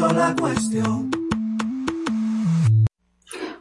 la 0.00 0.34
cuestión. 0.34 1.10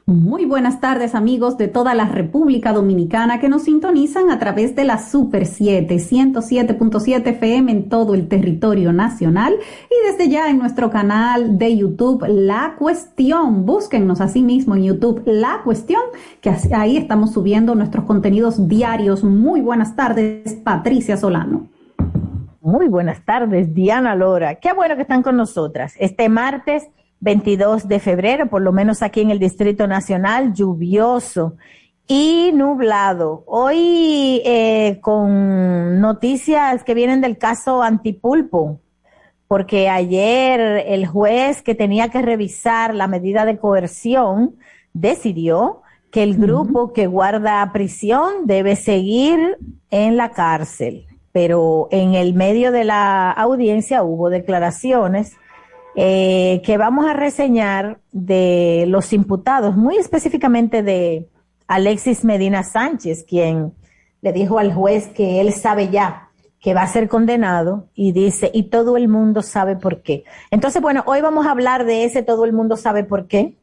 Muy 0.06 0.46
buenas 0.46 0.82
tardes 0.82 1.16
amigos 1.16 1.58
de 1.58 1.68
toda 1.68 1.94
la 1.94 2.06
República 2.06 2.74
Dominicana 2.74 3.40
que 3.40 3.50
nos 3.50 3.64
sintonizan 3.64 4.32
a 4.32 4.40
través 4.40 4.76
de 4.76 4.84
la 4.84 4.98
Super 4.98 5.46
7, 5.46 5.96
107.7 5.96 7.28
FM 7.28 7.72
en 7.72 7.90
todo 7.90 8.16
el 8.16 8.28
territorio 8.28 8.92
nacional 8.92 9.56
y 9.90 10.12
desde 10.12 10.30
ya 10.30 10.50
en 10.50 10.58
nuestro 10.58 10.90
canal 10.90 11.58
de 11.60 11.78
YouTube 11.78 12.26
La 12.28 12.76
Cuestión. 12.80 13.66
Búsquennos 13.66 14.20
así 14.20 14.42
mismo 14.42 14.76
en 14.76 14.84
YouTube 14.84 15.22
La 15.26 15.62
Cuestión, 15.64 16.02
que 16.42 16.52
ahí 16.74 16.98
estamos 16.98 17.32
subiendo 17.32 17.76
nuestros 17.76 18.06
contenidos 18.06 18.68
diarios. 18.68 19.24
Muy 19.24 19.62
buenas 19.62 19.96
tardes, 19.96 20.54
Patricia 20.64 21.16
Solano. 21.16 21.73
Muy 22.64 22.88
buenas 22.88 23.26
tardes, 23.26 23.74
Diana 23.74 24.16
Lora. 24.16 24.56
Qué 24.56 24.72
bueno 24.72 24.96
que 24.96 25.02
están 25.02 25.22
con 25.22 25.36
nosotras. 25.36 25.96
Este 26.00 26.30
martes 26.30 26.88
22 27.20 27.90
de 27.90 28.00
febrero, 28.00 28.48
por 28.48 28.62
lo 28.62 28.72
menos 28.72 29.02
aquí 29.02 29.20
en 29.20 29.32
el 29.32 29.40
Distrito 29.40 29.86
Nacional, 29.86 30.54
lluvioso 30.54 31.58
y 32.08 32.52
nublado. 32.54 33.44
Hoy 33.48 34.42
eh, 34.46 35.00
con 35.02 36.00
noticias 36.00 36.86
que 36.86 36.94
vienen 36.94 37.20
del 37.20 37.38
caso 37.38 37.84
Antipulpo, 37.84 38.80
porque 39.50 39.90
ayer 39.90 40.86
el 40.88 41.06
juez 41.06 41.64
que 41.64 41.76
tenía 41.76 42.08
que 42.12 42.22
revisar 42.22 42.96
la 42.96 43.10
medida 43.10 43.44
de 43.44 43.58
coerción 43.58 44.56
decidió 44.94 45.82
que 46.12 46.24
el 46.24 46.38
grupo 46.38 46.94
que 46.94 47.08
guarda 47.08 47.70
prisión 47.74 48.46
debe 48.48 48.78
seguir 48.78 49.58
en 49.90 50.16
la 50.16 50.30
cárcel. 50.32 51.08
Pero 51.34 51.90
en 51.92 52.16
el 52.16 52.34
medio 52.34 52.72
de 52.72 52.86
la 52.86 53.32
audiencia 53.32 54.04
hubo 54.04 54.30
declaraciones 54.30 55.34
eh, 55.96 56.62
que 56.64 56.78
vamos 56.78 57.06
a 57.06 57.14
reseñar 57.14 58.00
de 58.14 58.86
los 58.88 59.12
imputados, 59.12 59.76
muy 59.76 59.98
específicamente 59.98 60.82
de 60.82 61.28
Alexis 61.68 62.24
Medina 62.24 62.64
Sánchez, 62.64 63.26
quien 63.28 63.74
le 64.22 64.32
dijo 64.32 64.58
al 64.58 64.74
juez 64.74 65.10
que 65.10 65.42
él 65.42 65.52
sabe 65.52 65.90
ya 65.90 66.30
que 66.64 66.74
va 66.74 66.84
a 66.84 66.88
ser 66.88 67.10
condenado 67.10 67.90
y 67.94 68.14
dice, 68.14 68.50
y 68.54 68.64
todo 68.64 68.96
el 68.96 69.10
mundo 69.10 69.42
sabe 69.42 69.76
por 69.76 70.02
qué. 70.02 70.24
Entonces, 70.50 70.82
bueno, 70.82 71.04
hoy 71.06 71.20
vamos 71.20 71.46
a 71.46 71.52
hablar 71.52 71.86
de 71.86 72.06
ese 72.06 72.24
todo 72.24 72.46
el 72.46 72.54
mundo 72.54 72.78
sabe 72.78 73.04
por 73.04 73.28
qué, 73.28 73.58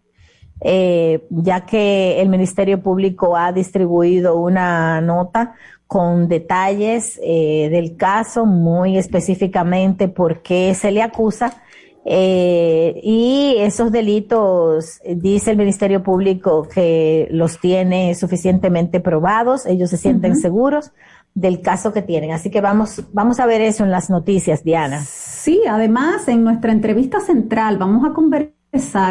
eh, 0.61 1.27
ya 1.31 1.65
que 1.65 2.21
el 2.21 2.29
Ministerio 2.29 2.83
Público 2.83 3.39
ha 3.39 3.53
distribuido 3.53 4.39
una 4.39 5.01
nota 5.01 5.55
con 5.91 6.29
detalles 6.29 7.19
eh, 7.21 7.69
del 7.69 7.97
caso, 7.97 8.47
muy 8.47 8.97
específicamente 8.97 10.07
por 10.07 10.41
qué 10.41 10.73
se 10.77 10.93
le 10.93 11.03
acusa 11.03 11.65
eh, 12.05 13.01
y 13.03 13.57
esos 13.59 13.91
delitos, 13.91 15.01
dice 15.17 15.51
el 15.51 15.57
Ministerio 15.57 16.05
Público 16.05 16.69
que 16.73 17.27
los 17.33 17.59
tiene 17.59 18.15
suficientemente 18.15 19.01
probados, 19.01 19.67
ellos 19.67 19.91
se 19.91 19.97
sienten 19.97 20.37
seguros 20.37 20.93
del 21.35 21.61
caso 21.61 21.93
que 21.93 22.03
tienen. 22.03 22.31
Así 22.31 22.53
que 22.53 22.61
vamos, 22.61 23.03
vamos 23.13 23.41
a 23.41 23.47
ver 23.47 23.61
eso 23.61 23.83
en 23.83 23.91
las 23.91 24.11
noticias, 24.11 24.63
Diana. 24.63 25.01
Sí, 25.05 25.61
además 25.69 26.29
en 26.29 26.45
nuestra 26.45 26.71
entrevista 26.71 27.19
central 27.19 27.79
vamos 27.79 28.09
a 28.09 28.15
conversar 28.15 28.60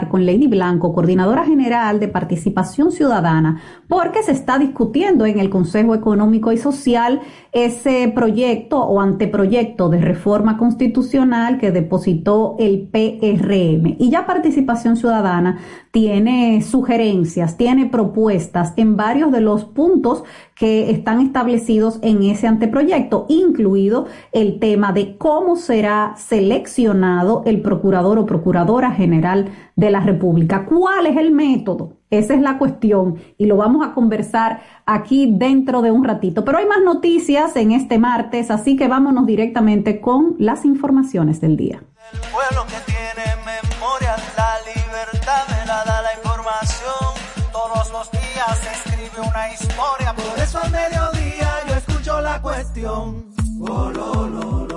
con 0.09 0.25
Lady 0.25 0.47
Blanco, 0.47 0.93
coordinadora 0.93 1.43
general 1.43 1.99
de 1.99 2.07
participación 2.07 2.91
ciudadana, 2.91 3.61
porque 3.89 4.23
se 4.23 4.31
está 4.31 4.57
discutiendo 4.57 5.25
en 5.25 5.37
el 5.37 5.49
Consejo 5.49 5.93
Económico 5.93 6.51
y 6.53 6.57
Social 6.57 7.19
ese 7.51 8.11
proyecto 8.13 8.79
o 8.79 9.01
anteproyecto 9.01 9.89
de 9.89 9.99
reforma 9.99 10.57
constitucional 10.57 11.57
que 11.57 11.71
depositó 11.71 12.55
el 12.57 12.87
PRM. 12.87 13.97
Y 13.99 14.09
ya 14.09 14.25
participación 14.25 14.95
ciudadana 14.95 15.59
tiene 15.91 16.61
sugerencias, 16.61 17.57
tiene 17.57 17.87
propuestas 17.87 18.73
en 18.77 18.95
varios 18.95 19.31
de 19.31 19.41
los 19.41 19.65
puntos 19.65 20.23
que 20.55 20.91
están 20.91 21.21
establecidos 21.21 21.99
en 22.01 22.23
ese 22.23 22.47
anteproyecto, 22.47 23.25
incluido 23.29 24.05
el 24.31 24.59
tema 24.59 24.93
de 24.93 25.17
cómo 25.17 25.55
será 25.55 26.13
seleccionado 26.17 27.43
el 27.45 27.61
procurador 27.61 28.19
o 28.19 28.25
procuradora 28.25 28.91
general 28.91 29.48
de 29.75 29.91
la 29.91 29.99
República. 29.99 30.65
¿Cuál 30.65 31.07
es 31.07 31.17
el 31.17 31.31
método? 31.31 31.93
Esa 32.09 32.33
es 32.33 32.41
la 32.41 32.57
cuestión 32.57 33.21
y 33.37 33.45
lo 33.45 33.57
vamos 33.57 33.87
a 33.87 33.93
conversar 33.93 34.61
aquí 34.85 35.31
dentro 35.31 35.81
de 35.81 35.91
un 35.91 36.03
ratito. 36.03 36.43
Pero 36.43 36.57
hay 36.57 36.65
más 36.65 36.81
noticias 36.83 37.55
en 37.55 37.71
este 37.71 37.99
martes, 37.99 38.49
así 38.49 38.75
que 38.75 38.87
vámonos 38.87 39.25
directamente 39.25 40.01
con 40.01 40.35
las 40.39 40.65
informaciones 40.65 41.39
del 41.39 41.55
día. 41.55 41.83
El 42.11 42.19
pueblo 42.31 42.65
que 42.65 42.91
tiene 42.91 43.35
memoria, 43.45 44.15
la 44.35 44.55
libertad 44.65 45.43
me 45.49 45.65
la 45.67 45.83
da 45.85 46.01
la 46.01 46.13
información. 46.15 47.51
Todos 47.51 47.91
los 47.91 48.11
días 48.11 48.57
se 48.57 48.89
escribe 48.89 49.27
una 49.27 49.53
historia, 49.53 50.13
por 50.15 50.43
eso 50.43 50.59
al 50.63 50.71
mediodía 50.71 51.49
yo 51.67 51.75
escucho 51.75 52.21
la 52.21 52.41
cuestión. 52.41 53.29
Oh, 53.61 53.91
lo, 53.91 54.27
lo, 54.27 54.65
lo, 54.65 54.68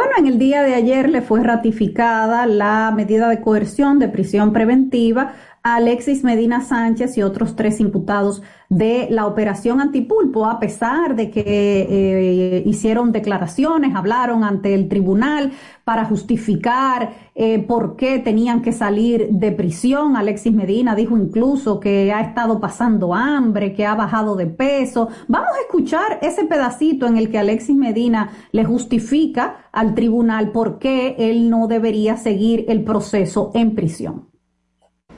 Bueno, 0.00 0.14
en 0.16 0.26
el 0.28 0.38
día 0.38 0.62
de 0.62 0.74
ayer 0.74 1.10
le 1.10 1.20
fue 1.20 1.42
ratificada 1.42 2.46
la 2.46 2.90
medida 2.90 3.28
de 3.28 3.42
coerción 3.42 3.98
de 3.98 4.08
prisión 4.08 4.50
preventiva 4.50 5.34
Alexis 5.62 6.24
Medina 6.24 6.62
Sánchez 6.62 7.18
y 7.18 7.22
otros 7.22 7.54
tres 7.54 7.80
imputados 7.80 8.42
de 8.70 9.08
la 9.10 9.26
operación 9.26 9.78
Antipulpo, 9.78 10.46
a 10.46 10.58
pesar 10.58 11.16
de 11.16 11.30
que 11.30 11.42
eh, 11.44 12.62
hicieron 12.64 13.12
declaraciones, 13.12 13.94
hablaron 13.94 14.42
ante 14.42 14.72
el 14.72 14.88
tribunal 14.88 15.52
para 15.84 16.06
justificar 16.06 17.12
eh, 17.34 17.58
por 17.58 17.96
qué 17.96 18.20
tenían 18.20 18.62
que 18.62 18.72
salir 18.72 19.28
de 19.32 19.52
prisión. 19.52 20.16
Alexis 20.16 20.52
Medina 20.52 20.94
dijo 20.94 21.18
incluso 21.18 21.78
que 21.78 22.10
ha 22.10 22.22
estado 22.22 22.58
pasando 22.58 23.14
hambre, 23.14 23.74
que 23.74 23.84
ha 23.84 23.94
bajado 23.94 24.36
de 24.36 24.46
peso. 24.46 25.08
Vamos 25.28 25.50
a 25.58 25.60
escuchar 25.60 26.20
ese 26.22 26.44
pedacito 26.44 27.06
en 27.06 27.18
el 27.18 27.30
que 27.30 27.38
Alexis 27.38 27.76
Medina 27.76 28.30
le 28.52 28.64
justifica 28.64 29.66
al 29.72 29.94
tribunal 29.94 30.52
por 30.52 30.78
qué 30.78 31.16
él 31.18 31.50
no 31.50 31.66
debería 31.66 32.16
seguir 32.16 32.64
el 32.68 32.82
proceso 32.82 33.50
en 33.52 33.74
prisión. 33.74 34.29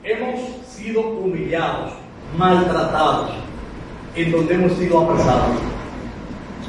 Hemos 0.05 0.41
sido 0.67 0.99
humillados, 0.99 1.93
maltratados, 2.37 3.31
en 4.15 4.33
donde 4.33 4.55
hemos 4.55 4.73
sido 4.73 4.99
apresados. 4.99 5.55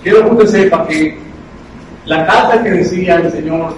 Quiero 0.05 0.23
que 0.23 0.31
usted 0.37 0.47
sepa 0.47 0.87
que 0.87 1.19
la 2.07 2.25
carta 2.27 2.63
que 2.63 2.71
decía 2.71 3.17
el 3.17 3.33
señor 3.33 3.75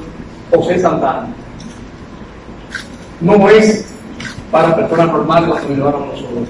José 0.50 0.78
Santana 0.78 1.28
no 3.22 3.48
es 3.48 3.94
para 4.50 4.76
personas 4.76 5.06
normales 5.06 5.48
las 5.48 5.62
que 5.62 5.74
llevaron 5.74 6.08
nosotros. 6.08 6.48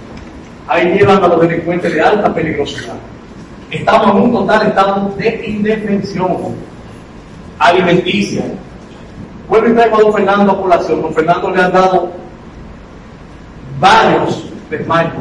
Ahí 0.66 0.98
llevan 0.98 1.22
a 1.22 1.28
los 1.28 1.40
delincuentes 1.42 1.94
de 1.94 2.00
alta 2.00 2.34
peligrosidad. 2.34 2.96
Estamos 3.70 4.16
en 4.16 4.22
un 4.22 4.32
total 4.32 4.66
estado 4.66 5.14
de 5.16 5.44
indefensión 5.46 6.56
alimenticia. 7.60 8.42
Vuelvo 9.48 9.68
y 9.68 9.74
traigo 9.74 9.98
don 10.00 10.12
Fernando 10.12 10.50
a 10.50 10.58
población. 10.58 11.02
Don 11.02 11.14
Fernando 11.14 11.50
le 11.52 11.62
han 11.62 11.72
dado 11.72 12.25
varios 13.80 14.50
desmayos. 14.70 15.12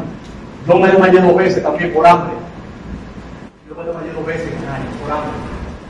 Yo 0.66 0.78
me 0.78 0.88
desmayé 0.88 1.20
dos 1.20 1.36
veces 1.36 1.62
también 1.62 1.92
por 1.92 2.06
hambre. 2.06 2.32
Yo 3.68 3.74
me 3.74 3.84
desmayé 3.84 4.12
dos 4.12 4.26
veces 4.26 4.48
en 4.48 4.68
años 4.68 4.94
por 5.02 5.10
hambre. 5.12 5.30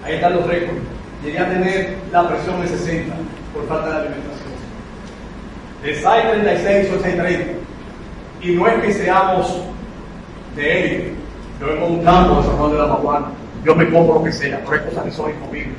Ahí 0.04 0.14
están 0.14 0.34
los 0.34 0.46
récords. 0.46 0.80
Llegué 1.24 1.38
a 1.38 1.48
tener 1.48 1.96
la 2.12 2.28
presión 2.28 2.60
de 2.60 2.68
60 2.68 3.14
por 3.54 3.66
falta 3.66 3.88
de 3.88 3.96
alimentación. 3.96 4.50
De 5.82 5.94
636 5.94 6.88
o 6.90 7.02
630. 7.02 7.52
Y 8.42 8.52
no 8.52 8.66
es 8.68 8.74
que 8.82 8.92
seamos 8.92 9.60
de 10.54 10.80
élite. 10.80 11.14
Yo 11.60 11.66
de 11.66 11.84
un 11.84 12.04
campo 12.04 12.36
de 12.36 12.42
San 12.46 12.56
Juan 12.58 12.72
de 12.72 12.78
la 12.78 12.86
Maguana. 12.86 13.26
Yo 13.64 13.74
me 13.74 13.90
como 13.90 14.14
lo 14.14 14.24
que 14.24 14.32
sea, 14.32 14.60
pero 14.64 14.72
hay 14.72 14.88
cosas 14.88 15.04
que 15.04 15.10
son 15.10 15.30
incomibles. 15.30 15.74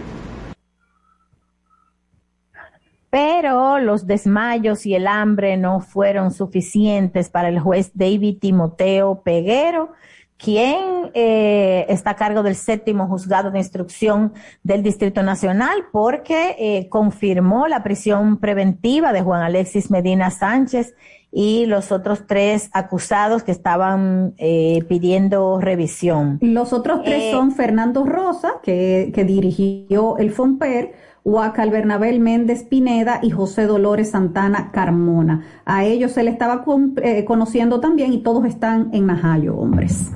Pero 3.09 3.79
los 3.79 4.05
desmayos 4.05 4.85
y 4.85 4.95
el 4.95 5.07
hambre 5.07 5.55
no 5.57 5.79
fueron 5.79 6.31
suficientes 6.31 7.29
para 7.29 7.49
el 7.49 7.59
juez 7.59 7.91
David 7.93 8.39
Timoteo 8.39 9.21
Peguero, 9.23 9.93
quien 10.37 11.09
eh, 11.13 11.85
está 11.89 12.11
a 12.11 12.15
cargo 12.15 12.43
del 12.43 12.55
séptimo 12.55 13.07
juzgado 13.07 13.49
de 13.49 13.59
instrucción 13.59 14.33
del 14.61 14.83
Distrito 14.83 15.23
Nacional, 15.23 15.85
porque 15.91 16.55
eh, 16.59 16.89
confirmó 16.89 17.67
la 17.67 17.81
prisión 17.81 18.37
preventiva 18.37 19.13
de 19.13 19.21
Juan 19.21 19.41
Alexis 19.41 19.89
Medina 19.89 20.29
Sánchez 20.29 20.93
y 21.31 21.65
los 21.65 21.91
otros 21.91 22.25
tres 22.27 22.69
acusados 22.73 23.43
que 23.43 23.51
estaban 23.51 24.33
eh, 24.37 24.83
pidiendo 24.87 25.59
revisión. 25.59 26.39
Los 26.41 26.71
otros 26.71 27.03
tres 27.03 27.31
son 27.31 27.51
Fernando 27.51 28.05
Rosa, 28.05 28.53
que, 28.63 29.11
que 29.13 29.23
dirigió 29.23 30.17
el 30.17 30.31
FOMPER, 30.31 30.93
Huacal 31.27 31.71
Bernabel 31.71 32.21
Méndez 32.21 32.63
Pineda 32.63 33.19
y 33.21 33.31
José 33.31 33.65
Dolores 33.65 34.11
Santana 34.11 34.71
Carmona. 34.71 35.43
A 35.65 35.83
ellos 35.83 36.13
se 36.13 36.23
le 36.23 36.31
estaba 36.31 36.63
eh, 37.03 37.25
conociendo 37.25 37.81
también 37.81 38.13
y 38.13 38.23
todos 38.23 38.45
están 38.45 38.91
en 38.93 39.07
Najayo, 39.07 39.57
hombres. 39.57 40.13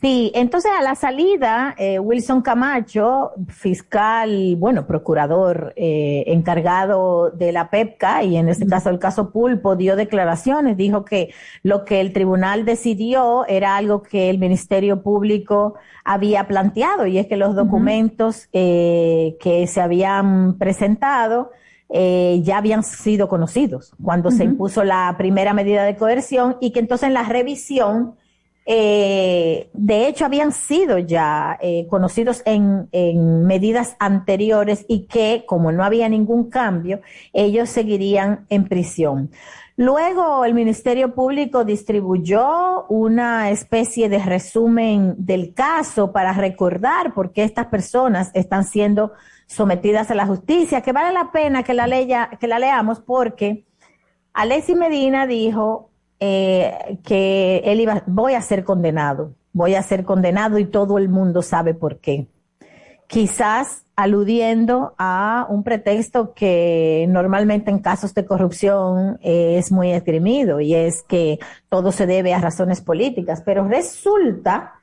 Sí, 0.00 0.32
entonces 0.34 0.70
a 0.78 0.82
la 0.82 0.94
salida, 0.94 1.74
eh, 1.76 1.98
Wilson 1.98 2.40
Camacho, 2.40 3.32
fiscal, 3.48 4.56
bueno, 4.56 4.86
procurador 4.86 5.74
eh, 5.76 6.24
encargado 6.28 7.30
de 7.30 7.52
la 7.52 7.68
PEPCA 7.68 8.22
y 8.22 8.38
en 8.38 8.48
este 8.48 8.64
caso 8.64 8.88
el 8.88 8.98
caso 8.98 9.30
Pulpo, 9.30 9.76
dio 9.76 9.96
declaraciones, 9.96 10.78
dijo 10.78 11.04
que 11.04 11.34
lo 11.62 11.84
que 11.84 12.00
el 12.00 12.14
tribunal 12.14 12.64
decidió 12.64 13.44
era 13.46 13.76
algo 13.76 14.02
que 14.02 14.30
el 14.30 14.38
Ministerio 14.38 15.02
Público 15.02 15.74
había 16.02 16.48
planteado 16.48 17.04
y 17.06 17.18
es 17.18 17.26
que 17.26 17.36
los 17.36 17.54
documentos 17.54 18.48
eh, 18.54 19.36
que 19.38 19.66
se 19.66 19.82
habían 19.82 20.56
presentado 20.56 21.50
ya 21.92 22.56
habían 22.56 22.84
sido 22.84 23.28
conocidos 23.28 23.96
cuando 24.00 24.30
se 24.30 24.44
impuso 24.44 24.84
la 24.84 25.12
primera 25.18 25.54
medida 25.54 25.82
de 25.82 25.96
coerción 25.96 26.56
y 26.60 26.70
que 26.70 26.78
entonces 26.78 27.08
en 27.08 27.14
la 27.14 27.24
revisión 27.24 28.14
eh, 28.66 29.70
de 29.72 30.06
hecho 30.06 30.24
habían 30.24 30.52
sido 30.52 30.98
ya 30.98 31.58
eh, 31.60 31.86
conocidos 31.88 32.42
en, 32.44 32.88
en, 32.92 33.46
medidas 33.46 33.96
anteriores 33.98 34.84
y 34.88 35.06
que, 35.06 35.44
como 35.46 35.72
no 35.72 35.82
había 35.82 36.08
ningún 36.08 36.50
cambio, 36.50 37.00
ellos 37.32 37.68
seguirían 37.70 38.46
en 38.48 38.68
prisión. 38.68 39.30
Luego 39.76 40.44
el 40.44 40.52
Ministerio 40.52 41.14
Público 41.14 41.64
distribuyó 41.64 42.84
una 42.88 43.50
especie 43.50 44.10
de 44.10 44.18
resumen 44.18 45.14
del 45.16 45.54
caso 45.54 46.12
para 46.12 46.34
recordar 46.34 47.14
por 47.14 47.32
qué 47.32 47.44
estas 47.44 47.66
personas 47.68 48.30
están 48.34 48.64
siendo 48.64 49.12
sometidas 49.46 50.10
a 50.10 50.14
la 50.14 50.26
justicia, 50.26 50.82
que 50.82 50.92
vale 50.92 51.12
la 51.12 51.32
pena 51.32 51.62
que 51.62 51.74
la, 51.74 51.86
lea, 51.86 52.30
que 52.38 52.46
la 52.46 52.58
leamos 52.58 53.00
porque 53.00 53.64
Alexis 54.32 54.76
Medina 54.76 55.26
dijo, 55.26 55.89
eh, 56.20 56.98
que 57.02 57.62
él 57.64 57.80
iba, 57.80 58.02
voy 58.06 58.34
a 58.34 58.42
ser 58.42 58.62
condenado, 58.62 59.34
voy 59.54 59.74
a 59.74 59.82
ser 59.82 60.04
condenado 60.04 60.58
y 60.58 60.66
todo 60.66 60.98
el 60.98 61.08
mundo 61.08 61.40
sabe 61.40 61.72
por 61.74 61.98
qué. 61.98 62.28
Quizás 63.06 63.84
aludiendo 63.96 64.94
a 64.98 65.46
un 65.48 65.64
pretexto 65.64 66.32
que 66.34 67.06
normalmente 67.08 67.70
en 67.70 67.80
casos 67.80 68.14
de 68.14 68.24
corrupción 68.24 69.18
es 69.22 69.72
muy 69.72 69.90
esgrimido 69.90 70.60
y 70.60 70.74
es 70.74 71.02
que 71.02 71.38
todo 71.68 71.90
se 71.90 72.06
debe 72.06 72.32
a 72.32 72.40
razones 72.40 72.80
políticas, 72.80 73.42
pero 73.44 73.66
resulta 73.66 74.74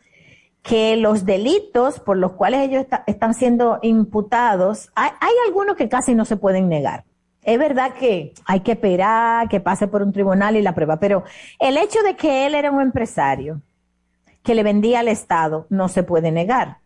que 0.61 0.97
los 0.97 1.25
delitos 1.25 1.99
por 1.99 2.17
los 2.17 2.33
cuales 2.33 2.67
ellos 2.67 2.85
están 3.05 3.33
siendo 3.33 3.79
imputados, 3.81 4.91
hay 4.95 5.33
algunos 5.47 5.77
que 5.77 5.87
casi 5.87 6.13
no 6.13 6.25
se 6.25 6.35
pueden 6.35 6.67
negar. 6.67 7.05
Es 7.47 7.57
verdad 7.57 7.93
que 7.93 8.33
hay 8.45 8.59
que 8.59 8.73
esperar 8.73 9.47
que 9.47 9.61
pase 9.61 9.87
por 9.87 10.01
un 10.01 10.11
tribunal 10.11 10.57
y 10.57 10.61
la 10.61 10.75
prueba, 10.75 10.99
pero 10.99 11.23
el 11.59 11.77
hecho 11.77 12.03
de 12.03 12.17
que 12.17 12.45
él 12.45 12.53
era 12.53 12.69
un 12.69 12.81
empresario 12.81 13.61
que 14.43 14.53
le 14.53 14.63
vendía 14.63 14.99
al 14.99 15.07
Estado 15.07 15.65
no 15.69 15.87
se 15.87 16.03
puede 16.03 16.29
negar. 16.29 16.79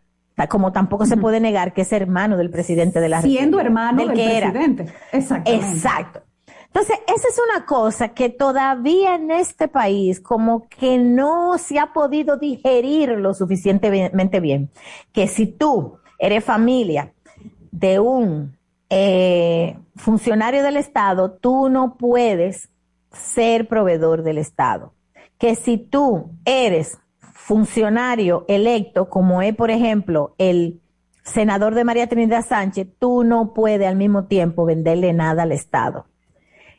Como 0.48 0.70
tampoco 0.70 1.04
se 1.04 1.16
puede 1.16 1.40
negar 1.40 1.72
que 1.72 1.80
es 1.82 1.92
hermano 1.92 2.36
del 2.36 2.48
presidente 2.48 3.00
de 3.00 3.08
la 3.08 3.16
República. 3.16 3.40
Siendo 3.40 3.58
hermano 3.58 4.06
del, 4.06 4.12
presidente. 4.12 4.86
Exacto. 5.12 6.22
Entonces, 6.66 6.96
esa 7.08 7.28
es 7.28 7.40
una 7.50 7.66
cosa 7.66 8.10
que 8.10 8.28
todavía 8.28 9.16
en 9.16 9.32
este 9.32 9.66
país 9.66 10.20
como 10.20 10.68
que 10.68 10.96
no 10.96 11.58
se 11.58 11.80
ha 11.80 11.92
podido 11.92 12.36
digerir 12.36 13.10
lo 13.18 13.34
suficientemente 13.34 14.38
bien. 14.38 14.70
Que 15.12 15.26
si 15.26 15.46
tú 15.46 15.98
eres 16.20 16.44
familia 16.44 17.12
de 17.72 17.98
un 17.98 18.56
eh, 18.94 19.78
funcionario 19.96 20.62
del 20.62 20.76
Estado, 20.76 21.32
tú 21.32 21.70
no 21.70 21.96
puedes 21.96 22.68
ser 23.10 23.66
proveedor 23.66 24.22
del 24.22 24.36
Estado. 24.36 24.92
Que 25.38 25.54
si 25.54 25.78
tú 25.78 26.32
eres 26.44 26.98
funcionario 27.18 28.44
electo, 28.48 29.08
como 29.08 29.40
es, 29.40 29.56
por 29.56 29.70
ejemplo, 29.70 30.34
el 30.36 30.82
senador 31.24 31.74
de 31.74 31.84
María 31.84 32.06
Trinidad 32.06 32.44
Sánchez, 32.46 32.86
tú 32.98 33.24
no 33.24 33.54
puedes 33.54 33.88
al 33.88 33.96
mismo 33.96 34.26
tiempo 34.26 34.66
venderle 34.66 35.14
nada 35.14 35.44
al 35.44 35.52
Estado. 35.52 36.04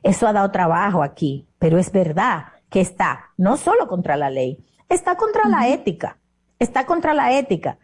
Eso 0.03 0.27
ha 0.27 0.33
dado 0.33 0.51
trabajo 0.51 1.01
aquí, 1.01 1.47
pero 1.57 1.79
es 1.79 1.91
verdad 1.91 2.43
que 2.69 2.81
está 2.81 3.31
no 3.37 3.57
solo 3.57 3.87
contra 3.87 4.17
la 4.17 4.29
ley, 4.29 4.63
está 4.87 5.15
contra 5.15 5.49
la 5.49 5.67
ética, 5.67 6.19
está 6.59 6.85
contra 6.85 7.15
la 7.15 7.39
ética, 7.39 7.79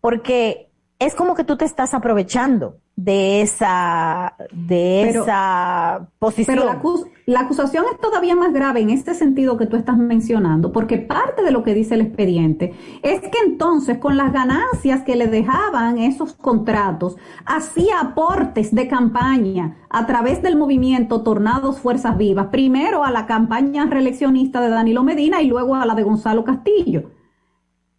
porque 0.00 0.70
es 0.98 1.14
como 1.14 1.34
que 1.34 1.44
tú 1.44 1.58
te 1.58 1.66
estás 1.66 1.92
aprovechando 1.92 2.78
de 2.96 3.42
esa, 3.42 4.34
de 4.52 5.10
esa 5.10 6.08
posición. 6.18 6.56
Pero 6.56 7.04
la, 7.26 7.40
acusación 7.40 7.84
es 7.92 8.00
todavía 8.00 8.34
más 8.34 8.54
grave 8.54 8.80
en 8.80 8.88
este 8.88 9.14
sentido 9.14 9.58
que 9.58 9.66
tú 9.66 9.76
estás 9.76 9.98
mencionando, 9.98 10.72
porque 10.72 10.96
parte 10.96 11.42
de 11.42 11.50
lo 11.50 11.62
que 11.62 11.74
dice 11.74 11.94
el 11.94 12.00
expediente 12.00 12.74
es 13.02 13.20
que 13.20 13.38
entonces 13.44 13.98
con 13.98 14.16
las 14.16 14.32
ganancias 14.32 15.02
que 15.02 15.14
le 15.14 15.26
dejaban 15.26 15.98
esos 15.98 16.32
contratos, 16.32 17.16
hacía 17.44 18.00
aportes 18.00 18.74
de 18.74 18.88
campaña 18.88 19.76
a 19.90 20.06
través 20.06 20.40
del 20.40 20.56
movimiento 20.56 21.22
Tornados 21.22 21.78
Fuerzas 21.78 22.16
Vivas, 22.16 22.46
primero 22.46 23.04
a 23.04 23.10
la 23.10 23.26
campaña 23.26 23.84
reeleccionista 23.84 24.62
de 24.62 24.70
Danilo 24.70 25.02
Medina 25.02 25.42
y 25.42 25.48
luego 25.48 25.74
a 25.74 25.84
la 25.84 25.94
de 25.94 26.02
Gonzalo 26.02 26.44
Castillo. 26.44 27.10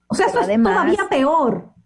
O 0.07 0.15
sea, 0.15 0.25
eso 0.25 0.39
es 0.41 0.63
todavía 0.63 1.05
peor. 1.07 1.76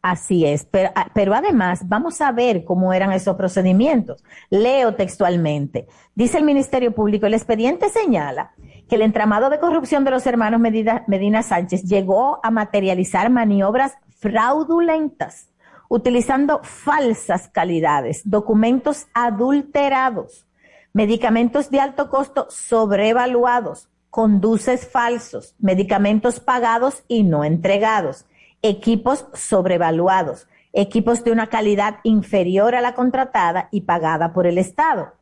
Así 0.00 0.46
es, 0.46 0.64
pero, 0.64 0.90
ah, 0.94 1.08
pero, 1.12 1.34
además 1.34 1.88
vamos 1.88 2.20
a 2.20 2.30
ver 2.30 2.64
cómo 2.64 2.92
eran 2.92 3.12
esos 3.12 3.36
procedimientos. 3.36 4.22
Leo 4.48 4.94
textualmente. 4.94 5.88
Dice 6.14 6.38
el 6.38 6.44
Ministerio 6.44 6.94
Público, 6.94 7.26
el 7.26 7.34
expediente 7.34 7.88
señala 7.88 8.52
que 8.88 8.94
el 8.94 9.02
entramado 9.02 9.50
de 9.50 9.58
corrupción 9.58 10.04
de 10.04 10.12
los 10.12 10.24
hermanos 10.26 10.60
Medina, 10.60 11.04
Medina 11.08 11.42
Sánchez 11.42 11.82
llegó 11.82 12.38
a 12.44 12.50
materializar 12.52 13.28
maniobras 13.28 13.94
fraudulentas, 14.20 15.48
utilizando 15.88 16.60
falsas 16.62 17.48
calidades, 17.48 18.22
documentos 18.24 19.08
adulterados, 19.14 20.46
medicamentos 20.92 21.70
de 21.70 21.80
alto 21.80 22.08
costo 22.08 22.46
sobrevaluados, 22.50 23.88
conduces 24.10 24.88
falsos, 24.88 25.56
medicamentos 25.58 26.38
pagados 26.38 27.02
y 27.08 27.24
no 27.24 27.44
entregados 27.44 28.26
equipos 28.62 29.26
sobrevaluados, 29.34 30.48
equipos 30.72 31.24
de 31.24 31.32
una 31.32 31.48
calidad 31.48 31.96
inferior 32.02 32.74
a 32.74 32.80
la 32.80 32.94
contratada 32.94 33.68
y 33.70 33.82
pagada 33.82 34.32
por 34.32 34.46
el 34.46 34.58
Estado. 34.58 35.12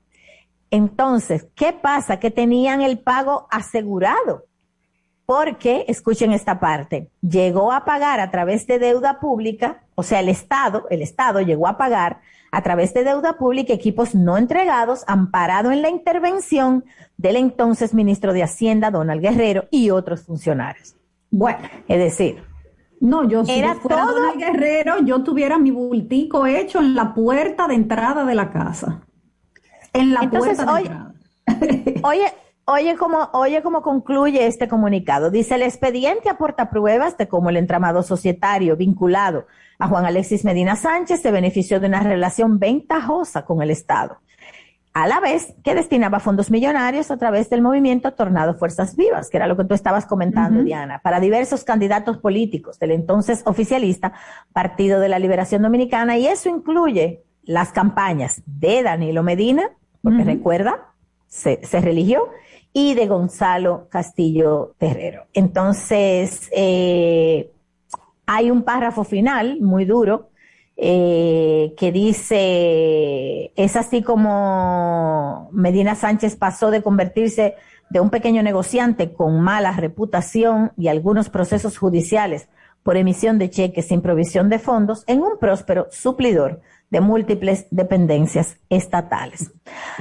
Entonces, 0.71 1.47
¿qué 1.55 1.73
pasa? 1.73 2.19
Que 2.19 2.31
tenían 2.31 2.83
el 2.83 2.99
pago 2.99 3.47
asegurado. 3.51 4.47
Porque, 5.25 5.85
escuchen 5.89 6.33
esta 6.33 6.61
parte, 6.61 7.11
llegó 7.21 7.73
a 7.73 7.85
pagar 7.85 8.21
a 8.21 8.31
través 8.31 8.67
de 8.69 8.79
deuda 8.79 9.19
pública, 9.19 9.83
o 9.97 10.05
sea, 10.05 10.21
el 10.21 10.29
Estado, 10.29 10.87
el 10.89 11.03
Estado 11.03 11.41
llegó 11.41 11.67
a 11.67 11.77
pagar 11.77 12.21
a 12.53 12.63
través 12.63 12.95
de 12.95 13.03
deuda 13.03 13.37
pública 13.37 13.73
equipos 13.73 14.15
no 14.15 14.39
entregados, 14.39 15.03
amparado 15.09 15.73
en 15.73 15.83
la 15.83 15.91
intervención 15.91 16.85
del 17.17 17.37
entonces 17.37 17.93
ministro 17.93 18.33
de 18.33 18.45
Hacienda, 18.45 18.93
Donald 18.93 19.21
Guerrero, 19.21 19.65
y 19.71 19.91
otros 19.91 20.23
funcionarios. 20.23 20.95
Bueno, 21.31 21.69
es 21.89 21.99
decir, 21.99 22.43
no, 23.01 23.29
yo 23.29 23.45
si 23.45 23.53
era 23.53 23.75
fuera 23.75 24.07
todo 24.07 24.33
el 24.33 24.39
guerrero, 24.39 24.99
yo 25.05 25.23
tuviera 25.23 25.59
mi 25.59 25.71
bultico 25.71 26.47
hecho 26.47 26.79
en 26.79 26.95
la 26.95 27.15
puerta 27.15 27.69
de 27.69 27.75
entrada 27.75 28.25
de 28.25 28.35
la 28.35 28.51
casa. 28.51 29.03
En 29.93 30.15
la 30.15 30.29
puerta 30.31 30.65
de 30.65 30.81
entrada. 30.81 31.15
oye, 32.03 32.33
oye 32.65 32.97
cómo, 32.97 33.31
oye 33.33 33.63
cómo 33.63 33.83
concluye 33.83 34.47
este 34.47 34.69
comunicado. 34.69 35.31
Dice 35.31 35.57
el 35.57 35.63
expediente 35.63 36.31
aporta 36.31 36.71
pruebas 36.71 37.17
de 37.17 37.29
cómo 37.29 37.51
el 37.51 37.57
entramado 37.57 38.03
societario 38.03 38.77
vinculado 38.77 39.47
a 39.79 39.89
Juan 39.89 40.07
Alexis 40.07 40.45
Medina 40.45 40.77
Sánchez 40.77 41.21
se 41.21 41.31
benefició 41.31 41.81
de 41.81 41.89
una 41.89 42.03
relación 42.03 42.59
ventajosa 42.59 43.45
con 43.45 43.63
el 43.63 43.71
Estado 43.71 44.19
a 44.97 45.07
la 45.07 45.21
vez 45.21 45.53
que 45.63 45.75
destinaba 45.75 46.21
fondos 46.21 46.51
millonarios 46.51 47.11
a 47.11 47.19
través 47.19 47.51
del 47.51 47.61
movimiento 47.61 48.15
Tornado 48.15 48.55
Fuerzas 48.55 48.97
Vivas, 48.97 49.29
que 49.29 49.37
era 49.37 49.47
lo 49.47 49.55
que 49.55 49.65
tú 49.65 49.75
estabas 49.75 50.07
comentando, 50.07 50.65
Diana, 50.65 51.01
para 51.01 51.21
diversos 51.21 51.65
candidatos 51.65 52.17
políticos 52.17 52.79
del 52.79 52.93
entonces 52.93 53.43
oficialista 53.45 54.15
Partido 54.55 54.99
de 54.99 55.11
la 55.11 55.19
Liberación 55.19 55.61
Dominicana, 55.61 56.17
y 56.17 56.27
eso 56.27 56.49
incluye 56.49 57.25
las 57.43 57.73
campañas 57.73 58.41
de 58.47 58.83
Danilo 58.83 59.23
Medina, 59.23 59.69
porque 60.03 60.25
recuerda, 60.25 60.95
se, 61.27 61.61
religió, 61.73 62.31
y 62.73 62.95
de 62.95 63.07
Gonzalo 63.07 63.89
Castillo 63.91 64.77
Terrero. 64.79 65.27
Entonces, 65.35 66.49
eh, 66.57 67.53
hay 68.25 68.51
un 68.51 68.63
párrafo 68.63 69.05
final 69.05 69.61
muy 69.61 69.85
duro 69.85 70.31
eh, 70.77 71.75
que 71.79 71.91
dice, 71.91 73.53
es 73.57 73.77
así 73.77 74.03
como 74.03 75.49
Medina 75.53 75.95
Sánchez 75.95 76.37
pasó 76.37 76.71
de 76.71 76.83
convertirse 76.83 77.55
de 77.89 78.01
un 78.01 78.11
pequeño 78.11 78.43
negociante 78.43 79.13
con 79.13 79.41
mala 79.41 79.73
reputación 79.73 80.73
y 80.77 80.89
algunos 80.89 81.31
procesos 81.31 81.79
judiciales 81.79 82.49
por 82.83 82.97
emisión 82.97 83.39
de 83.39 83.51
cheques 83.51 83.89
sin 83.89 84.03
provisión 84.03 84.49
de 84.49 84.59
fondos 84.59 85.03
en 85.07 85.23
un 85.23 85.39
próspero 85.39 85.89
suplidor 85.91 86.61
de 86.91 87.01
múltiples 87.01 87.67
dependencias 87.71 88.59
estatales. 88.71 89.53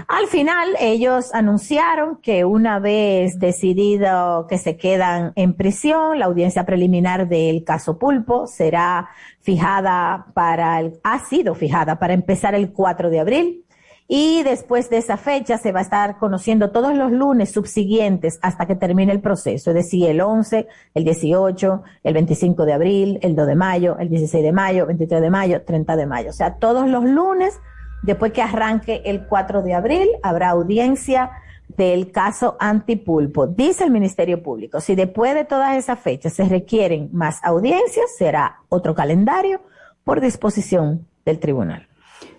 Al 0.08 0.28
final, 0.28 0.76
ellos 0.80 1.34
anunciaron 1.34 2.18
que 2.22 2.46
una 2.46 2.80
vez 2.80 3.40
decidido 3.40 4.46
que 4.48 4.58
se 4.58 4.78
quedan 4.78 5.34
en 5.36 5.56
prisión, 5.56 6.20
la 6.20 6.26
audiencia 6.26 6.66
preliminar 6.66 7.28
del 7.28 7.64
caso 7.64 7.98
Pulpo 7.98 8.46
será 8.48 9.10
fijada 9.42 10.28
para 10.34 10.80
el, 10.80 11.00
ha 11.04 11.20
sido 11.26 11.56
fijada 11.56 11.98
para 11.98 12.14
empezar 12.14 12.56
el 12.56 12.72
4 12.72 13.10
de 13.10 13.20
abril 13.20 13.65
y 14.08 14.44
después 14.44 14.90
de 14.90 14.98
esa 14.98 15.18
fecha 15.18 15.58
se 15.58 15.72
va 15.72 15.80
a 15.80 15.84
estar 15.84 16.18
conociendo 16.18 16.70
todos 16.72 16.96
los 16.96 17.12
lunes 17.12 17.52
subsiguientes 17.52 18.38
hasta 18.42 18.68
que 18.68 18.76
termine 18.76 19.12
el 19.12 19.20
proceso, 19.20 19.72
es 19.72 19.76
decir, 19.76 20.10
el 20.10 20.22
11, 20.22 20.68
el 20.94 21.04
18, 21.04 21.84
el 22.04 22.14
25 22.14 22.66
de 22.66 22.74
abril, 22.74 23.20
el 23.24 23.36
2 23.36 23.48
de 23.48 23.56
mayo, 23.56 23.98
el 23.98 24.10
16 24.10 24.44
de 24.44 24.52
mayo, 24.52 24.86
23 24.86 25.22
de 25.22 25.30
mayo, 25.30 25.62
30 25.64 25.96
de 25.96 26.06
mayo. 26.06 26.30
O 26.30 26.34
sea, 26.34 26.56
todos 26.56 26.88
los 26.88 27.04
lunes, 27.04 27.60
después 28.04 28.32
que 28.32 28.44
arranque 28.44 29.02
el 29.06 29.26
4 29.26 29.64
de 29.64 29.74
abril, 29.74 30.08
habrá 30.22 30.50
audiencia 30.50 31.32
del 31.68 32.12
caso 32.12 32.58
antipulpo. 32.60 33.48
Dice 33.48 33.86
el 33.86 33.92
Ministerio 33.92 34.44
Público, 34.44 34.82
si 34.82 34.94
después 34.94 35.34
de 35.34 35.46
todas 35.46 35.76
esas 35.78 36.00
fechas 36.00 36.34
se 36.34 36.46
requieren 36.46 37.10
más 37.12 37.40
audiencias, 37.44 38.06
será 38.16 38.60
otro 38.70 38.94
calendario 38.94 39.62
por 40.04 40.22
disposición 40.22 41.08
del 41.26 41.40
tribunal. 41.40 41.88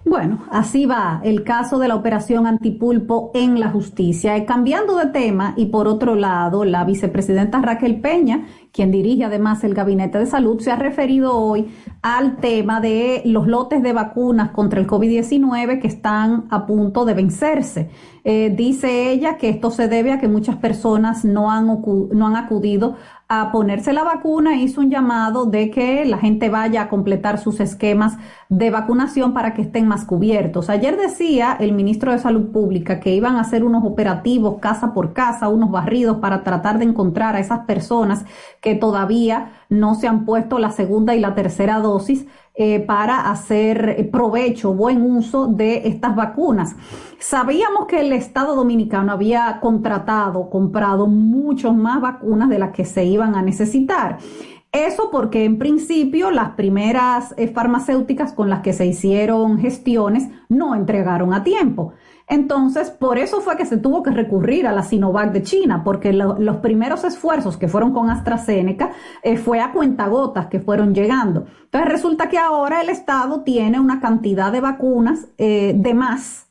Bueno, 0.08 0.44
así 0.52 0.86
va 0.86 1.20
el 1.24 1.42
caso 1.42 1.80
de 1.80 1.88
la 1.88 1.96
operación 1.96 2.46
antipulpo 2.46 3.32
en 3.34 3.58
la 3.58 3.70
justicia. 3.70 4.36
Eh, 4.36 4.44
cambiando 4.44 4.96
de 4.96 5.06
tema, 5.06 5.52
y 5.56 5.66
por 5.66 5.88
otro 5.88 6.14
lado, 6.14 6.64
la 6.64 6.84
vicepresidenta 6.84 7.60
Raquel 7.60 8.00
Peña, 8.00 8.46
quien 8.76 8.90
dirige 8.90 9.24
además 9.24 9.64
el 9.64 9.72
Gabinete 9.72 10.18
de 10.18 10.26
Salud, 10.26 10.60
se 10.60 10.70
ha 10.70 10.76
referido 10.76 11.34
hoy 11.34 11.66
al 12.02 12.36
tema 12.36 12.78
de 12.82 13.22
los 13.24 13.46
lotes 13.46 13.82
de 13.82 13.94
vacunas 13.94 14.50
contra 14.50 14.78
el 14.78 14.86
COVID-19 14.86 15.80
que 15.80 15.88
están 15.88 16.44
a 16.50 16.66
punto 16.66 17.06
de 17.06 17.14
vencerse. 17.14 17.88
Eh, 18.22 18.52
dice 18.54 19.12
ella 19.12 19.38
que 19.38 19.48
esto 19.48 19.70
se 19.70 19.88
debe 19.88 20.12
a 20.12 20.18
que 20.18 20.28
muchas 20.28 20.56
personas 20.56 21.24
no 21.24 21.50
han, 21.50 21.66
no 21.66 22.26
han 22.26 22.36
acudido 22.36 22.96
a 23.28 23.50
ponerse 23.50 23.92
la 23.92 24.04
vacuna, 24.04 24.56
hizo 24.56 24.80
un 24.80 24.90
llamado 24.90 25.46
de 25.46 25.70
que 25.70 26.04
la 26.04 26.18
gente 26.18 26.48
vaya 26.48 26.82
a 26.82 26.88
completar 26.88 27.38
sus 27.38 27.58
esquemas 27.58 28.18
de 28.48 28.70
vacunación 28.70 29.32
para 29.32 29.52
que 29.52 29.62
estén 29.62 29.88
más 29.88 30.04
cubiertos. 30.04 30.70
Ayer 30.70 30.96
decía 30.96 31.56
el 31.58 31.72
ministro 31.72 32.12
de 32.12 32.20
Salud 32.20 32.52
Pública 32.52 33.00
que 33.00 33.14
iban 33.14 33.36
a 33.36 33.40
hacer 33.40 33.64
unos 33.64 33.84
operativos 33.84 34.58
casa 34.60 34.92
por 34.92 35.12
casa, 35.12 35.48
unos 35.48 35.72
barridos 35.72 36.18
para 36.18 36.44
tratar 36.44 36.78
de 36.78 36.84
encontrar 36.84 37.34
a 37.34 37.40
esas 37.40 37.60
personas 37.60 38.24
que 38.66 38.74
todavía 38.74 39.52
no 39.68 39.94
se 39.94 40.08
han 40.08 40.24
puesto 40.24 40.58
la 40.58 40.72
segunda 40.72 41.14
y 41.14 41.20
la 41.20 41.36
tercera 41.36 41.78
dosis 41.78 42.26
eh, 42.56 42.80
para 42.80 43.30
hacer 43.30 44.10
provecho, 44.10 44.74
buen 44.74 45.02
uso 45.02 45.46
de 45.46 45.86
estas 45.86 46.16
vacunas. 46.16 46.74
Sabíamos 47.20 47.86
que 47.86 48.00
el 48.00 48.12
Estado 48.12 48.56
Dominicano 48.56 49.12
había 49.12 49.60
contratado, 49.60 50.50
comprado 50.50 51.06
muchos 51.06 51.76
más 51.76 52.00
vacunas 52.00 52.48
de 52.48 52.58
las 52.58 52.72
que 52.72 52.84
se 52.84 53.04
iban 53.04 53.36
a 53.36 53.42
necesitar. 53.42 54.18
Eso 54.72 55.10
porque 55.12 55.44
en 55.44 55.58
principio 55.58 56.32
las 56.32 56.50
primeras 56.56 57.34
eh, 57.36 57.46
farmacéuticas 57.46 58.32
con 58.32 58.50
las 58.50 58.62
que 58.62 58.72
se 58.72 58.84
hicieron 58.84 59.60
gestiones 59.60 60.28
no 60.48 60.74
entregaron 60.74 61.32
a 61.32 61.44
tiempo. 61.44 61.92
Entonces, 62.28 62.90
por 62.90 63.18
eso 63.18 63.40
fue 63.40 63.56
que 63.56 63.66
se 63.66 63.76
tuvo 63.76 64.02
que 64.02 64.10
recurrir 64.10 64.66
a 64.66 64.72
la 64.72 64.82
Sinovac 64.82 65.32
de 65.32 65.42
China, 65.42 65.84
porque 65.84 66.12
los 66.12 66.56
primeros 66.56 67.04
esfuerzos 67.04 67.56
que 67.56 67.68
fueron 67.68 67.92
con 67.92 68.10
AstraZeneca 68.10 68.90
eh, 69.22 69.36
fue 69.36 69.60
a 69.60 69.72
cuentagotas 69.72 70.46
que 70.48 70.58
fueron 70.58 70.92
llegando. 70.92 71.46
Entonces, 71.64 71.88
resulta 71.90 72.28
que 72.28 72.38
ahora 72.38 72.80
el 72.80 72.88
Estado 72.88 73.42
tiene 73.42 73.78
una 73.78 74.00
cantidad 74.00 74.50
de 74.50 74.60
vacunas 74.60 75.28
eh, 75.38 75.74
de 75.76 75.94
más 75.94 76.48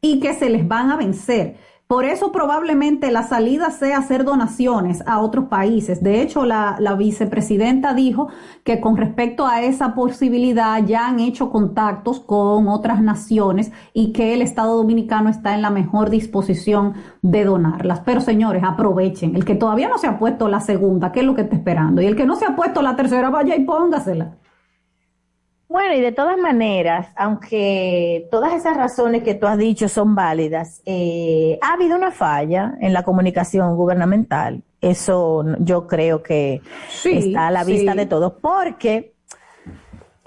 y 0.00 0.20
que 0.20 0.34
se 0.34 0.48
les 0.48 0.68
van 0.68 0.92
a 0.92 0.96
vencer. 0.96 1.56
Por 1.86 2.06
eso 2.06 2.32
probablemente 2.32 3.12
la 3.12 3.24
salida 3.24 3.70
sea 3.70 3.98
hacer 3.98 4.24
donaciones 4.24 5.02
a 5.06 5.20
otros 5.20 5.46
países. 5.46 6.02
De 6.02 6.22
hecho, 6.22 6.46
la, 6.46 6.78
vicepresidenta 6.96 7.92
dijo 7.92 8.28
que 8.64 8.80
con 8.80 8.96
respecto 8.96 9.46
a 9.46 9.60
esa 9.60 9.94
posibilidad 9.94 10.82
ya 10.86 11.06
han 11.06 11.20
hecho 11.20 11.50
contactos 11.50 12.20
con 12.20 12.68
otras 12.68 13.02
naciones 13.02 13.70
y 13.92 14.12
que 14.12 14.32
el 14.32 14.40
Estado 14.40 14.78
Dominicano 14.78 15.28
está 15.28 15.54
en 15.54 15.60
la 15.60 15.68
mejor 15.68 16.08
disposición 16.08 16.94
de 17.20 17.44
donarlas. 17.44 18.00
Pero 18.00 18.22
señores, 18.22 18.64
aprovechen. 18.64 19.36
El 19.36 19.44
que 19.44 19.54
todavía 19.54 19.88
no 19.88 19.98
se 19.98 20.06
ha 20.06 20.18
puesto 20.18 20.48
la 20.48 20.60
segunda, 20.60 21.12
¿qué 21.12 21.20
es 21.20 21.26
lo 21.26 21.34
que 21.34 21.42
está 21.42 21.56
esperando? 21.56 22.00
Y 22.00 22.06
el 22.06 22.16
que 22.16 22.24
no 22.24 22.36
se 22.36 22.46
ha 22.46 22.56
puesto 22.56 22.80
la 22.80 22.96
tercera, 22.96 23.28
vaya 23.28 23.56
y 23.56 23.64
póngasela. 23.64 24.38
Bueno, 25.74 25.92
y 25.96 26.00
de 26.00 26.12
todas 26.12 26.38
maneras, 26.38 27.08
aunque 27.16 28.28
todas 28.30 28.54
esas 28.54 28.76
razones 28.76 29.24
que 29.24 29.34
tú 29.34 29.48
has 29.48 29.58
dicho 29.58 29.88
son 29.88 30.14
válidas, 30.14 30.80
eh, 30.86 31.58
ha 31.60 31.72
habido 31.72 31.96
una 31.96 32.12
falla 32.12 32.76
en 32.80 32.92
la 32.92 33.02
comunicación 33.02 33.74
gubernamental. 33.74 34.62
Eso 34.80 35.44
yo 35.58 35.88
creo 35.88 36.22
que 36.22 36.62
está 37.04 37.48
a 37.48 37.50
la 37.50 37.64
vista 37.64 37.96
de 37.96 38.06
todos, 38.06 38.34
porque 38.40 39.13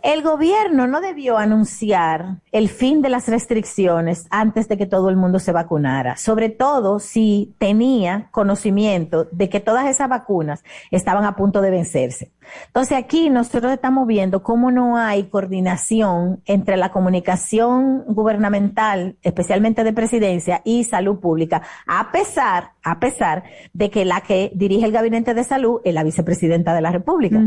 el 0.04 0.22
gobierno 0.22 0.88
no 0.88 1.02
debió 1.02 1.38
anunciar 1.38 2.38
el 2.52 2.70
fin 2.70 3.02
de 3.02 3.10
las 3.10 3.28
restricciones 3.28 4.28
antes 4.30 4.68
de 4.68 4.78
que 4.78 4.86
todo 4.86 5.10
el 5.10 5.18
mundo 5.18 5.40
se 5.40 5.52
vacunara, 5.52 6.18
sobre 6.18 6.50
todo 6.50 7.00
si 7.00 7.56
tenía 7.58 8.30
conocimiento 8.32 9.28
de 9.32 9.50
que 9.50 9.60
todas 9.60 9.88
esas 9.88 10.08
vacunas 10.08 10.64
estaban 10.92 11.26
a 11.26 11.36
punto 11.36 11.62
de 11.62 11.72
vencerse. 11.72 12.32
Entonces 12.68 12.98
aquí 12.98 13.30
nosotros 13.30 13.74
estamos 13.74 14.08
viendo 14.08 14.44
cómo 14.44 14.72
no 14.72 14.98
hay 14.98 15.24
coordinación 15.24 16.42
entre 16.46 16.78
la 16.78 16.92
comunicación 16.92 18.04
gubernamental, 18.08 19.18
especialmente 19.22 19.84
de 19.84 19.94
presidencia 19.94 20.62
y 20.64 20.84
salud 20.84 21.20
pública, 21.20 21.62
a 21.86 22.12
pesar, 22.12 22.72
a 22.84 23.00
pesar 23.00 23.44
de 23.74 23.90
que 23.90 24.06
la 24.06 24.22
que 24.22 24.52
dirige 24.56 24.86
el 24.86 24.92
gabinete 24.92 25.34
de 25.34 25.44
salud 25.44 25.82
es 25.84 25.94
la 25.94 26.04
vicepresidenta 26.04 26.74
de 26.74 26.82
la 26.82 26.92
República. 26.92 27.42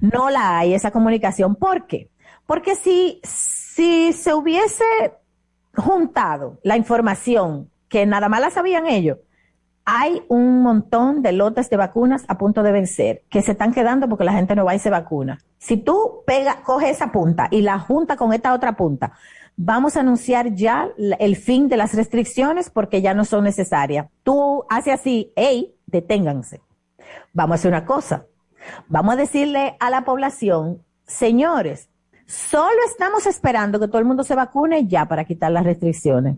No 0.00 0.30
la 0.30 0.58
hay 0.58 0.74
esa 0.74 0.90
comunicación. 0.90 1.56
¿Por 1.56 1.86
qué? 1.86 1.95
Porque 2.46 2.74
si, 2.74 3.20
si 3.24 4.12
se 4.12 4.34
hubiese 4.34 4.84
juntado 5.76 6.58
la 6.62 6.76
información 6.76 7.70
que 7.88 8.06
nada 8.06 8.28
más 8.28 8.40
la 8.40 8.50
sabían 8.50 8.86
ellos, 8.86 9.18
hay 9.84 10.24
un 10.28 10.62
montón 10.62 11.22
de 11.22 11.30
lotes 11.30 11.70
de 11.70 11.76
vacunas 11.76 12.24
a 12.26 12.36
punto 12.38 12.64
de 12.64 12.72
vencer 12.72 13.22
que 13.30 13.40
se 13.40 13.52
están 13.52 13.72
quedando 13.72 14.08
porque 14.08 14.24
la 14.24 14.32
gente 14.32 14.56
no 14.56 14.64
va 14.64 14.74
y 14.74 14.80
se 14.80 14.90
vacuna. 14.90 15.38
Si 15.58 15.76
tú 15.76 16.24
pega, 16.26 16.62
coge 16.64 16.90
esa 16.90 17.12
punta 17.12 17.46
y 17.52 17.62
la 17.62 17.78
junta 17.78 18.16
con 18.16 18.32
esta 18.32 18.52
otra 18.52 18.76
punta, 18.76 19.12
vamos 19.56 19.96
a 19.96 20.00
anunciar 20.00 20.54
ya 20.54 20.88
el 20.96 21.36
fin 21.36 21.68
de 21.68 21.76
las 21.76 21.94
restricciones 21.94 22.68
porque 22.68 23.00
ya 23.00 23.14
no 23.14 23.24
son 23.24 23.44
necesarias. 23.44 24.08
Tú 24.24 24.64
haces 24.68 24.94
así, 24.94 25.32
hey, 25.36 25.72
deténganse. 25.86 26.60
Vamos 27.32 27.52
a 27.52 27.54
hacer 27.56 27.70
una 27.70 27.86
cosa. 27.86 28.26
Vamos 28.88 29.14
a 29.14 29.18
decirle 29.18 29.76
a 29.78 29.90
la 29.90 30.04
población, 30.04 30.82
señores, 31.06 31.88
solo 32.26 32.76
estamos 32.86 33.26
esperando 33.26 33.80
que 33.80 33.88
todo 33.88 33.98
el 33.98 34.04
mundo 34.04 34.24
se 34.24 34.34
vacune 34.34 34.86
ya 34.86 35.06
para 35.06 35.24
quitar 35.24 35.52
las 35.52 35.64
restricciones. 35.64 36.36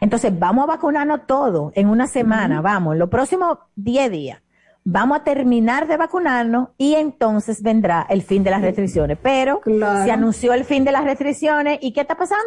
Entonces, 0.00 0.36
vamos 0.38 0.64
a 0.64 0.66
vacunarnos 0.66 1.26
todo 1.26 1.72
en 1.74 1.88
una 1.88 2.06
semana, 2.06 2.60
vamos, 2.60 2.94
en 2.94 2.98
los 2.98 3.08
próximos 3.08 3.58
10 3.76 4.10
días. 4.10 4.42
Vamos 4.84 5.18
a 5.18 5.24
terminar 5.24 5.88
de 5.88 5.96
vacunarnos 5.96 6.68
y 6.78 6.94
entonces 6.94 7.60
vendrá 7.60 8.06
el 8.08 8.22
fin 8.22 8.44
de 8.44 8.50
las 8.50 8.62
restricciones. 8.62 9.18
Pero 9.20 9.60
se 9.64 10.10
anunció 10.10 10.52
el 10.52 10.64
fin 10.64 10.84
de 10.84 10.92
las 10.92 11.04
restricciones 11.04 11.78
y 11.82 11.92
¿qué 11.92 12.02
está 12.02 12.16
pasando? 12.16 12.44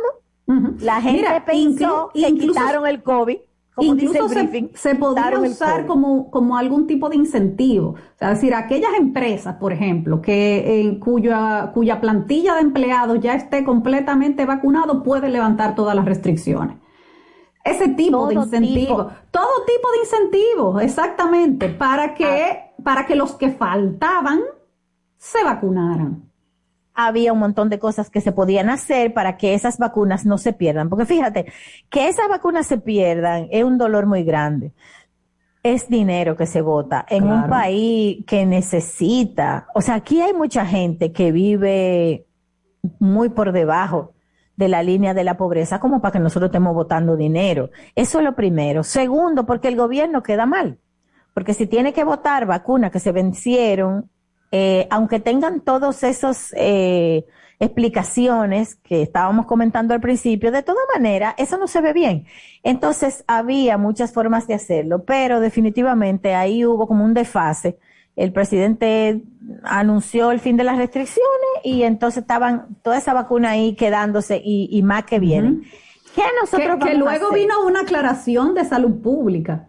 La 0.80 1.02
gente 1.02 1.44
pensó 1.46 2.12
que 2.14 2.34
quitaron 2.34 2.88
el 2.88 3.04
COVID. 3.04 3.38
Como 3.80 3.94
incluso 3.94 4.30
se, 4.30 4.70
se, 4.74 4.96
podría 4.96 5.40
usar 5.40 5.86
como, 5.86 6.30
como 6.30 6.58
algún 6.58 6.88
tipo 6.88 7.10
de 7.10 7.16
incentivo. 7.16 7.90
O 7.90 8.18
sea, 8.18 8.32
es 8.32 8.38
decir, 8.40 8.54
aquellas 8.54 8.92
empresas, 8.98 9.56
por 9.56 9.74
ejemplo, 9.74 10.22
que 10.22 10.82
en 10.82 11.00
cuya, 11.00 11.72
cuya 11.74 12.00
plantilla 12.00 12.56
de 12.56 12.62
empleados 12.62 13.20
ya 13.20 13.34
esté 13.34 13.64
completamente 13.64 14.46
vacunado, 14.46 15.04
puede 15.04 15.30
levantar 15.30 15.76
todas 15.76 15.96
las 15.96 16.06
restricciones. 16.06 16.78
Ese 17.64 17.90
tipo 17.90 18.28
de 18.28 18.36
incentivos. 18.36 19.08
Todo 19.32 19.66
tipo 19.66 19.92
de 19.92 19.98
incentivos, 20.00 20.82
exactamente, 20.82 21.70
para 21.70 22.14
que, 22.14 22.26
ah. 22.26 22.82
para 22.84 23.06
que 23.06 23.16
los 23.16 23.34
que 23.34 23.50
faltaban 23.50 24.42
se 25.18 25.44
vacunaran. 25.44 26.29
Había 27.02 27.32
un 27.32 27.40
montón 27.40 27.70
de 27.70 27.80
cosas 27.80 28.10
que 28.10 28.20
se 28.20 28.34
podían 28.34 28.70
hacer 28.70 29.14
para 29.14 29.38
que 29.38 29.54
esas 29.54 29.78
vacunas 29.78 30.26
no 30.26 30.38
se 30.38 30.52
pierdan. 30.52 30.90
Porque 30.90 31.06
fíjate, 31.06 31.46
que 31.90 32.10
esas 32.10 32.28
vacunas 32.28 32.68
se 32.68 32.78
pierdan 32.78 33.48
es 33.52 33.64
un 33.64 33.78
dolor 33.78 34.06
muy 34.06 34.24
grande. 34.24 34.74
Es 35.64 35.88
dinero 35.88 36.36
que 36.36 36.46
se 36.46 36.62
vota 36.62 37.06
en 37.08 37.24
un 37.24 37.48
país 37.48 38.26
que 38.26 38.46
necesita. 38.46 39.68
O 39.74 39.80
sea, 39.80 39.96
aquí 39.96 40.20
hay 40.20 40.34
mucha 40.34 40.66
gente 40.66 41.14
que 41.14 41.32
vive 41.32 42.26
muy 43.00 43.30
por 43.30 43.54
debajo 43.54 44.14
de 44.58 44.68
la 44.68 44.84
línea 44.84 45.14
de 45.14 45.24
la 45.24 45.38
pobreza 45.38 45.80
como 45.80 46.02
para 46.02 46.12
que 46.12 46.20
nosotros 46.20 46.50
estemos 46.50 46.76
votando 46.76 47.16
dinero. 47.16 47.70
Eso 47.96 48.18
es 48.20 48.26
lo 48.26 48.36
primero. 48.36 48.84
Segundo, 48.84 49.46
porque 49.46 49.70
el 49.70 49.78
gobierno 49.78 50.22
queda 50.22 50.46
mal. 50.46 50.80
Porque 51.34 51.54
si 51.54 51.66
tiene 51.66 51.94
que 51.94 52.04
votar 52.04 52.46
vacunas 52.46 52.92
que 52.92 53.00
se 53.00 53.14
vencieron, 53.14 54.10
eh, 54.52 54.88
aunque 54.90 55.20
tengan 55.20 55.62
todos 55.62 56.04
esos 56.04 56.54
eh, 56.58 57.26
explicaciones 57.60 58.76
que 58.76 59.04
estábamos 59.04 59.46
comentando 59.46 59.94
al 59.94 60.02
principio, 60.02 60.52
de 60.52 60.64
toda 60.64 60.80
manera, 60.94 61.36
eso 61.38 61.58
no 61.58 61.68
se 61.68 61.82
ve 61.82 61.94
bien. 61.94 62.26
Entonces, 62.64 63.24
había 63.28 63.78
muchas 63.78 64.12
formas 64.14 64.48
de 64.48 64.56
hacerlo, 64.56 65.04
pero 65.04 65.40
definitivamente 65.40 66.34
ahí 66.34 66.66
hubo 66.66 66.88
como 66.88 67.04
un 67.06 67.14
desfase. 67.14 67.78
El 68.16 68.34
presidente 68.34 69.22
anunció 69.64 70.32
el 70.32 70.40
fin 70.40 70.58
de 70.58 70.64
las 70.64 70.78
restricciones 70.78 71.50
y 71.64 71.84
entonces 71.84 72.24
estaban 72.24 72.76
toda 72.82 72.98
esa 72.98 73.14
vacuna 73.14 73.52
ahí 73.52 73.76
quedándose 73.76 74.42
y, 74.44 74.82
más 74.84 75.06
que 75.06 75.20
vienen. 75.20 75.64
¿Qué 76.16 76.24
nosotros 76.42 76.78
que, 76.84 76.92
que 76.92 76.98
luego 76.98 77.32
vino 77.32 77.64
una 77.66 77.82
aclaración 77.82 78.56
de 78.56 78.66
salud 78.66 79.02
pública 79.02 79.69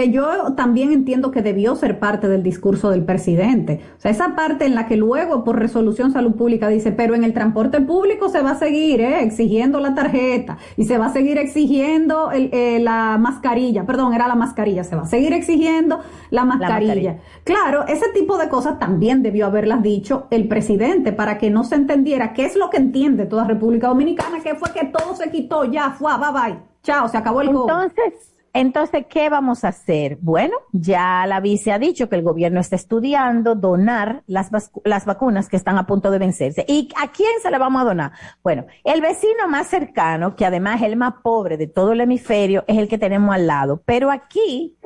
que 0.00 0.10
yo 0.10 0.54
también 0.54 0.92
entiendo 0.92 1.30
que 1.30 1.42
debió 1.42 1.76
ser 1.76 1.98
parte 1.98 2.26
del 2.26 2.42
discurso 2.42 2.88
del 2.88 3.04
presidente. 3.04 3.82
O 3.98 4.00
sea, 4.00 4.10
esa 4.10 4.34
parte 4.34 4.64
en 4.64 4.74
la 4.74 4.86
que 4.86 4.96
luego 4.96 5.44
por 5.44 5.58
resolución 5.58 6.10
salud 6.10 6.36
pública 6.36 6.68
dice, 6.68 6.90
pero 6.90 7.14
en 7.14 7.22
el 7.22 7.34
transporte 7.34 7.82
público 7.82 8.30
se 8.30 8.40
va 8.40 8.52
a 8.52 8.54
seguir 8.54 9.02
eh, 9.02 9.22
exigiendo 9.22 9.78
la 9.78 9.94
tarjeta 9.94 10.56
y 10.78 10.86
se 10.86 10.96
va 10.96 11.06
a 11.06 11.12
seguir 11.12 11.36
exigiendo 11.36 12.30
el, 12.30 12.48
eh, 12.54 12.78
la 12.80 13.18
mascarilla, 13.18 13.84
perdón, 13.84 14.14
era 14.14 14.26
la 14.26 14.36
mascarilla, 14.36 14.84
se 14.84 14.96
va 14.96 15.02
a 15.02 15.06
seguir 15.06 15.34
exigiendo 15.34 16.00
la 16.30 16.46
mascarilla. 16.46 17.18
Claro, 17.44 17.86
ese 17.86 18.06
tipo 18.14 18.38
de 18.38 18.48
cosas 18.48 18.78
también 18.78 19.22
debió 19.22 19.44
haberlas 19.44 19.82
dicho 19.82 20.28
el 20.30 20.48
presidente 20.48 21.12
para 21.12 21.36
que 21.36 21.50
no 21.50 21.62
se 21.62 21.74
entendiera 21.74 22.32
qué 22.32 22.46
es 22.46 22.56
lo 22.56 22.70
que 22.70 22.78
entiende 22.78 23.26
toda 23.26 23.44
República 23.44 23.88
Dominicana, 23.88 24.40
que 24.42 24.54
fue 24.54 24.72
que 24.72 24.86
todo 24.86 25.14
se 25.14 25.30
quitó, 25.30 25.66
ya, 25.66 25.90
fue, 25.90 26.10
bye 26.16 26.32
bye, 26.32 26.58
chao, 26.82 27.06
se 27.06 27.18
acabó 27.18 27.42
el 27.42 27.50
Entonces, 27.50 28.30
entonces, 28.52 29.06
¿qué 29.08 29.28
vamos 29.28 29.64
a 29.64 29.68
hacer? 29.68 30.18
Bueno, 30.20 30.56
ya 30.72 31.24
la 31.26 31.40
vice 31.40 31.70
ha 31.72 31.78
dicho 31.78 32.08
que 32.08 32.16
el 32.16 32.22
gobierno 32.22 32.60
está 32.60 32.74
estudiando 32.74 33.54
donar 33.54 34.24
las, 34.26 34.50
las 34.84 35.06
vacunas 35.06 35.48
que 35.48 35.56
están 35.56 35.78
a 35.78 35.86
punto 35.86 36.10
de 36.10 36.18
vencerse. 36.18 36.64
¿Y 36.66 36.88
a 37.00 37.12
quién 37.12 37.30
se 37.42 37.50
le 37.50 37.58
vamos 37.58 37.82
a 37.82 37.84
donar? 37.84 38.12
Bueno, 38.42 38.66
el 38.82 39.00
vecino 39.00 39.48
más 39.48 39.68
cercano, 39.68 40.34
que 40.34 40.44
además 40.44 40.80
es 40.80 40.88
el 40.88 40.96
más 40.96 41.14
pobre 41.22 41.56
de 41.56 41.68
todo 41.68 41.92
el 41.92 42.00
hemisferio, 42.00 42.64
es 42.66 42.78
el 42.78 42.88
que 42.88 42.98
tenemos 42.98 43.34
al 43.34 43.46
lado. 43.46 43.82
Pero 43.84 44.10
aquí, 44.10 44.76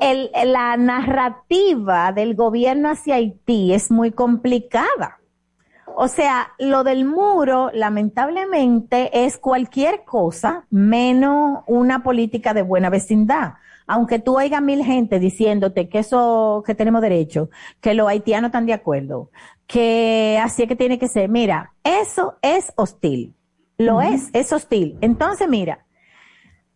el, 0.00 0.30
la 0.44 0.76
narrativa 0.76 2.12
del 2.12 2.36
gobierno 2.36 2.90
hacia 2.90 3.16
Haití 3.16 3.72
es 3.72 3.90
muy 3.90 4.12
complicada 4.12 5.19
o 5.96 6.08
sea, 6.08 6.52
lo 6.58 6.84
del 6.84 7.04
muro, 7.04 7.70
lamentablemente, 7.72 9.24
es 9.24 9.38
cualquier 9.38 10.04
cosa 10.04 10.66
menos 10.70 11.64
una 11.66 12.02
política 12.02 12.54
de 12.54 12.62
buena 12.62 12.90
vecindad. 12.90 13.54
Aunque 13.86 14.18
tú 14.18 14.36
oigas 14.36 14.62
mil 14.62 14.84
gente 14.84 15.18
diciéndote 15.18 15.88
que 15.88 15.98
eso, 15.98 16.62
que 16.64 16.74
tenemos 16.74 17.02
derecho, 17.02 17.50
que 17.80 17.94
los 17.94 18.08
haitianos 18.08 18.48
están 18.48 18.66
de 18.66 18.72
acuerdo, 18.72 19.30
que 19.66 20.38
así 20.42 20.62
es 20.62 20.68
que 20.68 20.76
tiene 20.76 20.98
que 20.98 21.08
ser. 21.08 21.28
Mira, 21.28 21.72
eso 21.82 22.36
es 22.42 22.72
hostil. 22.76 23.34
Lo 23.78 24.00
es, 24.00 24.30
es 24.32 24.52
hostil. 24.52 24.98
Entonces, 25.00 25.48
mira, 25.48 25.86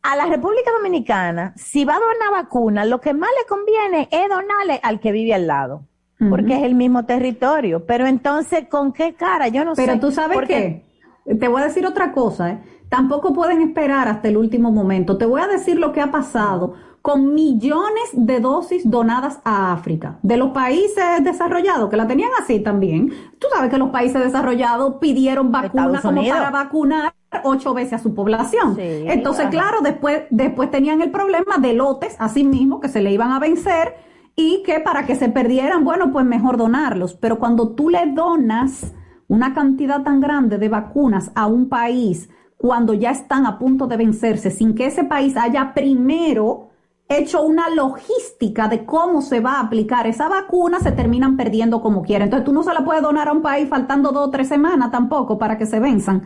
a 0.03 0.17
la 0.17 0.27
República 0.27 0.71
Dominicana, 0.73 1.55
si 1.57 1.85
va 1.85 1.97
a 1.97 2.01
donar 2.01 2.45
vacuna, 2.45 2.85
lo 2.85 3.01
que 3.01 3.15
más 3.15 3.31
le 3.39 3.47
conviene 3.47 4.09
es 4.11 4.29
donarle 4.29 4.81
al 4.83 5.01
que 5.01 5.13
vive 5.13 5.35
al 5.35 5.47
lado 5.47 5.87
porque 6.19 6.57
es 6.57 6.63
el 6.63 6.75
mismo 6.75 7.05
territorio. 7.05 7.85
Pero 7.87 8.07
entonces, 8.07 8.67
¿con 8.69 8.93
qué 8.93 9.15
cara? 9.15 9.49
Yo 9.49 9.65
no 9.65 9.75
sé. 9.75 9.85
Pero 9.85 10.01
tú 10.01 10.13
sabes 10.13 10.39
qué, 10.47 10.87
te 11.25 11.49
voy 11.49 11.63
a 11.63 11.65
decir 11.65 11.87
otra 11.87 12.13
cosa, 12.13 12.51
¿eh? 12.51 12.59
Tampoco 12.89 13.33
pueden 13.33 13.61
esperar 13.63 14.09
hasta 14.09 14.29
el 14.29 14.37
último 14.37 14.71
momento. 14.71 15.17
Te 15.17 15.27
voy 15.27 15.41
a 15.41 15.47
decir 15.47 15.79
lo 15.79 15.93
que 15.93 16.01
ha 16.01 16.11
pasado 16.11 16.75
con 17.05 17.35
millones 17.35 18.11
de 18.13 18.41
dosis 18.41 18.89
donadas 18.89 19.39
a 19.45 19.73
África, 19.73 20.19
de 20.23 20.39
los 20.39 20.53
países 20.53 21.23
desarrollados, 21.23 21.91
que 21.91 21.99
la 21.99 22.07
tenían 22.07 22.31
así 22.41 22.61
también. 22.61 23.13
Tú 23.39 23.47
sabes 23.53 23.69
que 23.69 23.77
los 23.77 23.91
países 23.91 24.23
desarrollados 24.23 24.95
pidieron 25.03 25.53
vacunas 25.53 26.01
como 26.01 26.27
para 26.27 26.51
vacunar 26.51 27.15
ocho 27.43 27.75
veces 27.75 27.95
a 27.95 27.99
su 27.99 28.15
población. 28.15 28.77
Entonces, 28.79 29.49
claro, 29.49 29.83
después, 29.83 30.23
después 30.31 30.71
tenían 30.71 31.03
el 31.03 31.11
problema 31.11 31.59
de 31.59 31.75
lotes, 31.75 32.17
así 32.19 32.43
mismo, 32.43 32.81
que 32.81 32.89
se 32.89 33.03
le 33.03 33.13
iban 33.13 33.33
a 33.33 33.39
vencer 33.39 33.97
y 34.37 34.63
que 34.65 34.81
para 34.81 35.07
que 35.07 35.15
se 35.15 35.29
perdieran, 35.29 35.85
bueno, 35.85 36.13
pues 36.13 36.25
mejor 36.25 36.57
donarlos. 36.57 37.15
Pero 37.15 37.39
cuando 37.39 37.71
tú 37.71 37.91
le 37.91 38.13
donas 38.13 38.93
una 39.29 39.55
cantidad 39.55 40.03
tan 40.03 40.21
grande 40.21 40.59
de 40.59 40.69
vacunas 40.69 41.31
a 41.35 41.47
un 41.47 41.69
país, 41.69 42.29
cuando 42.57 42.95
ya 42.95 43.11
están 43.11 43.47
a 43.47 43.59
punto 43.59 43.87
de 43.87 43.97
vencerse, 43.97 44.51
sin 44.51 44.75
que 44.75 44.87
ese 44.87 45.05
país 45.05 45.37
haya 45.37 45.73
primero 45.75 46.71
hecho 47.09 47.43
una 47.43 47.69
logística 47.69 48.69
de 48.69 48.85
cómo 48.85 49.21
se 49.21 49.41
va 49.41 49.55
a 49.55 49.61
aplicar 49.61 50.07
esa 50.07 50.29
vacuna, 50.29 50.81
se 50.81 50.93
terminan 50.93 51.37
perdiendo 51.37 51.83
como 51.83 52.03
quiera. 52.03 52.25
Entonces 52.25 52.45
tú 52.45 52.53
no 52.53 52.63
se 52.63 52.73
la 52.73 52.85
puedes 52.85 53.03
donar 53.03 53.29
a 53.29 53.33
un 53.33 53.43
país 53.43 53.69
faltando 53.69 54.11
dos 54.11 54.29
o 54.29 54.31
tres 54.31 54.49
semanas 54.49 54.91
tampoco 54.91 55.39
para 55.39 55.59
que 55.59 55.67
se 55.67 55.81
venzan. 55.81 56.23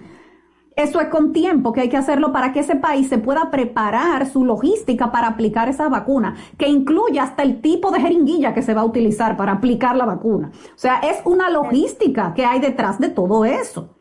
Eso 0.78 1.00
es 1.00 1.08
con 1.08 1.32
tiempo 1.32 1.72
que 1.72 1.80
hay 1.80 1.88
que 1.88 1.96
hacerlo 1.96 2.32
para 2.32 2.52
que 2.52 2.60
ese 2.60 2.76
país 2.76 3.08
se 3.08 3.18
pueda 3.18 3.50
preparar 3.50 4.26
su 4.26 4.44
logística 4.44 5.10
para 5.10 5.26
aplicar 5.26 5.68
esa 5.68 5.88
vacuna, 5.88 6.36
que 6.56 6.68
incluya 6.68 7.24
hasta 7.24 7.42
el 7.42 7.60
tipo 7.60 7.90
de 7.90 8.00
jeringuilla 8.00 8.54
que 8.54 8.62
se 8.62 8.74
va 8.74 8.82
a 8.82 8.84
utilizar 8.84 9.36
para 9.36 9.54
aplicar 9.54 9.96
la 9.96 10.04
vacuna. 10.04 10.52
O 10.54 10.78
sea, 10.78 11.00
es 11.00 11.20
una 11.24 11.50
logística 11.50 12.32
que 12.32 12.44
hay 12.44 12.60
detrás 12.60 13.00
de 13.00 13.08
todo 13.08 13.44
eso. 13.44 13.96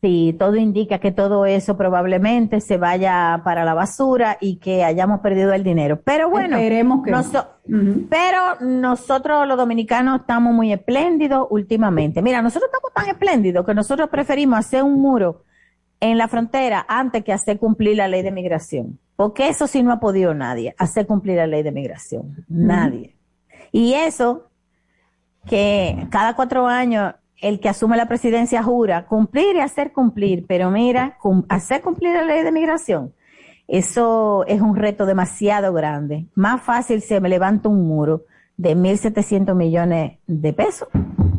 Sí, 0.00 0.36
todo 0.38 0.54
indica 0.54 1.00
que 1.00 1.10
todo 1.10 1.44
eso 1.44 1.76
probablemente 1.76 2.60
se 2.60 2.76
vaya 2.76 3.40
para 3.42 3.64
la 3.64 3.74
basura 3.74 4.38
y 4.40 4.58
que 4.58 4.84
hayamos 4.84 5.18
perdido 5.22 5.52
el 5.52 5.64
dinero. 5.64 6.00
Pero 6.04 6.30
bueno, 6.30 6.56
Esperemos 6.56 7.02
que 7.02 7.12
pero 8.08 8.60
nosotros 8.60 9.48
los 9.48 9.56
dominicanos 9.56 10.20
estamos 10.20 10.54
muy 10.54 10.72
espléndidos 10.72 11.48
últimamente. 11.50 12.22
Mira, 12.22 12.42
nosotros 12.42 12.70
estamos 12.72 12.94
tan 12.94 13.08
espléndidos 13.08 13.66
que 13.66 13.74
nosotros 13.74 14.08
preferimos 14.08 14.60
hacer 14.60 14.84
un 14.84 15.02
muro 15.02 15.47
en 16.00 16.18
la 16.18 16.28
frontera 16.28 16.84
antes 16.88 17.24
que 17.24 17.32
hacer 17.32 17.58
cumplir 17.58 17.96
la 17.96 18.08
ley 18.08 18.22
de 18.22 18.30
migración. 18.30 18.98
Porque 19.16 19.48
eso 19.48 19.66
sí 19.66 19.82
no 19.82 19.92
ha 19.92 20.00
podido 20.00 20.32
nadie, 20.34 20.74
hacer 20.78 21.06
cumplir 21.06 21.36
la 21.36 21.46
ley 21.46 21.62
de 21.62 21.72
migración. 21.72 22.44
Nadie. 22.48 23.16
Y 23.72 23.94
eso, 23.94 24.50
que 25.46 26.06
cada 26.10 26.36
cuatro 26.36 26.66
años 26.66 27.14
el 27.40 27.60
que 27.60 27.68
asume 27.68 27.96
la 27.96 28.06
presidencia 28.06 28.62
jura 28.62 29.06
cumplir 29.06 29.56
y 29.56 29.60
hacer 29.60 29.92
cumplir, 29.92 30.46
pero 30.46 30.70
mira, 30.70 31.18
hacer 31.48 31.82
cumplir 31.82 32.14
la 32.14 32.24
ley 32.24 32.42
de 32.42 32.52
migración, 32.52 33.12
eso 33.68 34.44
es 34.46 34.60
un 34.60 34.76
reto 34.76 35.04
demasiado 35.06 35.72
grande. 35.72 36.26
Más 36.34 36.62
fácil 36.62 37.02
se 37.02 37.20
me 37.20 37.28
levanta 37.28 37.68
un 37.68 37.86
muro 37.86 38.24
de 38.58 38.76
1.700 38.76 39.54
millones 39.54 40.18
de 40.26 40.52
pesos 40.52 40.88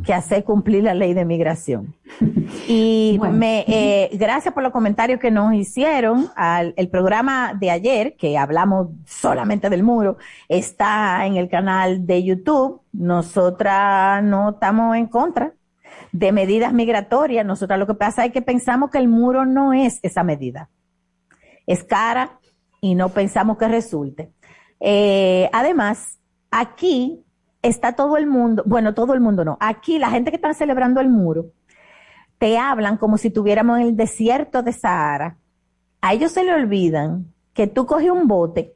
que 0.05 0.13
hacer 0.13 0.43
cumplir 0.45 0.85
la 0.85 0.93
ley 0.93 1.13
de 1.13 1.25
migración. 1.25 1.93
Y 2.67 3.19
me, 3.31 3.63
eh, 3.67 4.09
gracias 4.13 4.53
por 4.53 4.63
los 4.63 4.71
comentarios 4.71 5.19
que 5.19 5.31
nos 5.31 5.53
hicieron. 5.53 6.29
Al, 6.35 6.73
el 6.77 6.89
programa 6.89 7.53
de 7.53 7.71
ayer, 7.71 8.15
que 8.15 8.37
hablamos 8.37 8.89
solamente 9.05 9.69
del 9.69 9.83
muro, 9.83 10.17
está 10.47 11.25
en 11.25 11.35
el 11.35 11.49
canal 11.49 12.05
de 12.05 12.23
YouTube. 12.23 12.81
Nosotras 12.91 14.23
no 14.23 14.51
estamos 14.51 14.95
en 14.97 15.07
contra 15.07 15.53
de 16.11 16.31
medidas 16.31 16.73
migratorias. 16.73 17.45
Nosotras 17.45 17.79
lo 17.79 17.87
que 17.87 17.95
pasa 17.95 18.25
es 18.25 18.31
que 18.31 18.41
pensamos 18.41 18.91
que 18.91 18.99
el 18.99 19.07
muro 19.07 19.45
no 19.45 19.73
es 19.73 19.99
esa 20.03 20.23
medida. 20.23 20.69
Es 21.65 21.83
cara 21.83 22.39
y 22.81 22.95
no 22.95 23.09
pensamos 23.09 23.57
que 23.57 23.67
resulte. 23.67 24.31
Eh, 24.79 25.49
además, 25.53 26.18
Aquí 26.51 27.23
está 27.61 27.93
todo 27.93 28.17
el 28.17 28.27
mundo, 28.27 28.63
bueno, 28.65 28.93
todo 28.93 29.13
el 29.13 29.19
mundo 29.19 29.43
no, 29.45 29.57
aquí 29.59 29.99
la 29.99 30.09
gente 30.09 30.31
que 30.31 30.37
está 30.37 30.53
celebrando 30.53 31.01
el 31.01 31.09
muro, 31.09 31.47
te 32.37 32.57
hablan 32.57 32.97
como 32.97 33.17
si 33.17 33.29
tuviéramos 33.29 33.79
en 33.79 33.87
el 33.87 33.95
desierto 33.97 34.63
de 34.63 34.71
Sahara. 34.71 35.37
A 36.01 36.13
ellos 36.13 36.31
se 36.31 36.43
le 36.43 36.53
olvidan 36.53 37.33
que 37.53 37.67
tú 37.67 37.85
coges 37.85 38.09
un 38.09 38.27
bote 38.27 38.73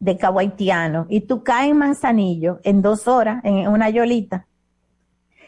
de 0.00 0.16
cabo 0.16 0.38
haitiano 0.38 1.06
y 1.08 1.20
tú 1.22 1.42
caes 1.42 1.70
en 1.70 1.78
Manzanillo 1.78 2.60
en 2.64 2.80
dos 2.80 3.06
horas 3.06 3.44
en 3.44 3.68
una 3.68 3.90
yolita. 3.90 4.46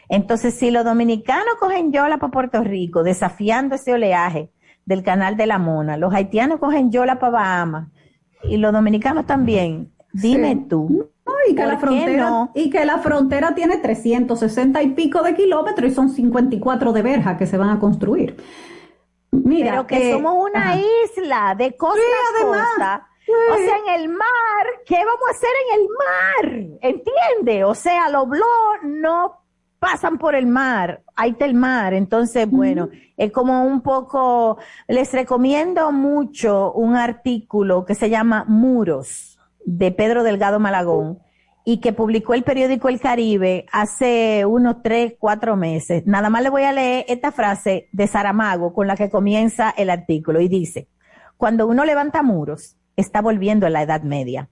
Entonces, 0.09 0.53
si 0.53 0.71
los 0.71 0.85
dominicanos 0.85 1.55
cogen 1.59 1.91
yola 1.91 2.17
para 2.17 2.31
Puerto 2.31 2.63
Rico, 2.63 3.03
desafiando 3.03 3.75
ese 3.75 3.93
oleaje 3.93 4.49
del 4.85 5.03
canal 5.03 5.35
de 5.35 5.47
la 5.47 5.57
Mona, 5.57 5.97
los 5.97 6.13
haitianos 6.13 6.59
cogen 6.59 6.91
yola 6.91 7.19
para 7.19 7.31
Bahamas 7.31 7.89
y 8.43 8.57
los 8.57 8.71
dominicanos 8.71 9.25
también, 9.25 9.91
dime 10.13 10.55
tú, 10.69 11.09
y 11.49 11.55
que 11.55 11.65
la 11.65 11.77
frontera 11.77 12.49
y 12.53 12.69
que 12.69 12.85
la 12.85 12.99
frontera 12.99 13.55
tiene 13.55 13.77
360 13.77 14.81
y 14.83 14.89
pico 14.89 15.21
de 15.21 15.35
kilómetros 15.35 15.91
y 15.91 15.95
son 15.95 16.09
54 16.09 16.93
de 16.93 17.01
verja 17.01 17.37
que 17.37 17.45
se 17.45 17.57
van 17.57 17.69
a 17.69 17.79
construir. 17.79 18.37
Mira, 19.31 19.71
pero 19.71 19.87
que 19.87 20.11
somos 20.13 20.49
una 20.49 20.75
isla 20.75 21.55
de 21.57 21.75
costa 21.75 22.01
a 22.01 22.45
costa. 22.45 23.07
O 23.51 23.55
sea, 23.57 23.77
en 23.77 24.01
el 24.01 24.09
mar, 24.09 24.65
¿qué 24.85 24.95
vamos 24.95 25.21
a 25.27 25.31
hacer 25.31 25.49
en 25.65 25.81
el 25.81 25.87
mar? 25.89 26.79
¿Entiende? 26.81 27.65
O 27.65 27.75
sea, 27.75 28.09
los 28.09 28.27
blogs 28.29 28.83
no 28.83 29.41
pasan 29.79 30.17
por 30.17 30.33
el 30.33 30.47
mar, 30.47 31.03
ahí 31.15 31.31
está 31.31 31.45
el 31.45 31.53
mar, 31.53 31.93
entonces, 31.93 32.49
bueno, 32.49 32.89
es 33.15 33.31
como 33.31 33.63
un 33.65 33.81
poco, 33.81 34.57
les 34.87 35.11
recomiendo 35.13 35.91
mucho 35.91 36.71
un 36.71 36.95
artículo 36.95 37.85
que 37.85 37.93
se 37.93 38.09
llama 38.09 38.45
Muros, 38.47 39.37
de 39.65 39.91
Pedro 39.91 40.23
Delgado 40.23 40.59
Malagón, 40.59 41.19
y 41.69 41.81
que 41.81 41.91
publicó 41.91 42.33
el 42.33 42.45
periódico 42.45 42.87
El 42.87 43.01
Caribe 43.01 43.65
hace 43.73 44.45
unos 44.45 44.81
tres, 44.81 45.15
cuatro 45.19 45.57
meses. 45.57 46.03
Nada 46.05 46.29
más 46.29 46.41
le 46.41 46.49
voy 46.49 46.63
a 46.63 46.71
leer 46.71 47.03
esta 47.09 47.33
frase 47.33 47.89
de 47.91 48.07
Saramago 48.07 48.73
con 48.73 48.87
la 48.87 48.95
que 48.95 49.09
comienza 49.09 49.71
el 49.71 49.89
artículo 49.89 50.39
y 50.39 50.47
dice, 50.47 50.87
cuando 51.35 51.67
uno 51.67 51.83
levanta 51.83 52.23
muros, 52.23 52.77
está 52.95 53.21
volviendo 53.21 53.67
a 53.67 53.69
la 53.69 53.81
Edad 53.81 54.03
Media. 54.03 54.49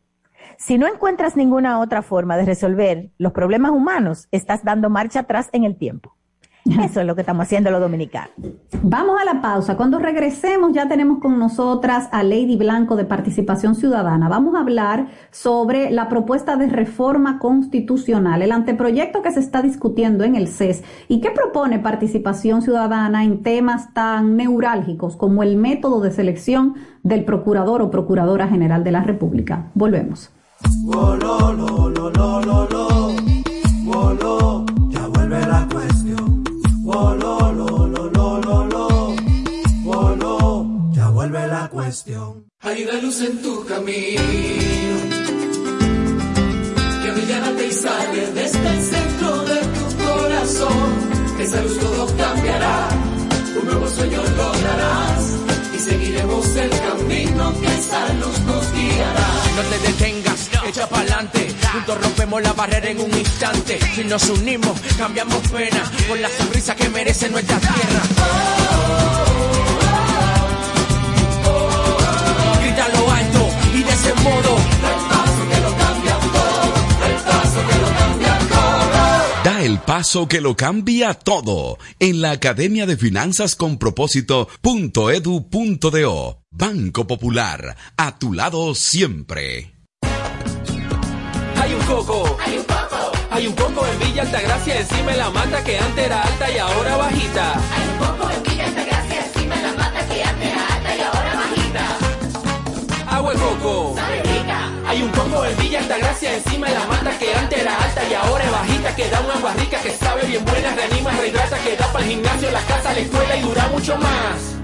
Si 0.58 0.78
no 0.78 0.88
encuentras 0.88 1.38
ninguna 1.38 1.80
otra 1.80 2.01
forma 2.01 2.36
de 2.36 2.43
resolver 2.43 3.12
los 3.17 3.32
problemas 3.32 3.71
humanos, 3.71 4.28
estás 4.32 4.65
dando 4.65 4.89
marcha 4.89 5.21
atrás 5.21 5.47
en 5.54 5.63
el 5.63 5.78
tiempo. 5.78 6.17
Eso 6.65 6.99
es 6.99 7.06
lo 7.06 7.13
que 7.13 7.21
estamos 7.21 7.43
haciendo 7.43 7.69
los 7.69 7.80
dominicanos. 7.80 8.32
Vamos 8.82 9.21
a 9.21 9.25
la 9.25 9.39
pausa. 9.39 9.78
Cuando 9.78 9.99
regresemos 9.99 10.73
ya 10.73 10.88
tenemos 10.88 11.19
con 11.19 11.38
nosotras 11.38 12.10
a 12.12 12.23
Lady 12.23 12.56
Blanco 12.58 12.95
de 12.95 13.06
Participación 13.06 13.75
Ciudadana. 13.75 14.30
Vamos 14.30 14.56
a 14.56 14.62
hablar 14.62 15.10
sobre 15.30 15.91
la 15.91 16.10
propuesta 16.10 16.56
de 16.56 16.67
reforma 16.67 17.38
constitucional, 17.38 18.41
el 18.41 18.51
anteproyecto 18.51 19.21
que 19.21 19.32
se 19.32 19.41
está 19.41 19.62
discutiendo 19.62 20.23
en 20.23 20.36
el 20.36 20.47
CES 20.47 20.84
y 21.08 21.21
qué 21.21 21.30
propone 21.30 21.78
Participación 21.78 22.63
Ciudadana 22.63 23.23
en 23.23 23.43
temas 23.43 23.93
tan 23.93 24.36
neurálgicos 24.36 25.17
como 25.17 25.43
el 25.43 25.58
método 25.58 26.01
de 26.01 26.12
selección 26.12 26.75
del 27.04 27.25
Procurador 27.25 27.84
o 27.84 27.91
Procuradora 27.91 28.47
General 28.47 28.84
de 28.84 28.91
la 28.91 29.04
República. 29.04 29.67
Volvemos. 29.75 30.32
Hay 42.60 42.84
una 42.84 42.99
luz 42.99 43.21
en 43.21 43.41
tu 43.41 43.65
camino 43.65 44.21
que 47.01 47.12
brillará 47.12 47.51
y 47.63 47.71
sale 47.71 48.31
desde 48.34 48.67
el 48.67 48.81
centro 48.84 49.43
de 49.43 49.55
tu 49.62 50.03
corazón. 50.03 51.39
Esa 51.39 51.62
luz 51.62 51.79
todo 51.79 52.17
cambiará, 52.17 52.89
un 53.62 53.65
nuevo 53.65 53.88
sueño 53.88 54.21
lograrás 54.36 55.38
y 55.73 55.79
seguiremos 55.79 56.55
el 56.58 56.69
camino 56.69 57.53
que 57.62 57.67
esa 57.67 58.13
luz 58.15 58.39
nos 58.41 58.73
guiará. 58.73 59.27
No 59.55 59.62
te 59.62 59.88
detengas, 59.88 60.49
echa 60.67 60.89
pa'lante, 60.89 61.47
juntos 61.71 62.01
rompemos 62.01 62.41
la 62.41 62.51
barrera 62.51 62.89
en 62.89 62.99
un 62.99 63.17
instante. 63.17 63.79
Si 63.95 64.03
nos 64.03 64.29
unimos, 64.29 64.77
cambiamos 64.97 65.47
pena 65.47 65.89
con 66.10 66.21
la 66.21 66.27
sonrisa 66.27 66.75
que 66.75 66.89
merece 66.89 67.29
nuestra 67.29 67.58
tierra. 67.58 69.14
Ese 73.95 74.13
modo. 74.15 74.58
el 74.58 75.00
paso 75.10 75.48
que 75.50 75.60
lo 75.62 75.74
cambia 75.76 76.19
todo. 76.19 76.74
el 77.08 77.15
paso 77.24 77.60
que 77.67 77.76
lo 77.80 77.88
cambia 77.98 78.38
todo. 78.39 79.43
Da 79.43 79.63
el 79.63 79.80
paso 79.80 80.28
que 80.28 80.41
lo 80.41 80.56
cambia 80.56 81.13
todo 81.13 81.78
en 82.00 82.21
la 82.21 82.32
Academia 82.32 82.86
de 82.86 82.98
Finanzas 82.98 83.56
con 83.56 83.78
Propósito.edu.do. 83.78 86.41
Banco 86.52 87.08
Popular, 87.08 87.76
a 87.98 88.17
tu 88.17 88.34
lado 88.34 88.76
siempre. 88.76 89.74
Hay 91.62 91.74
un 91.74 91.82
coco. 91.82 92.38
Hay 92.45 92.58
un 92.58 92.63
coco. 92.63 93.12
Hay 93.32 93.48
un 93.48 93.54
coco 93.54 93.86
en 93.86 94.00
Villa 94.00 94.21
Altagracia, 94.21 94.80
encima 94.80 95.12
de 95.12 95.17
la 95.17 95.30
mata 95.30 95.62
que 95.63 95.78
antes 95.78 96.06
era 96.06 96.21
alta 96.21 96.52
y 96.52 96.58
ahora 96.58 96.98
bajita. 96.98 97.54
Hay 97.54 97.89
un 97.89 97.98
coco 97.98 98.30
en 98.32 98.43
Villa 98.43 98.55
Agua 103.15 103.32
de 103.32 103.39
coco. 103.39 103.93
Sabe 103.95 104.21
rica. 104.23 104.71
Hay 104.86 105.01
un 105.01 105.10
coco 105.12 105.45
en 105.45 105.58
Villa 105.58 105.80
Altagracia, 105.80 106.36
encima 106.36 106.67
de 106.67 106.73
la 106.73 106.86
mata 106.86 107.17
que 107.17 107.34
antes 107.34 107.62
era 107.62 107.73
alta 107.82 108.01
y 108.10 108.13
ahora 108.13 108.43
es 108.43 108.51
bajita, 108.51 108.93
que 108.93 109.10
da 109.10 109.21
una 109.21 109.34
agua 109.36 109.54
rica, 109.54 109.82
que 109.82 109.91
sabe 109.91 110.25
bien 110.28 110.43
buena, 110.43 110.75
reanima, 110.75 111.12
rehidrata, 111.12 111.58
que 111.60 111.78
da 111.78 111.91
para 111.93 112.04
el 112.04 112.12
gimnasio, 112.12 112.51
la 112.51 112.62
casa, 112.63 112.91
la 112.91 112.99
escuela 112.99 113.38
y 113.38 113.41
dura 113.41 113.69
mucho 113.71 113.95
más. 113.97 114.58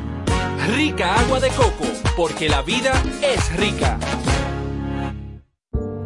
Rica 0.75 1.15
agua 1.15 1.39
de 1.39 1.47
coco, 1.51 1.85
porque 2.17 2.49
la 2.49 2.61
vida 2.61 2.91
es 3.21 3.55
rica. 3.55 3.97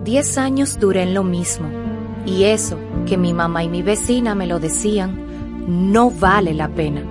Diez 0.04 0.38
años 0.38 0.78
duré 0.80 1.02
en 1.02 1.16
lo 1.16 1.24
mismo. 1.24 1.68
Y 2.28 2.44
eso, 2.44 2.78
que 3.08 3.18
mi 3.18 3.34
mamá 3.34 3.64
y 3.64 3.70
mi 3.70 3.82
vecina 3.82 4.36
me 4.36 4.46
lo 4.46 4.60
decían, 4.60 5.20
no 5.68 6.12
vale 6.12 6.54
la 6.54 6.70
pena. 6.70 7.02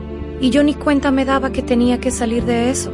Y 0.40 0.50
yo 0.50 0.62
ni 0.62 0.74
cuenta 0.74 1.10
me 1.10 1.24
daba 1.24 1.50
que 1.50 1.62
tenía 1.62 1.98
que 1.98 2.12
salir 2.12 2.44
de 2.44 2.70
eso. 2.70 2.92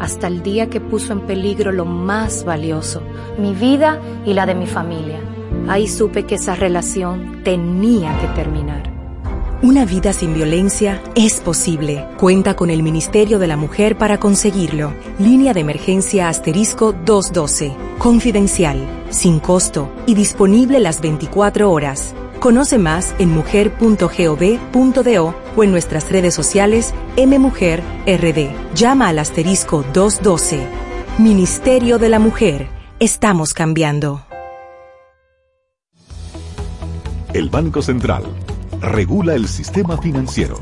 Hasta 0.00 0.26
el 0.26 0.42
día 0.42 0.68
que 0.68 0.80
puso 0.80 1.12
en 1.12 1.20
peligro 1.20 1.72
lo 1.72 1.84
más 1.84 2.44
valioso, 2.44 3.02
mi 3.38 3.54
vida 3.54 4.00
y 4.26 4.34
la 4.34 4.46
de 4.46 4.54
mi 4.54 4.66
familia. 4.66 5.20
Ahí 5.68 5.86
supe 5.86 6.24
que 6.24 6.36
esa 6.36 6.54
relación 6.54 7.42
tenía 7.44 8.18
que 8.20 8.26
terminar. 8.28 8.92
Una 9.62 9.84
vida 9.84 10.12
sin 10.12 10.34
violencia 10.34 11.00
es 11.14 11.38
posible. 11.38 12.04
Cuenta 12.18 12.56
con 12.56 12.68
el 12.68 12.82
Ministerio 12.82 13.38
de 13.38 13.46
la 13.46 13.56
Mujer 13.56 13.96
para 13.96 14.18
conseguirlo. 14.18 14.92
Línea 15.20 15.54
de 15.54 15.60
emergencia 15.60 16.28
asterisco 16.28 16.92
212. 16.92 17.72
Confidencial, 17.98 18.84
sin 19.10 19.38
costo 19.38 19.88
y 20.04 20.14
disponible 20.14 20.80
las 20.80 21.00
24 21.00 21.70
horas. 21.70 22.12
Conoce 22.42 22.76
más 22.76 23.14
en 23.20 23.30
mujer.gov.do 23.30 25.34
o 25.54 25.62
en 25.62 25.70
nuestras 25.70 26.10
redes 26.10 26.34
sociales 26.34 26.92
MMujerRD. 27.16 28.50
Llama 28.74 29.06
al 29.06 29.20
asterisco 29.20 29.84
212. 29.94 30.66
Ministerio 31.18 31.98
de 31.98 32.08
la 32.08 32.18
Mujer. 32.18 32.66
Estamos 32.98 33.54
cambiando. 33.54 34.26
El 37.32 37.48
Banco 37.48 37.80
Central 37.80 38.24
regula 38.80 39.36
el 39.36 39.46
sistema 39.46 39.96
financiero, 39.96 40.58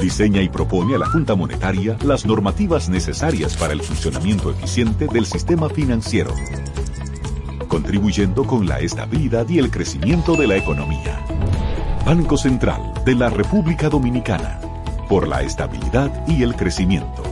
diseña 0.00 0.40
y 0.40 0.48
propone 0.48 0.94
a 0.94 0.98
la 0.98 1.06
Junta 1.06 1.34
Monetaria 1.34 1.98
las 2.04 2.26
normativas 2.26 2.88
necesarias 2.88 3.56
para 3.56 3.72
el 3.72 3.82
funcionamiento 3.82 4.52
eficiente 4.52 5.08
del 5.12 5.26
sistema 5.26 5.68
financiero, 5.68 6.32
contribuyendo 7.68 8.44
con 8.44 8.66
la 8.66 8.80
estabilidad 8.80 9.48
y 9.48 9.58
el 9.58 9.70
crecimiento 9.70 10.34
de 10.34 10.46
la 10.46 10.56
economía. 10.56 11.20
Banco 12.04 12.36
Central 12.36 12.94
de 13.04 13.14
la 13.14 13.28
República 13.28 13.88
Dominicana, 13.88 14.58
por 15.08 15.28
la 15.28 15.42
estabilidad 15.42 16.26
y 16.26 16.42
el 16.42 16.56
crecimiento. 16.56 17.22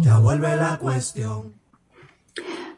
Ya 0.00 0.18
vuelve 0.18 0.56
la 0.56 0.78
cuestión. 0.78 1.54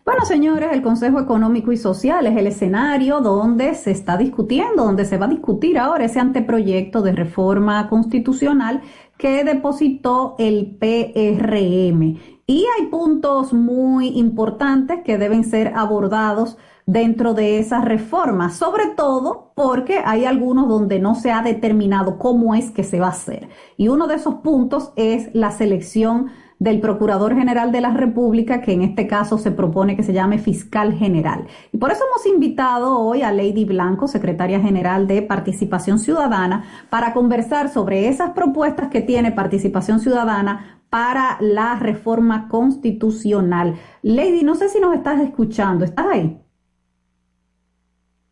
Bueno, 0.04 0.17
señores, 0.28 0.68
el 0.72 0.82
Consejo 0.82 1.18
Económico 1.18 1.72
y 1.72 1.78
Social 1.78 2.26
es 2.26 2.36
el 2.36 2.46
escenario 2.46 3.22
donde 3.22 3.74
se 3.74 3.90
está 3.90 4.18
discutiendo, 4.18 4.84
donde 4.84 5.06
se 5.06 5.16
va 5.16 5.24
a 5.24 5.30
discutir 5.30 5.78
ahora 5.78 6.04
ese 6.04 6.20
anteproyecto 6.20 7.00
de 7.00 7.12
reforma 7.12 7.88
constitucional 7.88 8.82
que 9.16 9.42
depositó 9.42 10.36
el 10.38 10.76
PRM. 10.78 12.18
Y 12.46 12.66
hay 12.76 12.86
puntos 12.90 13.54
muy 13.54 14.18
importantes 14.18 15.00
que 15.02 15.16
deben 15.16 15.44
ser 15.44 15.72
abordados 15.74 16.58
dentro 16.84 17.32
de 17.32 17.58
esa 17.58 17.80
reforma, 17.80 18.50
sobre 18.50 18.88
todo 18.96 19.52
porque 19.54 20.00
hay 20.04 20.26
algunos 20.26 20.68
donde 20.68 20.98
no 20.98 21.14
se 21.14 21.32
ha 21.32 21.42
determinado 21.42 22.18
cómo 22.18 22.54
es 22.54 22.70
que 22.70 22.84
se 22.84 23.00
va 23.00 23.06
a 23.06 23.10
hacer. 23.10 23.48
Y 23.78 23.88
uno 23.88 24.06
de 24.06 24.16
esos 24.16 24.36
puntos 24.36 24.92
es 24.96 25.30
la 25.34 25.52
selección 25.52 26.28
del 26.58 26.80
Procurador 26.80 27.34
General 27.36 27.70
de 27.70 27.80
la 27.80 27.90
República, 27.92 28.60
que 28.60 28.72
en 28.72 28.82
este 28.82 29.06
caso 29.06 29.38
se 29.38 29.52
propone 29.52 29.96
que 29.96 30.02
se 30.02 30.12
llame 30.12 30.38
Fiscal 30.38 30.92
General. 30.94 31.46
Y 31.72 31.78
por 31.78 31.92
eso 31.92 32.02
hemos 32.04 32.26
invitado 32.26 32.98
hoy 32.98 33.22
a 33.22 33.30
Lady 33.32 33.64
Blanco, 33.64 34.08
Secretaria 34.08 34.60
General 34.60 35.06
de 35.06 35.22
Participación 35.22 35.98
Ciudadana, 36.00 36.64
para 36.90 37.12
conversar 37.12 37.68
sobre 37.68 38.08
esas 38.08 38.30
propuestas 38.30 38.88
que 38.88 39.00
tiene 39.02 39.30
Participación 39.32 40.00
Ciudadana 40.00 40.82
para 40.90 41.36
la 41.40 41.76
reforma 41.78 42.48
constitucional. 42.48 43.76
Lady, 44.02 44.42
no 44.42 44.54
sé 44.54 44.68
si 44.68 44.80
nos 44.80 44.94
estás 44.96 45.20
escuchando, 45.20 45.84
¿estás 45.84 46.06
ahí? 46.06 46.40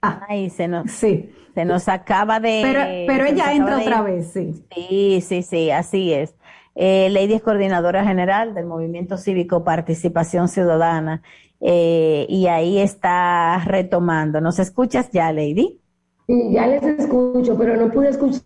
Ah, 0.03 0.25
Ay, 0.29 0.51
se 0.51 0.69
nos, 0.69 0.91
Sí. 0.93 1.31
se 1.55 1.65
nos 1.65 1.89
acaba 1.89 2.39
de... 2.41 2.61
Pero, 2.63 2.81
pero 3.07 3.25
ella 3.27 3.53
entra 3.55 3.79
otra 3.79 3.99
ir. 3.99 4.05
vez, 4.05 4.33
sí. 4.33 4.53
Sí, 4.75 5.21
sí, 5.21 5.43
sí, 5.43 5.71
así 5.71 6.13
es. 6.13 6.35
Eh, 6.77 7.09
Lady 7.11 7.35
es 7.35 7.43
coordinadora 7.43 8.05
general 8.05 8.55
del 8.55 8.67
Movimiento 8.67 9.17
Cívico 9.17 9.65
Participación 9.65 10.49
Ciudadana 10.49 11.23
eh, 11.61 12.27
y 12.29 12.47
ahí 12.49 12.79
está 12.79 13.63
retomando. 13.65 14.41
¿Nos 14.43 14.59
escuchas 14.59 15.11
ya, 15.11 15.33
Lady? 15.33 15.81
Sí, 16.27 16.53
ya 16.53 16.67
les 16.67 16.83
escucho, 16.83 17.57
pero 17.57 17.77
no 17.77 17.91
pude 17.91 18.11
escuchar 18.11 18.43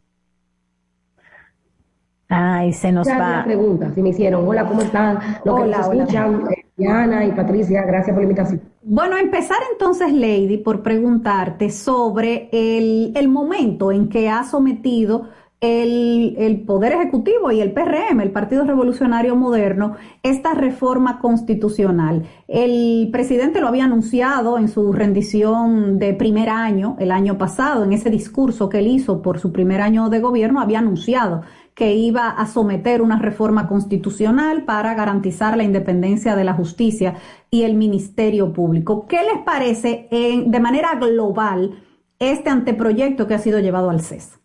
Ay, 2.28 2.72
se 2.72 2.92
nos 2.92 3.06
la 3.08 3.18
va. 3.18 3.44
pregunta. 3.44 3.90
Si 3.92 4.02
me 4.02 4.10
hicieron, 4.10 4.46
hola, 4.46 4.64
¿cómo 4.66 4.82
están? 4.82 5.18
Los 5.44 5.56
que 5.56 5.62
Hola, 5.62 5.78
nos 5.78 5.88
hola. 5.88 6.02
escuchan, 6.04 6.44
eh, 6.52 6.66
Diana 6.76 7.24
y 7.24 7.32
Patricia, 7.32 7.82
gracias 7.82 8.14
por 8.14 8.18
la 8.18 8.22
invitación. 8.30 8.60
Bueno, 8.82 9.16
empezar 9.18 9.58
entonces, 9.72 10.12
Lady, 10.12 10.58
por 10.58 10.82
preguntarte 10.82 11.70
sobre 11.70 12.48
el, 12.52 13.12
el 13.16 13.28
momento 13.28 13.90
en 13.90 14.08
que 14.08 14.28
ha 14.28 14.44
sometido 14.44 15.28
el, 15.60 16.62
Poder 16.66 16.92
Ejecutivo 16.92 17.50
y 17.50 17.60
el 17.60 17.72
PRM, 17.72 18.20
el 18.20 18.30
Partido 18.30 18.64
Revolucionario 18.64 19.36
Moderno, 19.36 19.96
esta 20.22 20.54
reforma 20.54 21.18
constitucional. 21.18 22.24
El 22.48 23.10
presidente 23.12 23.60
lo 23.60 23.68
había 23.68 23.84
anunciado 23.84 24.58
en 24.58 24.68
su 24.68 24.92
rendición 24.92 25.98
de 25.98 26.14
primer 26.14 26.48
año, 26.48 26.96
el 26.98 27.10
año 27.10 27.36
pasado, 27.36 27.84
en 27.84 27.92
ese 27.92 28.10
discurso 28.10 28.68
que 28.68 28.78
él 28.78 28.86
hizo 28.86 29.20
por 29.20 29.38
su 29.38 29.52
primer 29.52 29.82
año 29.82 30.08
de 30.08 30.20
gobierno, 30.20 30.60
había 30.60 30.78
anunciado 30.78 31.42
que 31.74 31.94
iba 31.94 32.28
a 32.28 32.46
someter 32.46 33.00
una 33.00 33.18
reforma 33.18 33.68
constitucional 33.68 34.64
para 34.64 34.94
garantizar 34.94 35.56
la 35.56 35.64
independencia 35.64 36.36
de 36.36 36.44
la 36.44 36.54
justicia 36.54 37.14
y 37.50 37.62
el 37.62 37.74
Ministerio 37.74 38.52
Público. 38.52 39.06
¿Qué 39.06 39.20
les 39.22 39.42
parece 39.44 40.08
de 40.10 40.60
manera 40.60 40.94
global 40.96 41.82
este 42.18 42.50
anteproyecto 42.50 43.26
que 43.26 43.34
ha 43.34 43.38
sido 43.38 43.60
llevado 43.60 43.88
al 43.88 44.02
CES? 44.02 44.39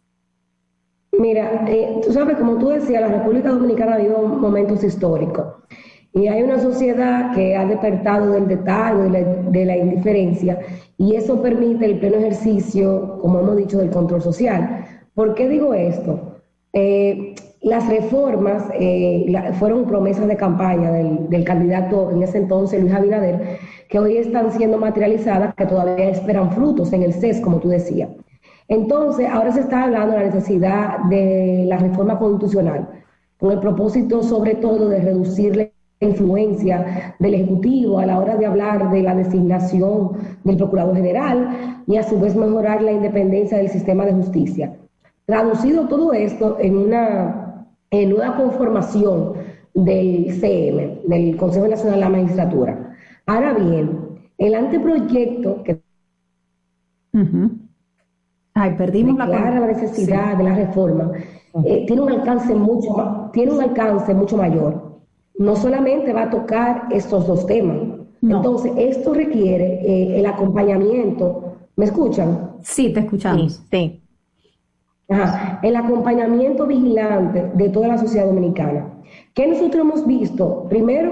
Mira, 1.20 1.66
eh, 1.68 2.02
tú 2.04 2.12
sabes, 2.12 2.38
como 2.38 2.58
tú 2.58 2.70
decías, 2.70 3.02
la 3.02 3.18
República 3.20 3.50
Dominicana 3.50 3.98
vive 3.98 4.16
momentos 4.18 4.84
históricos 4.84 5.46
y 6.14 6.28
hay 6.28 6.44
una 6.44 6.60
sociedad 6.60 7.34
que 7.34 7.56
ha 7.56 7.66
despertado 7.66 8.32
del 8.32 8.48
detalle, 8.48 9.10
de 9.50 9.66
la, 9.66 9.76
indiferencia, 9.76 10.60
y 10.98 11.16
eso 11.16 11.42
permite 11.42 11.86
el 11.86 12.00
pleno 12.00 12.16
ejercicio, 12.18 13.20
como 13.22 13.40
hemos 13.40 13.58
dicho, 13.58 13.78
del 13.78 13.90
control 13.90 14.22
social. 14.22 14.86
¿Por 15.14 15.36
qué 15.36 15.50
digo 15.50 15.74
esto? 15.74 16.38
Eh, 16.72 17.36
las 17.62 17.88
reformas 17.90 18.64
eh, 18.80 19.26
fueron 19.60 19.86
promesas 19.86 20.28
de 20.28 20.38
campaña 20.38 20.92
del, 20.92 21.30
del, 21.30 21.44
candidato 21.44 22.12
en 22.12 22.24
ese 22.24 22.38
entonces, 22.38 22.82
Luis 22.82 22.94
Abinader, 22.94 23.58
que 23.90 24.00
hoy 24.00 24.18
están 24.18 24.52
siendo 24.54 24.78
materializadas, 24.78 25.54
que 25.56 25.66
todavía 25.66 26.10
esperan 26.10 26.52
frutos 26.52 26.94
en 26.94 27.04
el 27.04 27.14
CES, 27.14 27.42
como 27.42 27.60
tú 27.60 27.68
decías. 27.68 28.10
Entonces, 28.68 29.28
ahora 29.30 29.52
se 29.52 29.62
está 29.62 29.84
hablando 29.84 30.14
de 30.14 30.20
la 30.20 30.26
necesidad 30.26 31.00
de 31.06 31.66
la 31.68 31.78
reforma 31.78 32.18
constitucional, 32.18 32.88
con 33.38 33.52
el 33.52 33.60
propósito 33.60 34.24
sobre 34.24 34.56
todo 34.56 34.90
de 34.90 35.02
reducir 35.02 35.56
la 35.56 35.70
influencia 36.00 37.16
del 37.20 37.36
Ejecutivo 37.36 38.00
a 38.00 38.06
la 38.06 38.20
hora 38.20 38.36
de 38.36 38.46
hablar 38.46 38.92
de 38.92 39.02
la 39.02 39.16
designación 39.16 40.12
del 40.44 40.58
Procurador 40.58 40.96
General 40.96 41.84
y 41.88 41.98
a 41.98 42.04
su 42.04 42.20
vez 42.20 42.36
mejorar 42.36 42.82
la 42.82 42.92
independencia 42.92 43.58
del 43.58 43.70
sistema 43.70 44.06
de 44.06 44.14
justicia. 44.14 44.76
Traducido 45.26 45.88
todo 45.88 46.14
esto 46.14 46.58
en 46.60 46.78
una, 46.78 47.68
en 47.92 48.16
conformación 48.38 49.34
del 49.74 50.40
CM, 50.40 51.02
del 51.08 51.38
Consejo 51.38 51.68
Nacional 51.68 51.96
de 51.96 52.02
la 52.02 52.10
Magistratura. 52.10 52.96
Ahora 53.26 53.54
bien, 53.54 54.20
el 54.38 54.56
anteproyecto 54.56 55.64
que... 55.64 55.80
Ay, 58.56 58.74
perdimos 58.78 59.18
la, 59.18 59.28
la 59.28 59.68
necesidad 59.68 60.38
de 60.38 60.44
la 60.46 60.56
reforma. 60.56 61.12
Eh, 61.66 61.86
tiene 61.86 62.02
un 62.02 62.12
alcance 62.12 62.56
mucho 62.56 63.30
tiene 63.34 63.52
un 63.52 63.62
alcance 63.62 64.14
mucho 64.14 64.38
mayor. 64.38 65.02
No 65.38 65.58
solamente 65.58 66.14
va 66.14 66.24
a 66.24 66.30
tocar 66.30 66.88
estos 66.90 67.28
dos 67.28 67.46
temas. 67.46 67.78
Entonces, 68.22 68.72
esto 68.78 69.14
requiere 69.14 69.82
eh, 69.86 70.20
el 70.20 70.26
acompañamiento. 70.26 71.58
¿Me 71.76 71.86
escuchan? 71.86 72.52
Sí, 72.62 72.94
te 72.94 73.02
escuchamos. 73.02 73.62
Sí. 73.70 74.02
Ajá. 75.10 75.60
El 75.62 75.76
acompañamiento 75.76 76.66
vigilante 76.66 77.52
de 77.54 77.70
toda 77.70 77.90
la 77.90 77.98
sociedad 77.98 78.26
dominicana. 78.26 78.88
¿Qué 79.34 79.46
nosotros 79.48 79.82
hemos 79.82 80.08
visto? 80.08 80.66
Primero, 80.70 81.12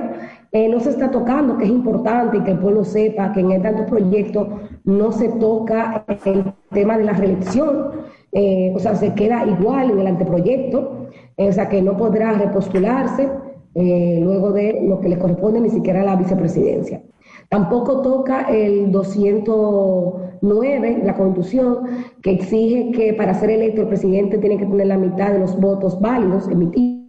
eh, 0.56 0.70
no 0.70 0.80
se 0.80 0.92
está 0.92 1.10
tocando, 1.10 1.58
que 1.58 1.64
es 1.64 1.72
importante 1.72 2.38
y 2.38 2.42
que 2.42 2.52
el 2.52 2.60
pueblo 2.60 2.84
sepa 2.84 3.34
que 3.34 3.40
en 3.40 3.54
el 3.54 3.64
tanto 3.64 3.88
proyecto 3.88 4.60
no 4.84 5.12
se 5.12 5.30
toca 5.30 6.06
el 6.26 6.54
tema 6.72 6.96
de 6.96 7.06
la 7.06 7.14
reelección, 7.14 7.90
eh, 8.32 8.72
o 8.76 8.78
sea, 8.78 8.96
se 8.96 9.16
queda 9.16 9.48
igual 9.48 9.90
en 9.90 10.00
el 10.00 10.06
anteproyecto, 10.06 11.08
eh, 11.38 11.50
o 11.50 11.52
sea, 11.52 11.70
que 11.70 11.82
no 11.82 11.98
podrá 11.98 12.34
repostularse 12.34 13.32
luego 13.76 14.52
de 14.52 14.86
lo 14.88 15.00
que 15.00 15.10
le 15.10 15.18
corresponde 15.18 15.60
ni 15.60 15.72
siquiera 15.72 16.02
a 16.02 16.06
la 16.06 16.16
vicepresidencia. 16.16 17.02
Tampoco 17.50 18.04
toca 18.04 18.42
el 18.42 18.92
209, 18.92 21.02
la 21.04 21.16
Constitución, 21.16 21.80
que 22.22 22.34
exige 22.34 22.92
que 22.92 23.16
para 23.16 23.34
ser 23.34 23.50
electo 23.50 23.82
el 23.82 23.88
presidente 23.88 24.38
tiene 24.38 24.60
que 24.60 24.68
tener 24.68 24.86
la 24.86 24.98
mitad 24.98 25.32
de 25.32 25.40
los 25.40 25.60
votos 25.60 26.00
válidos 26.00 26.48
emitidos. 26.48 27.02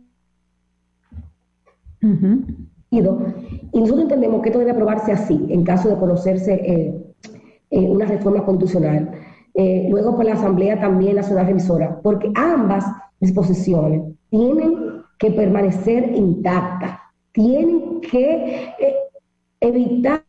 Y 2.94 3.80
nosotros 3.80 4.02
entendemos 4.02 4.40
que 4.42 4.50
esto 4.50 4.60
debe 4.60 4.70
aprobarse 4.70 5.12
así, 5.12 5.46
en 5.48 5.64
caso 5.64 5.88
de 5.88 5.96
conocerse 5.96 6.54
eh, 6.54 6.94
eh, 7.70 7.88
una 7.88 8.06
reforma 8.06 8.44
constitucional. 8.44 9.10
Eh, 9.54 9.86
luego 9.90 10.16
por 10.16 10.24
la 10.24 10.34
Asamblea 10.34 10.80
también 10.80 11.16
Nacional 11.16 11.46
Revisora, 11.46 12.00
porque 12.02 12.30
ambas 12.34 12.84
disposiciones 13.20 14.02
tienen 14.30 15.02
que 15.18 15.30
permanecer 15.30 16.12
intactas, 16.14 16.98
tienen 17.32 18.00
que 18.00 18.74
evitar 19.60 20.22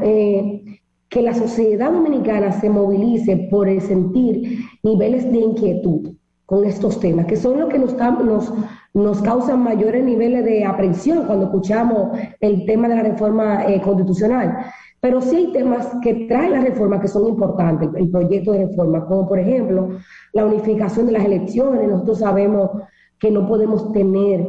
que 0.00 1.22
la 1.22 1.34
sociedad 1.34 1.92
dominicana 1.92 2.52
se 2.52 2.70
movilice 2.70 3.48
por 3.50 3.68
el 3.68 3.80
sentir 3.80 4.64
niveles 4.82 5.30
de 5.30 5.38
inquietud 5.38 6.12
con 6.46 6.64
estos 6.64 6.98
temas, 6.98 7.26
que 7.26 7.36
son 7.36 7.60
los 7.60 7.68
que 7.68 7.78
nos, 7.78 8.52
nos 8.92 9.22
causan 9.22 9.62
mayores 9.62 10.04
niveles 10.04 10.44
de 10.44 10.64
aprensión 10.64 11.26
cuando 11.26 11.46
escuchamos 11.46 12.18
el 12.40 12.66
tema 12.66 12.88
de 12.88 12.96
la 12.96 13.02
reforma 13.02 13.64
eh, 13.66 13.80
constitucional. 13.80 14.58
Pero 15.00 15.20
sí 15.20 15.36
hay 15.36 15.52
temas 15.52 15.96
que 16.02 16.26
trae 16.26 16.50
la 16.50 16.60
reforma 16.60 17.00
que 17.00 17.08
son 17.08 17.26
importantes, 17.26 17.88
el 17.94 18.10
proyecto 18.10 18.52
de 18.52 18.66
reforma, 18.66 19.06
como 19.06 19.28
por 19.28 19.38
ejemplo 19.38 19.90
la 20.32 20.44
unificación 20.44 21.06
de 21.06 21.12
las 21.12 21.24
elecciones. 21.24 21.88
Nosotros 21.88 22.18
sabemos 22.18 22.70
que 23.18 23.30
no 23.30 23.46
podemos 23.46 23.92
tener 23.92 24.46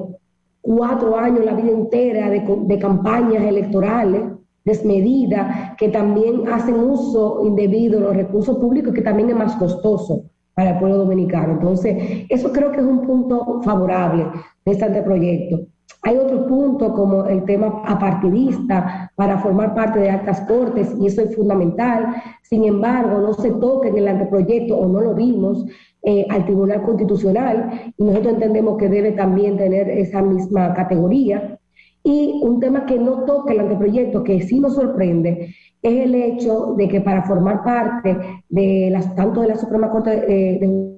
cuatro 0.59 1.17
años, 1.17 1.45
la 1.45 1.53
vida 1.53 1.71
entera, 1.71 2.29
de, 2.29 2.43
de 2.65 2.79
campañas 2.79 3.43
electorales 3.43 4.23
desmedidas, 4.65 5.75
que 5.77 5.89
también 5.89 6.47
hacen 6.51 6.75
uso 6.75 7.45
indebido 7.45 7.99
de 7.99 8.05
los 8.05 8.15
recursos 8.15 8.57
públicos, 8.57 8.93
que 8.93 9.01
también 9.01 9.29
es 9.29 9.35
más 9.35 9.55
costoso 9.55 10.30
para 10.53 10.71
el 10.71 10.79
pueblo 10.79 10.97
dominicano. 10.97 11.53
Entonces, 11.53 12.25
eso 12.29 12.51
creo 12.51 12.71
que 12.71 12.79
es 12.79 12.85
un 12.85 13.05
punto 13.05 13.61
favorable 13.63 14.27
de 14.65 14.71
este 14.71 14.85
anteproyecto. 14.85 15.67
Hay 16.03 16.17
otros 16.17 16.47
puntos 16.47 16.93
como 16.93 17.25
el 17.25 17.43
tema 17.45 17.83
apartidista 17.85 19.11
para 19.15 19.37
formar 19.37 19.75
parte 19.75 19.99
de 19.99 20.09
altas 20.09 20.41
cortes 20.41 20.95
y 20.99 21.05
eso 21.05 21.21
es 21.21 21.35
fundamental. 21.35 22.15
Sin 22.41 22.63
embargo, 22.63 23.19
no 23.19 23.33
se 23.33 23.51
toca 23.51 23.89
en 23.89 23.97
el 23.97 24.07
anteproyecto 24.07 24.77
o 24.77 24.87
no 24.87 25.01
lo 25.01 25.13
vimos 25.13 25.63
eh, 26.03 26.25
al 26.29 26.45
Tribunal 26.45 26.81
Constitucional 26.81 27.93
y 27.95 28.03
nosotros 28.03 28.33
entendemos 28.33 28.77
que 28.77 28.89
debe 28.89 29.11
también 29.11 29.57
tener 29.57 29.89
esa 29.89 30.23
misma 30.23 30.73
categoría. 30.73 31.59
Y 32.03 32.39
un 32.43 32.59
tema 32.59 32.85
que 32.85 32.97
no 32.97 33.25
toca 33.25 33.53
el 33.53 33.59
anteproyecto, 33.59 34.23
que 34.23 34.41
sí 34.41 34.59
nos 34.59 34.75
sorprende, 34.75 35.53
es 35.81 36.05
el 36.05 36.15
hecho 36.15 36.73
de 36.77 36.87
que 36.87 37.01
para 37.01 37.23
formar 37.23 37.63
parte 37.63 38.43
de 38.49 38.89
las, 38.91 39.15
tanto 39.15 39.41
de 39.41 39.49
la 39.49 39.55
Suprema 39.55 39.89
Corte 39.89 40.11
de, 40.11 40.91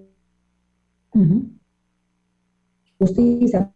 Justicia 2.99 3.71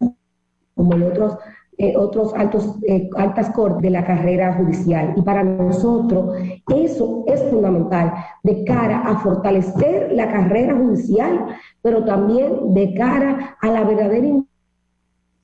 como 0.76 0.96
de 0.96 1.06
otros, 1.06 1.38
eh, 1.78 1.96
otros 1.98 2.34
altos, 2.34 2.78
eh, 2.88 3.10
altas 3.18 3.50
cortes 3.52 3.82
de 3.82 3.90
la 3.90 4.06
carrera 4.06 4.54
judicial. 4.54 5.14
Y 5.16 5.22
para 5.22 5.44
nosotros 5.44 6.36
eso 6.74 7.26
es 7.28 7.44
fundamental 7.50 8.14
de 8.44 8.64
cara 8.64 9.02
a 9.02 9.20
fortalecer 9.20 10.12
la 10.14 10.32
carrera 10.32 10.76
judicial, 10.76 11.46
pero 11.82 12.06
también 12.06 12.74
de 12.74 12.94
cara 12.94 13.58
a 13.62 13.68
la 13.68 13.84
verdadera 13.84 14.44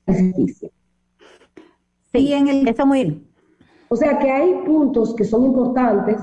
justicia. 0.06 0.70
Sí, 2.14 2.32
en 2.32 2.48
el, 2.48 2.68
eso 2.68 2.86
muy, 2.86 3.24
o 3.88 3.96
sea 3.96 4.18
que 4.18 4.30
hay 4.30 4.54
puntos 4.64 5.14
que 5.14 5.24
son 5.24 5.44
importantes. 5.44 6.16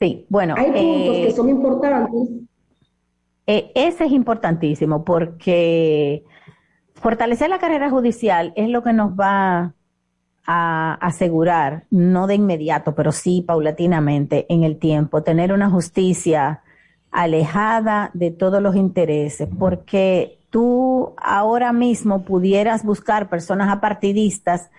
Sí, 0.00 0.26
bueno. 0.28 0.54
Hay 0.56 0.66
puntos 0.66 1.16
que 1.16 1.28
eh, 1.28 1.32
son 1.32 1.48
importantes. 1.48 2.28
Eh, 3.46 3.72
ese 3.74 4.04
es 4.04 4.12
importantísimo 4.12 5.04
porque 5.04 6.24
fortalecer 6.94 7.48
la 7.48 7.58
carrera 7.58 7.88
judicial 7.90 8.52
es 8.56 8.68
lo 8.68 8.82
que 8.82 8.92
nos 8.92 9.12
va 9.12 9.74
a 10.46 10.94
asegurar, 10.94 11.86
no 11.90 12.26
de 12.26 12.34
inmediato, 12.34 12.94
pero 12.94 13.12
sí 13.12 13.42
paulatinamente 13.46 14.46
en 14.48 14.64
el 14.64 14.78
tiempo, 14.78 15.22
tener 15.22 15.52
una 15.52 15.70
justicia 15.70 16.62
alejada 17.10 18.10
de 18.14 18.30
todos 18.30 18.62
los 18.62 18.76
intereses, 18.76 19.48
porque 19.58 20.38
tú 20.56 21.12
ahora 21.18 21.74
mismo 21.74 22.24
pudieras 22.24 22.82
buscar 22.82 23.28
personas 23.28 23.70
apartidistas, 23.70 24.70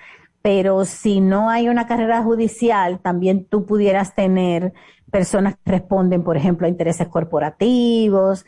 pero 0.42 0.86
si 0.86 1.22
no 1.22 1.52
hay 1.52 1.70
una 1.70 1.86
carrera 1.86 2.24
judicial, 2.24 3.00
también 3.00 3.46
tú 3.46 3.68
pudieras 3.68 4.16
tener 4.16 4.74
personas 5.12 5.54
que 5.64 5.74
responden, 5.74 6.24
por 6.24 6.36
ejemplo, 6.36 6.66
a 6.66 6.70
intereses 6.72 7.08
corporativos. 7.10 8.44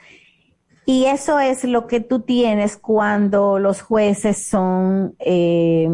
Y 0.88 1.06
eso 1.06 1.40
es 1.40 1.64
lo 1.66 1.86
que 1.86 2.00
tú 2.00 2.22
tienes 2.22 2.78
cuando 2.78 3.60
los 3.60 3.84
jueces 3.84 4.48
son 4.48 5.14
eh, 5.20 5.88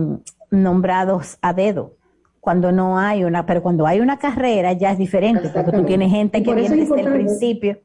nombrados 0.51 1.37
a 1.41 1.51
dedo. 1.51 1.97
Cuando 2.39 2.71
no 2.71 2.97
hay 2.97 3.25
una, 3.25 3.45
pero 3.45 3.61
cuando 3.61 3.85
hay 3.85 3.99
una 3.99 4.19
carrera 4.19 4.71
ya 4.71 4.91
es 4.91 4.97
diferente, 4.97 5.49
porque 5.49 5.73
tú 5.73 5.83
tienes 5.83 6.11
gente 6.11 6.41
que 6.41 6.53
viene 6.53 6.77
desde 6.77 7.01
el 7.01 7.11
principio. 7.11 7.77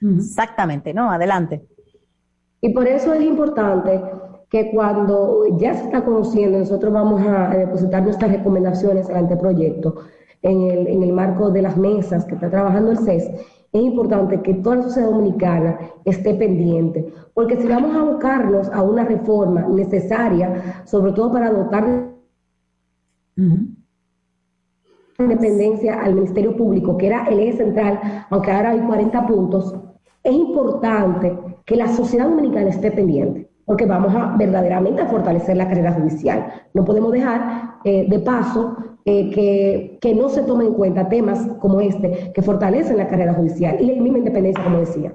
Exactamente, 0.00 0.94
¿no? 0.94 1.10
Adelante. 1.10 1.66
Y 2.64 2.72
por 2.72 2.86
eso 2.86 3.12
es 3.12 3.22
importante 3.22 4.00
que 4.48 4.70
cuando 4.70 5.58
ya 5.58 5.74
se 5.74 5.84
está 5.84 6.04
conociendo, 6.04 6.58
nosotros 6.58 6.92
vamos 6.92 7.20
a 7.26 7.48
depositar 7.48 8.04
nuestras 8.04 8.30
recomendaciones 8.30 9.10
al 9.10 9.16
anteproyecto 9.16 9.96
en 10.42 10.62
el, 10.62 10.86
en 10.86 11.02
el 11.02 11.12
marco 11.12 11.50
de 11.50 11.62
las 11.62 11.76
mesas 11.76 12.24
que 12.24 12.34
está 12.34 12.48
trabajando 12.48 12.92
el 12.92 12.98
CES, 12.98 13.30
es 13.72 13.82
importante 13.82 14.42
que 14.42 14.54
toda 14.54 14.76
la 14.76 14.82
sociedad 14.82 15.10
dominicana 15.10 15.78
esté 16.04 16.34
pendiente, 16.34 17.12
porque 17.34 17.56
si 17.56 17.66
vamos 17.66 17.96
a 17.96 18.00
abocarnos 18.00 18.68
a 18.70 18.82
una 18.82 19.04
reforma 19.04 19.62
necesaria, 19.62 20.82
sobre 20.84 21.12
todo 21.12 21.32
para 21.32 21.50
dotar 21.50 22.12
independencia 25.18 26.00
al 26.00 26.14
Ministerio 26.14 26.56
Público, 26.56 26.96
que 26.98 27.06
era 27.06 27.24
el 27.24 27.40
eje 27.40 27.56
central, 27.56 27.98
aunque 28.30 28.50
ahora 28.52 28.70
hay 28.70 28.80
40 28.80 29.26
puntos, 29.26 29.74
es 30.22 30.34
importante 30.34 31.51
que 31.64 31.76
la 31.76 31.88
sociedad 31.88 32.28
dominicana 32.28 32.70
esté 32.70 32.90
pendiente, 32.90 33.48
porque 33.64 33.86
vamos 33.86 34.14
a 34.14 34.36
verdaderamente 34.36 35.02
a 35.02 35.06
fortalecer 35.06 35.56
la 35.56 35.68
carrera 35.68 35.92
judicial. 35.92 36.52
No 36.74 36.84
podemos 36.84 37.12
dejar 37.12 37.76
eh, 37.84 38.06
de 38.08 38.18
paso 38.18 38.76
eh, 39.04 39.30
que, 39.30 39.98
que, 40.00 40.14
no 40.14 40.28
se 40.28 40.42
tomen 40.42 40.68
en 40.68 40.74
cuenta 40.74 41.08
temas 41.08 41.46
como 41.60 41.80
este, 41.80 42.32
que 42.32 42.42
fortalecen 42.42 42.96
la 42.96 43.08
carrera 43.08 43.34
judicial 43.34 43.76
y 43.80 43.86
la 43.86 44.00
misma 44.00 44.18
independencia, 44.18 44.62
como 44.62 44.78
decía. 44.78 45.14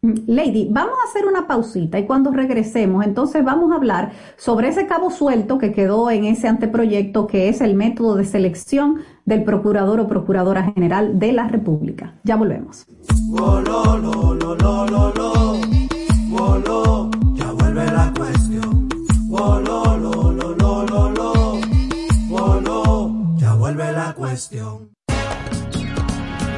Lady, 0.00 0.68
vamos 0.70 0.94
a 1.04 1.08
hacer 1.08 1.26
una 1.26 1.48
pausita 1.48 1.98
y 1.98 2.06
cuando 2.06 2.30
regresemos, 2.30 3.04
entonces 3.04 3.44
vamos 3.44 3.72
a 3.72 3.76
hablar 3.76 4.12
sobre 4.36 4.68
ese 4.68 4.86
cabo 4.86 5.10
suelto 5.10 5.58
que 5.58 5.72
quedó 5.72 6.08
en 6.10 6.24
ese 6.24 6.46
anteproyecto 6.46 7.26
que 7.26 7.48
es 7.48 7.60
el 7.60 7.74
método 7.74 8.14
de 8.14 8.24
selección 8.24 9.00
del 9.24 9.42
procurador 9.42 9.98
o 9.98 10.06
procuradora 10.06 10.62
general 10.72 11.18
de 11.18 11.32
la 11.32 11.48
República. 11.48 12.14
Ya 12.22 12.36
volvemos. 12.36 12.86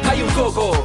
Hay 0.04 0.22
un 0.22 0.28
coco. 0.34 0.84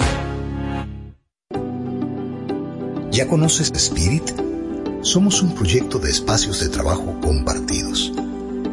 ¿Ya 3.11 3.27
conoces 3.27 3.73
Spirit? 3.75 4.23
Somos 5.01 5.41
un 5.41 5.53
proyecto 5.53 5.99
de 5.99 6.09
espacios 6.09 6.61
de 6.61 6.69
trabajo 6.69 7.19
compartidos. 7.21 8.13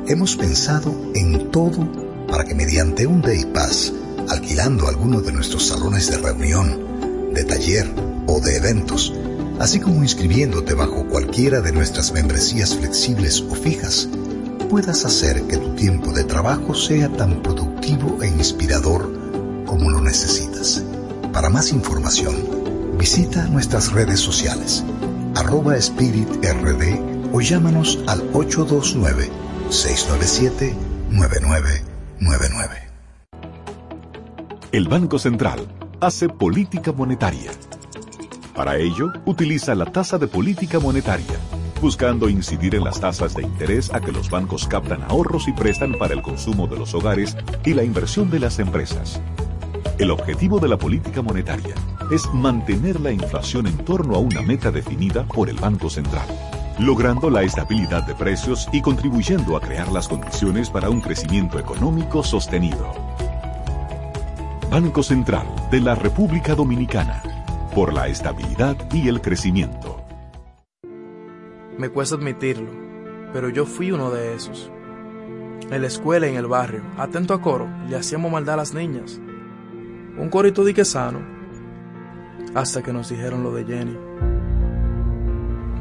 Hemos 0.07 0.37
pensado 0.37 0.95
en 1.17 1.51
todo 1.51 1.89
para 2.29 2.45
que 2.45 2.55
mediante 2.55 3.09
un 3.09 3.21
Day 3.21 3.47
Pass, 3.47 3.93
alquilando 4.29 4.87
alguno 4.87 5.23
de 5.23 5.33
nuestros 5.33 5.67
salones 5.67 6.09
de 6.09 6.19
reunión, 6.19 7.35
de 7.35 7.43
taller 7.43 7.93
o 8.29 8.39
de 8.39 8.59
eventos, 8.59 9.13
así 9.59 9.81
como 9.81 10.05
inscribiéndote 10.05 10.73
bajo 10.73 11.09
cualquiera 11.09 11.61
de 11.61 11.73
nuestras 11.73 12.13
membresías 12.13 12.77
flexibles 12.77 13.41
o 13.41 13.57
fijas, 13.57 14.09
puedas 14.71 15.05
hacer 15.05 15.43
que 15.49 15.57
tu 15.57 15.75
tiempo 15.75 16.13
de 16.13 16.23
trabajo 16.23 16.77
sea 16.77 17.09
tan 17.09 17.43
productivo 17.43 18.23
e 18.23 18.29
inspirador 18.29 19.65
como 19.67 19.91
lo 19.91 20.01
necesitas. 20.01 20.85
Para 21.33 21.51
más 21.51 21.73
información, 21.73 22.58
Visita 22.99 23.47
nuestras 23.47 23.93
redes 23.93 24.19
sociales, 24.19 24.85
arroba 25.37 25.77
Spirit 25.77 26.29
RD 26.43 27.33
o 27.33 27.41
llámanos 27.41 28.01
al 28.09 28.29
829-697-9999. 28.33 30.75
El 34.73 34.89
Banco 34.89 35.21
Central 35.21 35.69
hace 36.01 36.29
política 36.29 36.91
monetaria. 36.91 37.53
Para 38.53 38.79
ello, 38.79 39.13
utiliza 39.27 39.77
la 39.77 39.87
tasa 39.87 40.19
de 40.19 40.27
política 40.27 40.81
monetaria, 40.81 41.39
buscando 41.81 42.29
incidir 42.29 42.75
en 42.75 42.83
las 42.83 43.01
tasas 43.01 43.37
de 43.37 43.45
interés 43.45 43.95
a 43.95 44.01
que 44.01 44.11
los 44.11 44.29
bancos 44.29 44.67
captan 44.67 45.05
ahorros 45.05 45.47
y 45.47 45.53
prestan 45.53 45.93
para 45.93 46.15
el 46.15 46.23
consumo 46.23 46.67
de 46.67 46.77
los 46.77 46.95
hogares 46.95 47.37
y 47.65 47.75
la 47.75 47.85
inversión 47.85 48.29
de 48.29 48.41
las 48.41 48.59
empresas. 48.59 49.21
El 49.99 50.13
objetivo 50.13 50.61
de 50.61 50.69
la 50.69 50.79
política 50.79 51.23
monetaria 51.23 51.75
es 52.13 52.33
mantener 52.33 53.01
la 53.01 53.11
inflación 53.11 53.67
en 53.67 53.77
torno 53.79 54.15
a 54.15 54.21
una 54.21 54.43
meta 54.43 54.71
definida 54.71 55.25
por 55.25 55.49
el 55.49 55.57
Banco 55.57 55.91
Central, 55.91 56.25
logrando 56.79 57.29
la 57.31 57.43
estabilidad 57.43 58.07
de 58.07 58.15
precios 58.15 58.69
y 58.73 58.81
contribuyendo 58.81 59.57
a 59.57 59.61
crear 59.61 59.91
las 59.91 60.07
condiciones 60.07 60.71
para 60.71 60.89
un 60.89 61.01
crecimiento 61.01 61.59
económico 61.59 62.23
sostenido. 62.23 62.95
Banco 64.71 65.03
Central 65.03 65.49
de 65.73 65.81
la 65.81 65.97
República 65.97 66.55
Dominicana, 66.55 67.21
por 67.75 67.93
la 67.93 68.07
estabilidad 68.07 68.77
y 68.95 69.09
el 69.09 69.21
crecimiento. 69.21 70.01
Me 71.77 71.89
cuesta 71.89 72.15
admitirlo, 72.15 72.71
pero 73.33 73.49
yo 73.49 73.67
fui 73.67 73.91
uno 73.91 74.13
de 74.13 74.37
esos. 74.37 74.71
En 75.73 75.83
la 75.83 75.89
escuela 75.89 76.29
y 76.29 76.31
en 76.31 76.37
el 76.37 76.47
barrio, 76.47 76.83
atento 76.97 77.35
a 77.35 77.43
coro, 77.43 77.69
le 77.89 77.97
hacíamos 77.97 78.31
maldad 78.31 78.55
a 78.55 78.59
las 78.59 78.75
niñas. 78.75 79.21
Un 80.19 80.31
corito 80.31 80.65
dique 80.65 80.85
sano, 80.85 81.21
hasta 82.55 82.83
que 82.83 82.93
nos 82.93 83.09
dijeron 83.09 83.43
lo 83.43 83.53
de 83.53 83.65
Jenny. 83.65 83.97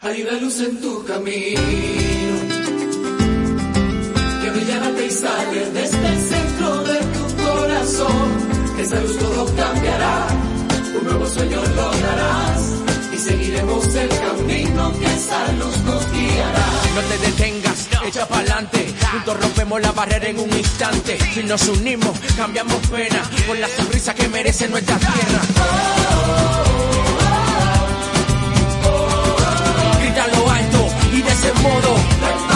Hay 0.00 0.24
una 0.24 0.38
luz 0.38 0.60
en 0.60 0.78
tu 0.78 1.02
camino 1.06 1.62
que 4.42 4.50
brillará 4.50 4.90
y 4.90 5.10
sale 5.10 5.70
desde 5.70 6.06
el 6.06 6.18
centro 6.18 6.84
de 6.84 6.98
tu 6.98 7.34
corazón. 7.42 8.28
Esa 8.78 9.00
luz 9.00 9.16
todo 9.16 9.46
cambiará, 9.56 10.26
un 11.00 11.06
nuevo 11.06 11.24
sueño 11.24 11.62
lograrás 11.74 12.75
seguiremos 13.26 13.94
el 13.94 14.08
camino 14.08 14.92
que 14.98 15.04
esa 15.04 15.52
luz 15.52 15.78
nos 15.78 16.12
guiará. 16.12 16.66
No 16.94 17.00
te 17.02 17.18
detengas, 17.26 17.88
echa 18.06 18.26
pa'lante. 18.26 18.94
Juntos 19.10 19.40
rompemos 19.40 19.80
la 19.80 19.92
barrera 19.92 20.28
en 20.28 20.38
un 20.38 20.50
instante. 20.56 21.18
Si 21.34 21.42
nos 21.42 21.66
unimos, 21.68 22.18
cambiamos 22.36 22.76
pena 22.88 23.22
por 23.46 23.58
la 23.58 23.68
sonrisa 23.68 24.14
que 24.14 24.28
merece 24.28 24.68
nuestra 24.68 24.96
tierra. 24.98 25.40
Grita 30.00 30.26
lo 30.28 30.50
alto 30.50 30.88
y 31.12 31.22
de 31.22 31.32
ese 31.32 31.52
modo. 31.54 32.55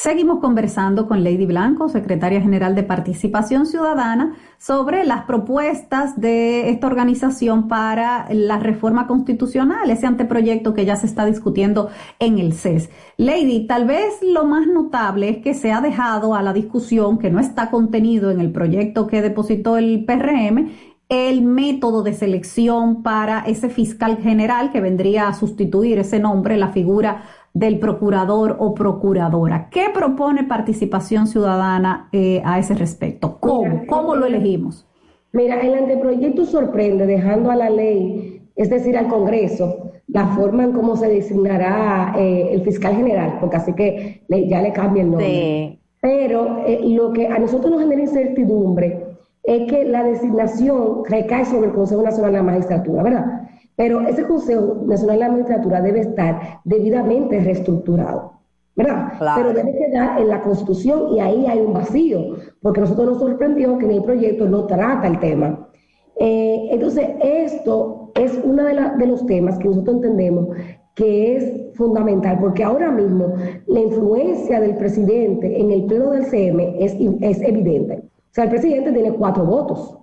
Seguimos 0.00 0.38
conversando 0.38 1.08
con 1.08 1.24
Lady 1.24 1.44
Blanco, 1.44 1.88
secretaria 1.88 2.40
general 2.40 2.76
de 2.76 2.84
Participación 2.84 3.66
Ciudadana, 3.66 4.36
sobre 4.56 5.04
las 5.04 5.24
propuestas 5.24 6.20
de 6.20 6.70
esta 6.70 6.86
organización 6.86 7.66
para 7.66 8.28
la 8.30 8.60
reforma 8.60 9.08
constitucional, 9.08 9.90
ese 9.90 10.06
anteproyecto 10.06 10.72
que 10.72 10.84
ya 10.84 10.94
se 10.94 11.06
está 11.06 11.24
discutiendo 11.24 11.90
en 12.20 12.38
el 12.38 12.52
CES. 12.52 12.90
Lady, 13.16 13.66
tal 13.66 13.86
vez 13.86 14.20
lo 14.22 14.44
más 14.44 14.68
notable 14.68 15.30
es 15.30 15.38
que 15.38 15.52
se 15.52 15.72
ha 15.72 15.80
dejado 15.80 16.36
a 16.36 16.42
la 16.42 16.52
discusión, 16.52 17.18
que 17.18 17.30
no 17.30 17.40
está 17.40 17.68
contenido 17.68 18.30
en 18.30 18.38
el 18.38 18.52
proyecto 18.52 19.08
que 19.08 19.20
depositó 19.20 19.78
el 19.78 20.04
PRM, 20.04 20.68
el 21.08 21.40
método 21.40 22.02
de 22.02 22.12
selección 22.12 23.02
para 23.02 23.40
ese 23.40 23.70
fiscal 23.70 24.18
general 24.18 24.70
que 24.70 24.82
vendría 24.82 25.26
a 25.26 25.34
sustituir 25.34 25.98
ese 25.98 26.18
nombre, 26.18 26.58
la 26.58 26.68
figura 26.68 27.24
del 27.58 27.78
procurador 27.80 28.56
o 28.60 28.72
procuradora. 28.72 29.68
¿Qué 29.70 29.86
propone 29.92 30.44
participación 30.44 31.26
ciudadana 31.26 32.08
eh, 32.12 32.40
a 32.44 32.58
ese 32.60 32.74
respecto? 32.74 33.38
¿Cómo? 33.40 33.82
¿Cómo 33.88 34.14
lo 34.14 34.26
elegimos? 34.26 34.86
Mira, 35.32 35.60
el 35.60 35.74
anteproyecto 35.74 36.46
sorprende 36.46 37.04
dejando 37.06 37.50
a 37.50 37.56
la 37.56 37.68
ley, 37.68 38.42
es 38.54 38.70
decir, 38.70 38.96
al 38.96 39.08
Congreso, 39.08 39.90
la 40.06 40.26
forma 40.28 40.62
en 40.64 40.72
cómo 40.72 40.96
se 40.96 41.08
designará 41.08 42.14
eh, 42.16 42.50
el 42.52 42.62
fiscal 42.62 42.94
general, 42.94 43.38
porque 43.40 43.56
así 43.56 43.72
que 43.74 44.22
le- 44.28 44.48
ya 44.48 44.62
le 44.62 44.72
cambia 44.72 45.02
el 45.02 45.10
nombre. 45.10 45.78
Pero 46.00 46.58
eh, 46.64 46.80
lo 46.84 47.12
que 47.12 47.26
a 47.26 47.38
nosotros 47.40 47.72
nos 47.72 47.80
genera 47.80 48.00
incertidumbre 48.02 49.04
es 49.42 49.68
que 49.70 49.84
la 49.84 50.04
designación 50.04 51.02
recae 51.08 51.44
sobre 51.44 51.66
el 51.68 51.74
Consejo 51.74 52.02
Nacional 52.02 52.30
de 52.32 52.38
la 52.38 52.44
Magistratura, 52.44 53.02
¿verdad? 53.02 53.47
Pero 53.78 54.00
ese 54.00 54.24
Consejo 54.26 54.82
Nacional 54.86 55.16
de 55.18 55.24
la 55.24 55.30
Magistratura 55.30 55.80
debe 55.80 56.00
estar 56.00 56.60
debidamente 56.64 57.38
reestructurado, 57.40 58.32
¿verdad? 58.76 59.12
Claro. 59.18 59.40
Pero 59.40 59.54
debe 59.54 59.78
quedar 59.78 60.20
en 60.20 60.28
la 60.28 60.42
Constitución 60.42 61.14
y 61.14 61.20
ahí 61.20 61.46
hay 61.46 61.60
un 61.60 61.72
vacío, 61.72 62.18
porque 62.60 62.80
nosotros 62.80 63.06
nos 63.08 63.18
sorprendió 63.20 63.78
que 63.78 63.84
en 63.86 63.92
el 63.92 64.02
proyecto 64.02 64.46
no 64.48 64.66
trata 64.66 65.06
el 65.06 65.18
tema. 65.20 65.68
Eh, 66.16 66.68
entonces, 66.72 67.06
esto 67.22 68.10
es 68.16 68.38
uno 68.44 68.64
de, 68.64 68.74
la- 68.74 68.94
de 68.96 69.06
los 69.06 69.24
temas 69.26 69.56
que 69.58 69.68
nosotros 69.68 69.96
entendemos 69.96 70.48
que 70.96 71.36
es 71.36 71.76
fundamental, 71.76 72.38
porque 72.40 72.64
ahora 72.64 72.90
mismo 72.90 73.34
la 73.68 73.80
influencia 73.80 74.60
del 74.60 74.74
presidente 74.76 75.60
en 75.60 75.70
el 75.70 75.84
pleno 75.84 76.10
del 76.10 76.24
CM 76.26 76.74
es, 76.84 76.96
es 77.20 77.40
evidente. 77.42 78.02
O 78.04 78.32
sea, 78.32 78.44
el 78.44 78.50
presidente 78.50 78.90
tiene 78.90 79.12
cuatro 79.12 79.44
votos. 79.44 79.97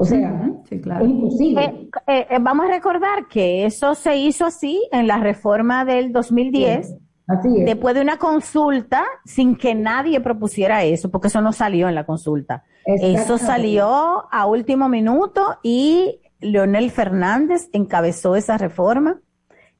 O 0.00 0.04
sea, 0.06 0.50
es 0.70 0.86
imposible. 1.02 1.62
Eh, 1.62 1.90
eh, 2.06 2.26
eh, 2.30 2.38
vamos 2.40 2.64
a 2.64 2.70
recordar 2.70 3.28
que 3.28 3.66
eso 3.66 3.94
se 3.94 4.16
hizo 4.16 4.46
así 4.46 4.88
en 4.92 5.06
la 5.06 5.18
reforma 5.18 5.84
del 5.84 6.10
2010, 6.10 6.96
Así 7.26 7.48
es. 7.58 7.66
después 7.66 7.94
de 7.94 8.00
una 8.00 8.16
consulta 8.16 9.04
sin 9.26 9.56
que 9.56 9.74
nadie 9.74 10.18
propusiera 10.22 10.84
eso, 10.84 11.10
porque 11.10 11.28
eso 11.28 11.42
no 11.42 11.52
salió 11.52 11.86
en 11.86 11.94
la 11.94 12.06
consulta. 12.06 12.64
Eso 12.86 13.36
salió 13.36 14.24
a 14.32 14.46
último 14.46 14.88
minuto 14.88 15.58
y 15.62 16.20
Leonel 16.40 16.90
Fernández 16.90 17.68
encabezó 17.74 18.36
esa 18.36 18.56
reforma 18.56 19.20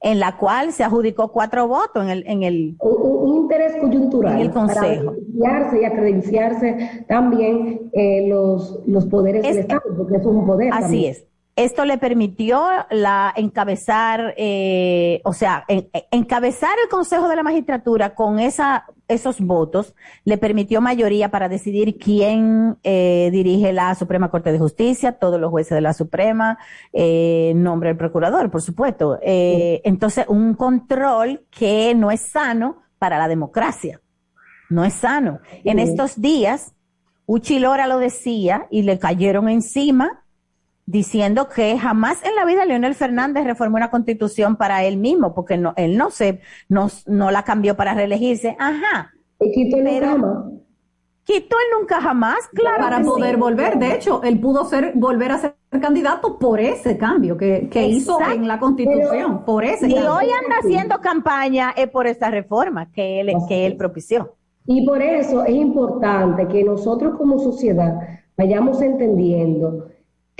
en 0.02 0.18
la 0.18 0.38
cual 0.38 0.72
se 0.72 0.82
adjudicó 0.82 1.30
cuatro 1.30 1.68
votos 1.68 2.02
en 2.04 2.10
el, 2.10 2.26
en 2.26 2.42
el 2.42 2.76
un, 2.80 3.28
un 3.28 3.36
interés 3.42 3.76
coyuntural 3.80 4.34
En 4.34 4.40
el 4.40 4.50
Consejo. 4.50 5.14
para 5.38 5.78
y 5.78 5.84
acreditarse 5.84 7.04
también 7.08 7.90
eh, 7.92 8.26
los, 8.28 8.80
los 8.86 9.06
poderes 9.06 9.42
del 9.42 9.58
Estado, 9.58 9.82
porque 9.96 10.16
es 10.16 10.24
un 10.24 10.46
poder. 10.46 10.72
Así 10.72 10.82
también. 10.82 11.10
es. 11.12 11.26
Esto 11.56 11.84
le 11.84 11.98
permitió 11.98 12.64
la 12.90 13.32
encabezar, 13.36 14.34
eh, 14.38 15.20
o 15.24 15.32
sea, 15.32 15.64
en- 15.68 15.88
en- 15.92 16.02
encabezar 16.10 16.70
el 16.82 16.88
Consejo 16.88 17.28
de 17.28 17.36
la 17.36 17.42
Magistratura 17.42 18.14
con 18.14 18.38
esa, 18.38 18.86
esos 19.08 19.40
votos, 19.40 19.94
le 20.24 20.38
permitió 20.38 20.80
mayoría 20.80 21.30
para 21.30 21.48
decidir 21.48 21.98
quién 21.98 22.78
eh, 22.82 23.28
dirige 23.32 23.72
la 23.72 23.94
Suprema 23.94 24.30
Corte 24.30 24.52
de 24.52 24.58
Justicia, 24.58 25.12
todos 25.18 25.40
los 25.40 25.50
jueces 25.50 25.74
de 25.74 25.80
la 25.80 25.92
Suprema, 25.92 26.56
eh, 26.92 27.52
nombre 27.56 27.90
del 27.90 27.98
procurador, 27.98 28.50
por 28.50 28.62
supuesto. 28.62 29.18
Eh, 29.22 29.82
Entonces, 29.84 30.24
un 30.28 30.54
control 30.54 31.44
que 31.50 31.94
no 31.94 32.10
es 32.10 32.20
sano 32.22 32.82
para 32.98 33.18
la 33.18 33.28
democracia. 33.28 34.00
No 34.70 34.84
es 34.84 34.94
sano. 34.94 35.40
En 35.64 35.78
Sí. 35.78 35.82
estos 35.84 36.20
días, 36.20 36.74
Uchi 37.26 37.58
Lora 37.58 37.86
lo 37.86 37.98
decía 37.98 38.66
y 38.70 38.82
le 38.82 38.98
cayeron 38.98 39.48
encima 39.48 40.19
diciendo 40.90 41.48
que 41.48 41.78
jamás 41.78 42.18
en 42.24 42.34
la 42.34 42.44
vida 42.44 42.64
Leonel 42.64 42.94
Fernández 42.94 43.44
reformó 43.44 43.76
una 43.76 43.90
constitución 43.90 44.56
para 44.56 44.82
él 44.84 44.96
mismo, 44.96 45.34
porque 45.34 45.56
no, 45.56 45.72
él 45.76 45.96
no 45.96 46.10
se, 46.10 46.40
no, 46.68 46.88
no 47.06 47.30
la 47.30 47.44
cambió 47.44 47.76
para 47.76 47.94
reelegirse. 47.94 48.56
Ajá. 48.58 49.12
Y 49.38 49.52
quitó 49.52 49.76
el 49.76 49.84
nunca 49.84 50.08
jamás. 50.08 50.44
Quitó 51.22 51.56
el 51.58 51.78
nunca 51.78 52.00
jamás, 52.00 52.38
claro. 52.52 52.82
Para 52.82 53.02
poder 53.02 53.34
sí. 53.36 53.40
volver. 53.40 53.78
De 53.78 53.94
hecho, 53.94 54.20
él 54.24 54.40
pudo 54.40 54.64
ser, 54.64 54.92
volver 54.96 55.30
a 55.30 55.38
ser 55.38 55.54
candidato 55.80 56.38
por 56.38 56.58
ese 56.58 56.98
cambio 56.98 57.36
que, 57.36 57.68
que 57.70 57.86
hizo 57.86 58.18
en 58.20 58.48
la 58.48 58.58
constitución, 58.58 59.44
por 59.44 59.64
ese 59.64 59.86
Y 59.86 59.94
cambio. 59.94 60.14
hoy 60.16 60.24
anda 60.24 60.56
haciendo 60.58 61.00
campaña 61.00 61.70
es 61.76 61.88
por 61.88 62.08
esta 62.08 62.30
reforma 62.30 62.90
que 62.90 63.20
él, 63.20 63.32
que 63.48 63.66
él 63.66 63.76
propició. 63.76 64.34
Y 64.66 64.84
por 64.84 65.00
eso 65.00 65.44
es 65.44 65.54
importante 65.54 66.48
que 66.48 66.64
nosotros 66.64 67.16
como 67.16 67.38
sociedad 67.38 67.94
vayamos 68.36 68.82
entendiendo 68.82 69.86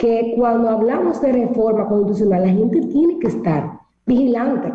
que 0.01 0.33
cuando 0.35 0.71
hablamos 0.71 1.21
de 1.21 1.31
reforma 1.31 1.87
constitucional, 1.87 2.43
la 2.43 2.49
gente 2.49 2.81
tiene 2.87 3.19
que 3.19 3.29
estar 3.29 3.81
vigilante. 4.07 4.73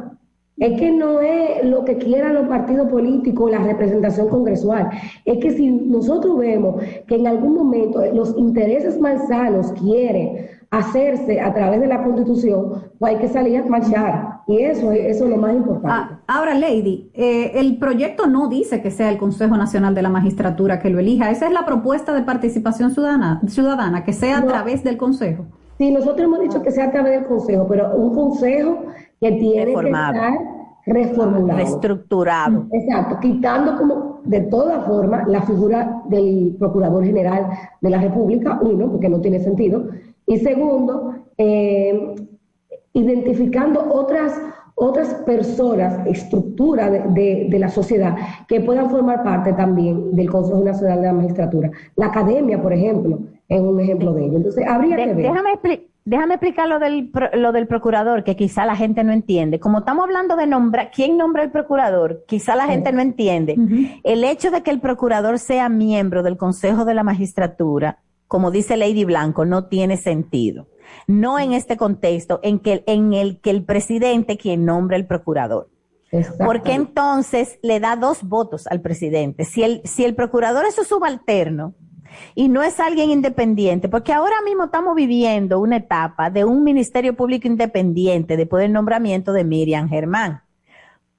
Es 0.58 0.80
que 0.80 0.92
no 0.92 1.20
es 1.20 1.66
lo 1.66 1.84
que 1.84 1.98
quieran 1.98 2.36
los 2.36 2.48
partidos 2.48 2.88
políticos, 2.90 3.50
la 3.50 3.58
representación 3.58 4.30
congresual. 4.30 4.88
Es 5.26 5.40
que 5.40 5.50
si 5.50 5.70
nosotros 5.72 6.38
vemos 6.38 6.82
que 7.08 7.16
en 7.16 7.26
algún 7.26 7.56
momento 7.56 8.06
los 8.14 8.38
intereses 8.38 9.00
malsanos 9.00 9.74
quieren 9.74 10.48
hacerse 10.80 11.40
a 11.42 11.54
través 11.54 11.80
de 11.82 11.88
la 11.88 12.04
constitución, 12.04 12.84
pues 13.00 13.14
hay 13.14 13.20
que 13.20 13.28
salir 13.28 13.58
a 13.62 13.66
marchar. 13.66 14.42
Y 14.48 14.60
eso, 14.60 14.92
es- 14.92 15.16
eso 15.16 15.26
es 15.26 15.30
lo 15.30 15.38
más 15.38 15.54
importante. 15.54 15.90
Ah, 15.92 16.20
ahora, 16.28 16.54
Lady, 16.54 17.10
eh, 17.14 17.52
el 17.56 17.78
proyecto 17.78 18.28
no 18.28 18.48
dice 18.48 18.82
que 18.82 18.92
sea 18.92 19.10
el 19.10 19.18
Consejo 19.18 19.58
Nacional 19.58 19.96
de 19.96 20.02
la 20.02 20.10
Magistratura 20.10 20.80
que 20.80 20.90
lo 20.90 21.00
elija. 21.00 21.30
Esa 21.32 21.48
es 21.48 21.52
la 21.54 21.66
propuesta 21.66 22.14
de 22.14 22.22
participación 22.24 22.92
ciudadana, 22.92 23.42
ciudadana 23.48 24.04
que 24.04 24.14
sea 24.14 24.38
a 24.38 24.42
No. 24.42 24.48
través 24.48 24.84
del 24.84 24.98
Consejo. 24.98 25.46
Sí, 25.78 25.92
nosotros 25.92 26.22
hemos 26.26 26.40
dicho 26.40 26.62
que 26.62 26.72
sea 26.72 26.86
a 26.86 26.92
través 26.92 27.14
del 27.20 27.26
consejo, 27.26 27.66
pero 27.68 27.94
un 27.96 28.16
consejo 28.16 28.84
que 29.20 29.32
tiene 29.34 29.66
Reformado. 29.66 30.14
que 30.14 30.20
estar 30.20 30.34
reformulado. 30.86 31.58
Reestructurado. 31.60 32.66
Exacto, 32.72 33.18
quitando 33.20 33.76
como 33.78 34.20
de 34.24 34.42
toda 34.42 34.82
forma 34.82 35.24
la 35.28 35.42
figura 35.42 36.02
del 36.08 36.56
Procurador 36.60 37.04
General 37.04 37.48
de 37.82 37.90
la 37.90 38.00
República, 38.00 38.58
uno, 38.62 38.90
porque 38.90 39.10
no 39.10 39.20
tiene 39.20 39.40
sentido, 39.40 39.86
y 40.28 40.38
segundo, 40.40 41.16
eh, 41.38 42.16
identificando 42.94 43.86
otras, 43.94 44.40
otras 44.76 45.14
personas, 45.26 46.06
estructuras 46.08 46.92
de, 46.92 47.00
de- 47.10 47.48
de 47.50 47.60
la 47.60 47.70
sociedad 47.70 48.16
que 48.48 48.62
puedan 48.62 48.90
formar 48.90 49.24
parte 49.24 49.54
también 49.54 50.16
del 50.16 50.30
Consejo 50.30 50.64
Nacional 50.64 51.02
de 51.02 51.08
la 51.08 51.14
Magistratura. 51.14 51.72
La 51.96 52.08
academia, 52.08 52.62
por 52.62 52.74
ejemplo, 52.74 53.20
es 53.48 53.60
un 53.62 53.80
ejemplo 53.80 54.14
de 54.14 54.26
ello. 54.26 54.38
Entonces, 54.38 54.66
habría 54.68 54.96
De- 54.96 55.04
que 55.06 55.14
ver. 55.14 55.28
déjame, 55.32 55.50
expli- 55.54 55.82
déjame 56.06 56.34
explicar 56.36 56.68
lo 56.68 56.80
del, 56.80 57.12
lo 57.34 57.52
del 57.52 57.68
procurador, 57.68 58.24
que 58.24 58.36
quizá 58.36 58.66
la 58.66 58.76
gente 58.76 59.04
no 59.04 59.12
entiende. 59.12 59.60
Como 59.60 59.80
estamos 59.80 60.06
hablando 60.06 60.36
de 60.36 60.48
nombrar, 60.48 60.92
¿quién 60.94 61.18
nombra 61.18 61.44
el 61.44 61.52
procurador? 61.52 62.24
Quizá 62.28 62.56
la 62.56 62.66
gente 62.66 62.92
no 62.92 63.02
entiende. 63.02 63.56
El 64.04 64.24
hecho 64.24 64.52
de 64.52 64.62
que 64.64 64.72
el 64.72 64.80
procurador 64.80 65.38
sea 65.40 65.70
miembro 65.70 66.24
del 66.24 66.38
Consejo 66.38 66.86
de 66.86 66.94
la 66.96 67.04
Magistratura, 67.04 68.00
como 68.28 68.52
dice 68.52 68.78
Lady 68.78 69.06
Blanco, 69.06 69.46
no 69.46 69.66
tiene 69.66 69.98
sentido. 69.98 70.68
No 71.08 71.40
en 71.40 71.54
este 71.54 71.78
contexto 71.78 72.40
en 72.44 72.60
que, 72.60 72.84
en 72.88 73.14
el 73.14 73.40
que 73.42 73.50
el 73.50 73.64
presidente 73.64 74.38
quien 74.38 74.66
nombra 74.66 74.98
el 74.98 75.08
procurador. 75.08 75.70
Porque 76.38 76.74
entonces 76.74 77.60
le 77.62 77.80
da 77.80 77.96
dos 77.96 78.24
votos 78.24 78.68
al 78.68 78.82
presidente. 78.82 79.44
Si 79.44 79.64
el, 79.64 79.82
si 79.84 80.06
el 80.06 80.16
procurador 80.16 80.66
es 80.66 80.76
su 80.76 80.84
subalterno 80.84 81.74
y 82.36 82.48
no 82.48 82.64
es 82.64 82.80
alguien 82.80 83.10
independiente, 83.10 83.90
porque 83.90 84.14
ahora 84.14 84.42
mismo 84.46 84.66
estamos 84.66 84.96
viviendo 84.96 85.60
una 85.60 85.78
etapa 85.78 86.30
de 86.30 86.46
un 86.46 86.64
Ministerio 86.64 87.16
Público 87.16 87.48
independiente 87.48 88.38
después 88.38 88.62
del 88.62 88.72
nombramiento 88.72 89.34
de 89.34 89.44
Miriam 89.44 89.90
Germán. 89.90 90.44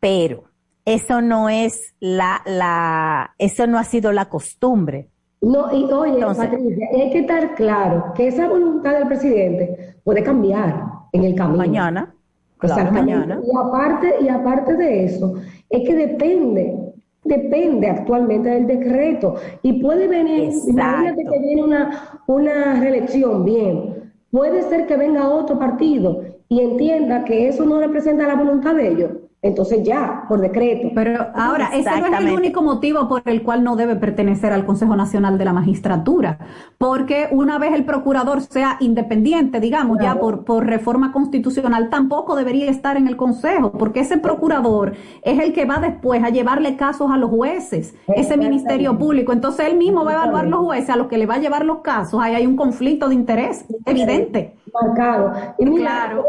Pero 0.01 0.45
eso 0.85 1.21
no 1.21 1.49
es 1.49 1.95
la, 2.01 2.43
la, 2.47 3.35
eso 3.39 3.67
no 3.67 3.79
ha 3.79 3.85
sido 3.85 4.13
la 4.13 4.29
costumbre. 4.29 5.11
No, 5.41 5.73
y 5.73 5.85
oye, 5.93 6.25
Patricia, 6.25 6.89
hay 6.95 7.11
que 7.11 7.19
estar 7.21 7.55
claro 7.55 8.13
que 8.15 8.29
esa 8.29 8.49
voluntad 8.49 8.95
del 8.95 9.07
presidente 9.07 9.97
puede 10.03 10.23
cambiar 10.23 10.85
en 11.13 11.25
el 11.25 11.35
camino. 11.35 11.59
Mañana. 11.59 12.15
claro, 12.59 12.93
mañana. 12.93 13.41
Y 13.45 13.57
aparte, 13.57 14.15
y 14.21 14.29
aparte 14.29 14.77
de 14.77 15.05
eso, 15.05 15.35
es 15.69 15.87
que 15.87 15.95
depende, 15.95 16.95
depende 17.25 17.89
actualmente 17.89 18.49
del 18.49 18.67
decreto. 18.67 19.37
Y 19.63 19.75
puede 19.83 20.09
venir, 20.09 20.53
imagínate 20.67 21.25
que 21.25 21.39
viene 21.39 21.63
una, 21.63 22.21
una 22.27 22.81
reelección, 22.81 23.45
bien. 23.45 24.13
Puede 24.31 24.63
ser 24.63 24.87
que 24.87 24.97
venga 24.97 25.29
otro 25.29 25.59
partido 25.59 26.23
y 26.49 26.61
entienda 26.61 27.25
que 27.25 27.49
eso 27.49 27.65
no 27.65 27.79
representa 27.79 28.27
la 28.27 28.37
voluntad 28.37 28.75
de 28.75 28.89
ellos 28.89 29.11
entonces 29.43 29.83
ya, 29.85 30.25
por 30.29 30.41
decreto. 30.41 30.89
Pero 30.95 31.29
ahora, 31.35 31.71
ese 31.73 31.91
no 32.01 32.07
es 32.07 32.21
el 32.21 32.33
único 32.33 32.63
motivo 32.63 33.07
por 33.09 33.23
el 33.27 33.43
cual 33.43 33.63
no 33.63 33.77
debe 33.77 33.97
pertenecer 33.97 34.53
al 34.53 34.65
Consejo 34.67 34.97
Nacional 34.97 35.39
de 35.39 35.45
la 35.45 35.53
Magistratura, 35.53 36.39
porque 36.79 37.29
una 37.31 37.59
vez 37.59 37.73
el 37.75 37.85
procurador 37.85 38.41
sea 38.41 38.77
independiente, 38.81 39.61
digamos, 39.61 39.99
ya 40.01 40.17
por, 40.17 40.45
por 40.45 40.67
reforma 40.67 41.13
constitucional, 41.13 41.91
tampoco 41.91 42.35
debería 42.35 42.71
estar 42.71 42.97
en 42.97 43.07
el 43.07 43.17
Consejo, 43.17 43.73
porque 43.73 44.01
ese 44.01 44.19
procurador 44.19 44.95
es 45.23 45.39
el 45.39 45.53
que 45.53 45.65
va 45.65 45.79
después 45.79 46.23
a 46.25 46.31
llevarle 46.31 46.77
casos 46.77 47.11
a 47.11 47.17
los 47.17 47.31
jueces, 47.31 47.95
ese 48.09 48.37
Ministerio 48.37 48.99
Público. 48.99 49.33
Entonces 49.33 49.67
él 49.67 49.77
mismo 49.77 50.05
va 50.05 50.13
a 50.13 50.15
evaluar 50.15 50.47
los 50.47 50.61
jueces 50.61 50.91
a 50.91 50.97
los 50.97 51.07
que 51.07 51.19
le 51.19 51.27
va 51.27 51.35
a 51.35 51.39
llevar 51.39 51.65
los 51.65 51.79
casos. 51.79 52.21
Ahí 52.21 52.35
hay 52.35 52.47
un 52.47 52.57
conflicto 52.57 53.09
de 53.09 53.15
interés 53.15 53.65
evidente. 53.85 54.57
Marcado. 54.73 55.33
Y 55.59 55.67
mira, 55.67 56.07
claro. 56.07 56.25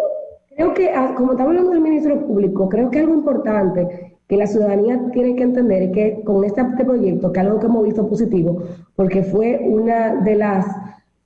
Creo 0.58 0.74
que, 0.74 0.89
ah, 0.89 1.14
como 1.16 1.34
estamos 1.34 1.51
hablando 1.51 1.70
del 1.70 1.82
Ministerio 1.82 2.26
Público, 2.26 2.68
creo 2.68 2.89
que 2.89 2.97
algo 2.97 3.14
importante 3.14 4.18
que 4.28 4.38
la 4.38 4.47
ciudadanía 4.47 4.99
tiene 5.14 5.36
que 5.36 5.43
entender 5.43 5.84
es 5.84 5.91
que 5.91 6.24
con 6.24 6.43
este, 6.43 6.62
este 6.62 6.84
proyecto, 6.84 7.32
que 7.32 7.39
es 7.39 7.45
algo 7.45 7.60
que 7.60 7.68
hemos 7.68 7.84
visto 7.84 8.10
positivo, 8.10 8.64
porque 8.95 9.22
fue 9.22 9.62
una 9.64 10.16
de 10.16 10.36
las, 10.36 10.66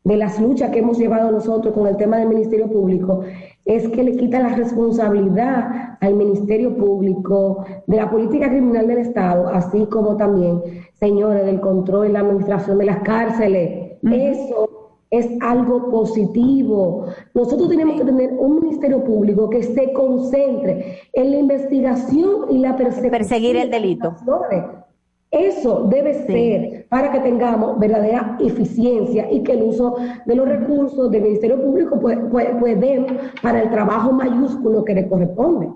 de 0.03 0.17
las 0.17 0.37
luchas 0.41 0.71
que 0.71 0.79
hemos 0.79 0.99
llevado 0.99 1.31
nosotros 1.31 1.73
con 1.73 1.87
el 1.87 1.95
tema 1.95 2.17
del 2.17 2.27
Ministerio 2.27 2.67
Público, 2.67 3.21
es 3.63 3.87
que 3.87 4.03
le 4.03 4.17
quita 4.17 4.41
la 4.41 4.49
responsabilidad 4.49 5.97
al 6.01 6.13
Ministerio 6.15 6.75
Público 6.75 7.63
de 7.87 7.95
la 7.95 8.11
política 8.11 8.49
criminal 8.49 8.85
del 8.85 8.97
Estado, 8.97 9.47
así 9.47 9.85
como 9.85 10.17
también, 10.17 10.61
señores, 10.99 11.45
del 11.45 11.61
control 11.61 12.09
y 12.09 12.11
la 12.11 12.19
administración 12.19 12.79
de 12.79 12.85
las 12.85 12.99
cárceles. 12.99 13.93
Eso 14.03 14.80
es 15.11 15.27
algo 15.41 15.91
positivo. 15.91 17.05
Nosotros 17.33 17.69
tenemos 17.69 17.99
que 17.99 18.05
tener 18.05 18.31
un 18.39 18.61
ministerio 18.61 19.03
público 19.03 19.49
que 19.49 19.61
se 19.61 19.91
concentre 19.91 20.99
en 21.13 21.31
la 21.31 21.37
investigación 21.37 22.45
y 22.49 22.59
la 22.59 22.77
persecución. 22.77 23.11
Perseguir 23.11 23.57
el 23.57 23.69
delito. 23.69 24.15
Eso 25.29 25.87
debe 25.89 26.13
ser 26.25 26.87
para 26.89 27.11
que 27.11 27.19
tengamos 27.19 27.79
verdadera 27.79 28.37
eficiencia 28.41 29.31
y 29.31 29.43
que 29.43 29.53
el 29.53 29.63
uso 29.63 29.95
de 30.25 30.35
los 30.35 30.47
recursos 30.47 31.09
del 31.09 31.21
Ministerio 31.23 31.61
Público 31.61 31.99
pueda 31.99 32.29
pues, 32.29 32.47
pues, 32.59 33.05
para 33.41 33.61
el 33.61 33.69
trabajo 33.69 34.11
mayúsculo 34.11 34.83
que 34.83 34.93
le 34.93 35.07
corresponde. 35.07 35.69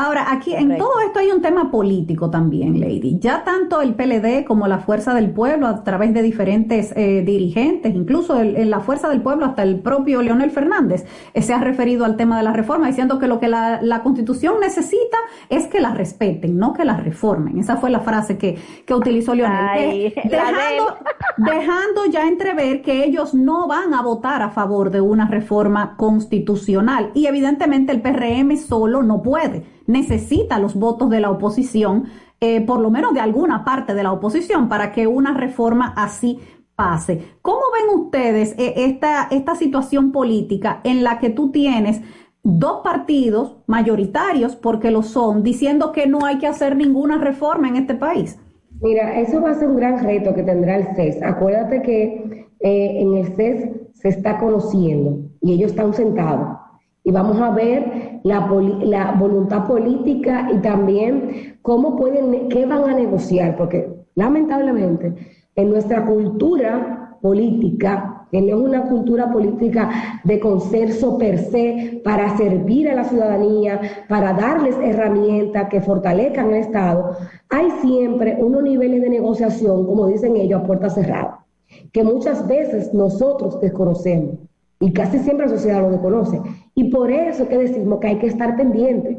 Ahora, 0.00 0.32
aquí 0.32 0.54
en 0.54 0.78
todo 0.78 0.98
esto 1.06 1.18
hay 1.18 1.30
un 1.30 1.42
tema 1.42 1.70
político 1.70 2.30
también, 2.30 2.80
Lady. 2.80 3.18
Ya 3.20 3.44
tanto 3.44 3.82
el 3.82 3.94
PLD 3.94 4.46
como 4.46 4.66
la 4.66 4.78
Fuerza 4.78 5.12
del 5.12 5.30
Pueblo, 5.30 5.66
a 5.66 5.84
través 5.84 6.14
de 6.14 6.22
diferentes 6.22 6.94
eh, 6.96 7.22
dirigentes, 7.22 7.94
incluso 7.94 8.40
en 8.40 8.70
la 8.70 8.80
Fuerza 8.80 9.10
del 9.10 9.20
Pueblo, 9.20 9.44
hasta 9.44 9.62
el 9.62 9.78
propio 9.80 10.22
Leonel 10.22 10.50
Fernández, 10.52 11.04
eh, 11.34 11.42
se 11.42 11.52
ha 11.52 11.58
referido 11.60 12.06
al 12.06 12.16
tema 12.16 12.38
de 12.38 12.44
la 12.44 12.54
reforma, 12.54 12.86
diciendo 12.86 13.18
que 13.18 13.26
lo 13.26 13.38
que 13.40 13.48
la, 13.48 14.00
Constitución 14.02 14.54
necesita 14.58 15.18
es 15.50 15.66
que 15.66 15.80
la 15.80 15.92
respeten, 15.92 16.56
no 16.56 16.72
que 16.72 16.86
la 16.86 16.96
reformen. 16.96 17.58
Esa 17.58 17.76
fue 17.76 17.90
la 17.90 18.00
frase 18.00 18.38
que, 18.38 18.56
que 18.86 18.94
utilizó 18.94 19.34
Leonel. 19.34 20.14
dejando, 20.24 20.96
dejando 21.36 22.06
ya 22.06 22.26
entrever 22.26 22.80
que 22.80 23.04
ellos 23.04 23.34
no 23.34 23.68
van 23.68 23.92
a 23.92 24.00
votar 24.00 24.40
a 24.40 24.48
favor 24.48 24.90
de 24.90 25.02
una 25.02 25.28
reforma 25.28 25.94
constitucional. 25.98 27.10
Y 27.12 27.26
evidentemente 27.26 27.92
el 27.92 28.00
PRM 28.00 28.56
solo 28.56 29.02
no 29.02 29.20
puede 29.20 29.78
necesita 29.90 30.58
los 30.58 30.74
votos 30.74 31.10
de 31.10 31.20
la 31.20 31.30
oposición, 31.30 32.04
eh, 32.40 32.60
por 32.60 32.80
lo 32.80 32.90
menos 32.90 33.12
de 33.12 33.20
alguna 33.20 33.64
parte 33.64 33.94
de 33.94 34.02
la 34.02 34.12
oposición, 34.12 34.68
para 34.68 34.92
que 34.92 35.06
una 35.06 35.34
reforma 35.34 35.92
así 35.96 36.38
pase. 36.74 37.20
¿Cómo 37.42 37.60
ven 37.74 38.00
ustedes 38.00 38.54
eh, 38.58 38.74
esta, 38.76 39.28
esta 39.30 39.54
situación 39.54 40.12
política 40.12 40.80
en 40.84 41.04
la 41.04 41.18
que 41.18 41.30
tú 41.30 41.50
tienes 41.50 42.00
dos 42.42 42.80
partidos 42.82 43.56
mayoritarios, 43.66 44.56
porque 44.56 44.90
lo 44.90 45.02
son, 45.02 45.42
diciendo 45.42 45.92
que 45.92 46.06
no 46.06 46.24
hay 46.24 46.38
que 46.38 46.46
hacer 46.46 46.76
ninguna 46.76 47.18
reforma 47.18 47.68
en 47.68 47.76
este 47.76 47.94
país? 47.94 48.38
Mira, 48.80 49.20
eso 49.20 49.42
va 49.42 49.50
a 49.50 49.54
ser 49.54 49.68
un 49.68 49.76
gran 49.76 50.02
reto 50.02 50.34
que 50.34 50.42
tendrá 50.42 50.76
el 50.76 50.96
CES. 50.96 51.22
Acuérdate 51.22 51.82
que 51.82 52.48
eh, 52.60 53.00
en 53.00 53.14
el 53.16 53.36
CES 53.36 53.68
se 53.92 54.08
está 54.08 54.38
conociendo 54.38 55.18
y 55.42 55.52
ellos 55.52 55.72
están 55.72 55.92
sentados 55.92 56.56
y 57.02 57.10
vamos 57.10 57.40
a 57.40 57.50
ver 57.50 58.20
la, 58.24 58.46
la, 58.82 59.12
voluntad 59.12 59.66
política 59.66 60.50
y 60.52 60.58
también 60.58 61.56
cómo 61.62 61.96
pueden, 61.96 62.48
qué 62.48 62.66
van 62.66 62.90
a 62.90 62.94
negociar, 62.94 63.56
porque 63.56 63.88
lamentablemente 64.14 65.14
en 65.56 65.70
nuestra 65.70 66.04
cultura 66.04 67.16
política, 67.22 68.26
que 68.30 68.40
no 68.40 68.58
es 68.58 68.64
una 68.64 68.82
cultura 68.88 69.32
política 69.32 70.20
de 70.24 70.38
consenso 70.38 71.18
per 71.18 71.38
se 71.38 72.00
para 72.04 72.36
servir 72.36 72.88
a 72.88 72.94
la 72.94 73.04
ciudadanía, 73.04 73.80
para 74.08 74.32
darles 74.32 74.76
herramientas 74.82 75.68
que 75.68 75.80
fortalezcan 75.80 76.50
el 76.50 76.60
Estado, 76.60 77.16
hay 77.48 77.70
siempre 77.82 78.36
unos 78.38 78.62
niveles 78.62 79.02
de 79.02 79.10
negociación, 79.10 79.86
como 79.86 80.06
dicen 80.06 80.36
ellos, 80.36 80.60
a 80.60 80.66
puerta 80.66 80.90
cerrada, 80.90 81.44
que 81.92 82.04
muchas 82.04 82.46
veces 82.46 82.94
nosotros 82.94 83.60
desconocemos 83.60 84.49
y 84.80 84.92
casi 84.92 85.18
siempre 85.18 85.46
la 85.46 85.52
sociedad 85.52 85.82
lo 85.82 85.90
desconoce. 85.90 86.40
Y 86.74 86.90
por 86.90 87.10
eso 87.10 87.46
que 87.46 87.58
decimos 87.58 88.00
que 88.00 88.08
hay 88.08 88.18
que 88.18 88.28
estar 88.28 88.56
pendiente, 88.56 89.18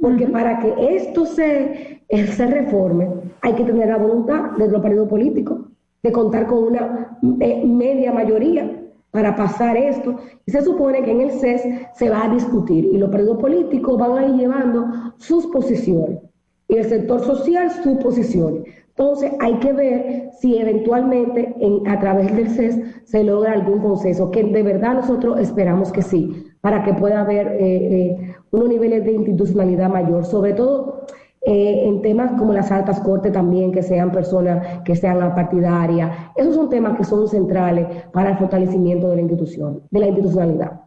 porque 0.00 0.26
para 0.26 0.60
que 0.60 0.74
esto 0.94 1.24
se, 1.24 2.02
eh, 2.08 2.26
se 2.26 2.46
reforme, 2.46 3.08
hay 3.40 3.54
que 3.54 3.64
tener 3.64 3.88
la 3.88 3.96
voluntad 3.96 4.52
de 4.58 4.68
los 4.68 4.82
partidos 4.82 5.08
políticos, 5.08 5.60
de 6.02 6.12
contar 6.12 6.46
con 6.46 6.64
una 6.64 7.18
eh, 7.40 7.64
media 7.64 8.12
mayoría 8.12 8.70
para 9.10 9.34
pasar 9.34 9.76
esto. 9.76 10.16
Y 10.46 10.52
se 10.52 10.62
supone 10.62 11.02
que 11.02 11.10
en 11.10 11.22
el 11.22 11.30
CES 11.32 11.62
se 11.94 12.10
va 12.10 12.24
a 12.24 12.28
discutir 12.28 12.84
y 12.84 12.98
los 12.98 13.10
partidos 13.10 13.38
políticos 13.38 13.98
van 13.98 14.18
a 14.18 14.26
ir 14.28 14.34
llevando 14.34 14.86
sus 15.16 15.46
posiciones 15.46 16.18
y 16.68 16.76
el 16.76 16.84
sector 16.84 17.20
social 17.24 17.70
sus 17.82 17.96
posiciones. 17.98 18.64
Entonces 18.98 19.32
hay 19.38 19.54
que 19.60 19.72
ver 19.72 20.30
si 20.40 20.58
eventualmente 20.58 21.54
a 21.86 22.00
través 22.00 22.34
del 22.34 22.48
CES 22.48 22.80
se 23.04 23.22
logra 23.22 23.52
algún 23.52 23.78
consenso, 23.78 24.32
que 24.32 24.42
de 24.42 24.62
verdad 24.64 24.94
nosotros 24.94 25.38
esperamos 25.38 25.92
que 25.92 26.02
sí, 26.02 26.46
para 26.60 26.82
que 26.82 26.92
pueda 26.94 27.20
haber 27.20 27.46
eh, 27.46 27.60
eh, 27.60 28.34
unos 28.50 28.68
niveles 28.68 29.04
de 29.04 29.12
institucionalidad 29.12 29.88
mayor, 29.88 30.24
sobre 30.24 30.52
todo 30.52 31.06
eh, 31.42 31.84
en 31.86 32.02
temas 32.02 32.32
como 32.40 32.52
las 32.52 32.72
altas 32.72 32.98
cortes 32.98 33.32
también, 33.32 33.70
que 33.70 33.84
sean 33.84 34.10
personas 34.10 34.82
que 34.84 34.96
sean 34.96 35.22
apartidarias. 35.22 36.10
Esos 36.34 36.56
son 36.56 36.68
temas 36.68 36.96
que 36.98 37.04
son 37.04 37.28
centrales 37.28 37.86
para 38.12 38.30
el 38.30 38.38
fortalecimiento 38.38 39.10
de 39.10 39.14
la 39.14 39.22
institución, 39.22 39.82
de 39.92 40.00
la 40.00 40.08
institucionalidad. 40.08 40.80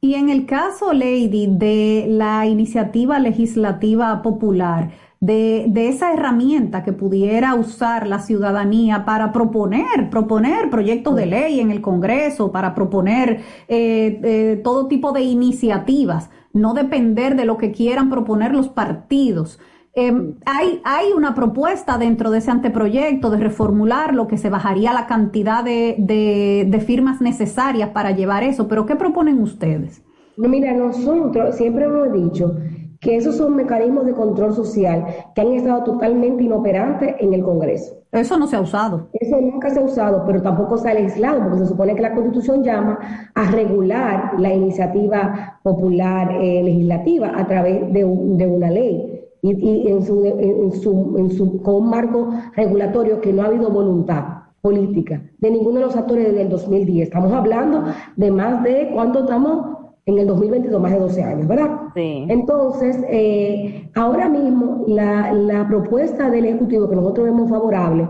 Y 0.00 0.14
en 0.14 0.30
el 0.30 0.46
caso, 0.46 0.92
Lady, 0.92 1.48
de 1.50 2.06
la 2.08 2.46
iniciativa 2.46 3.18
legislativa 3.18 4.22
popular, 4.22 4.92
de, 5.20 5.66
de, 5.68 5.88
esa 5.88 6.12
herramienta 6.14 6.82
que 6.82 6.94
pudiera 6.94 7.54
usar 7.54 8.06
la 8.06 8.20
ciudadanía 8.20 9.04
para 9.04 9.32
proponer, 9.32 10.08
proponer 10.10 10.70
proyectos 10.70 11.14
de 11.14 11.26
ley 11.26 11.60
en 11.60 11.70
el 11.70 11.82
Congreso, 11.82 12.50
para 12.50 12.74
proponer 12.74 13.40
eh, 13.68 14.20
eh, 14.24 14.60
todo 14.64 14.88
tipo 14.88 15.12
de 15.12 15.20
iniciativas, 15.20 16.30
no 16.54 16.72
depender 16.72 17.36
de 17.36 17.44
lo 17.44 17.58
que 17.58 17.70
quieran 17.70 18.08
proponer 18.08 18.52
los 18.52 18.68
partidos. 18.68 19.60
Em, 19.92 20.36
hay, 20.46 20.80
hay 20.84 21.12
una 21.14 21.34
propuesta 21.34 21.98
dentro 21.98 22.30
de 22.30 22.38
ese 22.38 22.50
anteproyecto 22.50 23.28
de 23.28 23.38
reformular 23.38 24.14
lo 24.14 24.26
que 24.26 24.38
se 24.38 24.48
bajaría 24.48 24.92
la 24.94 25.06
cantidad 25.06 25.62
de, 25.62 25.96
de, 25.98 26.66
de 26.66 26.80
firmas 26.80 27.20
necesarias 27.20 27.90
para 27.90 28.12
llevar 28.12 28.42
eso, 28.42 28.68
pero 28.68 28.86
¿qué 28.86 28.96
proponen 28.96 29.42
ustedes? 29.42 30.02
No, 30.36 30.48
mira, 30.48 30.72
nosotros 30.72 31.56
siempre 31.56 31.84
hemos 31.84 32.12
dicho 32.12 32.56
que 33.00 33.16
esos 33.16 33.36
son 33.36 33.56
mecanismos 33.56 34.04
de 34.04 34.12
control 34.12 34.54
social 34.54 35.06
que 35.34 35.40
han 35.40 35.52
estado 35.54 35.84
totalmente 35.84 36.44
inoperantes 36.44 37.16
en 37.18 37.32
el 37.32 37.42
Congreso. 37.42 37.94
Eso 38.12 38.38
no 38.38 38.46
se 38.46 38.56
ha 38.56 38.60
usado. 38.60 39.08
Eso 39.14 39.40
nunca 39.40 39.70
se 39.70 39.78
ha 39.78 39.82
usado, 39.82 40.24
pero 40.26 40.42
tampoco 40.42 40.76
se 40.76 40.90
ha 40.90 40.94
legislado, 40.94 41.42
porque 41.44 41.60
se 41.60 41.66
supone 41.66 41.94
que 41.94 42.02
la 42.02 42.14
Constitución 42.14 42.62
llama 42.62 42.98
a 43.34 43.50
regular 43.50 44.34
la 44.38 44.52
iniciativa 44.52 45.58
popular 45.62 46.30
eh, 46.40 46.62
legislativa 46.62 47.32
a 47.34 47.46
través 47.46 47.90
de, 47.92 48.04
una 48.04 48.70
ley. 48.70 49.16
Y, 49.42 49.88
en 49.88 50.04
su, 50.04 50.26
en 50.26 50.72
su, 50.72 51.14
en 51.16 51.30
su, 51.30 51.62
con 51.62 51.76
un 51.76 51.88
marco 51.88 52.28
regulatorio 52.54 53.22
que 53.22 53.32
no 53.32 53.42
ha 53.42 53.46
habido 53.46 53.70
voluntad 53.70 54.24
política 54.60 55.22
de 55.38 55.50
ninguno 55.50 55.78
de 55.78 55.86
los 55.86 55.96
actores 55.96 56.26
desde 56.26 56.42
el 56.42 56.50
2010. 56.50 57.04
Estamos 57.04 57.32
hablando 57.32 57.84
de 58.16 58.30
más 58.30 58.62
de 58.62 58.90
cuánto 58.92 59.20
estamos 59.20 59.79
en 60.06 60.18
el 60.18 60.26
2022, 60.26 60.80
más 60.80 60.92
de 60.92 60.98
12 60.98 61.22
años, 61.22 61.46
¿verdad? 61.46 61.70
Sí. 61.94 62.26
Entonces, 62.28 62.98
eh, 63.08 63.90
ahora 63.94 64.28
mismo 64.28 64.84
la, 64.86 65.32
la, 65.32 65.68
propuesta 65.68 66.30
del 66.30 66.46
Ejecutivo 66.46 66.88
que 66.88 66.96
nosotros 66.96 67.26
vemos 67.26 67.50
favorable 67.50 68.08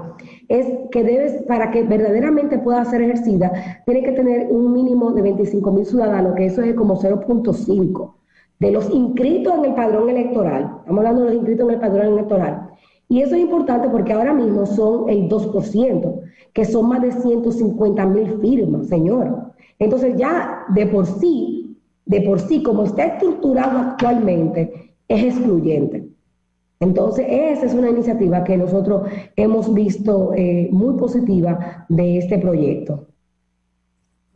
es 0.49 0.67
que 0.91 1.03
debes, 1.03 1.43
para 1.45 1.71
que 1.71 1.83
verdaderamente 1.83 2.59
pueda 2.59 2.85
ser 2.85 3.03
ejercida, 3.03 3.53
tiene 3.87 4.03
que 4.03 4.13
tener 4.13 4.49
un 4.51 4.73
mínimo 4.73 5.13
de 5.13 5.23
25 5.23 5.73
mil 5.73 5.85
ciudadanos, 5.85 6.35
que 6.35 6.47
eso 6.47 6.63
es 6.63 6.75
como 6.75 7.01
0.5 7.01 8.15
de 8.61 8.71
los 8.71 8.91
inscritos 8.91 9.55
en 9.55 9.65
el 9.65 9.75
padrón 9.75 10.09
electoral. 10.11 10.77
Estamos 10.81 10.99
hablando 10.99 11.23
de 11.23 11.27
los 11.29 11.37
inscritos 11.37 11.69
en 11.69 11.75
el 11.75 11.81
padrón 11.81 12.07
electoral. 12.13 12.71
Y 13.09 13.23
eso 13.23 13.35
es 13.35 13.41
importante 13.41 13.89
porque 13.89 14.13
ahora 14.13 14.33
mismo 14.33 14.67
son 14.67 15.09
el 15.09 15.29
2%, 15.29 16.21
que 16.53 16.65
son 16.65 16.89
más 16.89 17.03
de 17.03 17.11
150 17.11 18.07
mil 18.07 18.39
firmas, 18.41 18.87
señor. 18.87 19.53
Entonces 19.79 20.15
ya 20.17 20.65
de 20.75 20.87
por 20.87 21.07
sí 21.07 21.60
de 22.11 22.23
por 22.23 22.41
sí, 22.41 22.61
como 22.61 22.83
está 22.83 23.05
estructurado 23.05 23.79
actualmente, 23.79 24.97
es 25.07 25.23
excluyente. 25.23 26.09
Entonces, 26.81 27.25
esa 27.29 27.67
es 27.67 27.73
una 27.73 27.89
iniciativa 27.89 28.43
que 28.43 28.57
nosotros 28.57 29.09
hemos 29.37 29.73
visto 29.73 30.33
eh, 30.35 30.69
muy 30.73 30.97
positiva 30.97 31.87
de 31.89 32.19
este 32.19 32.39
proyecto. 32.39 33.07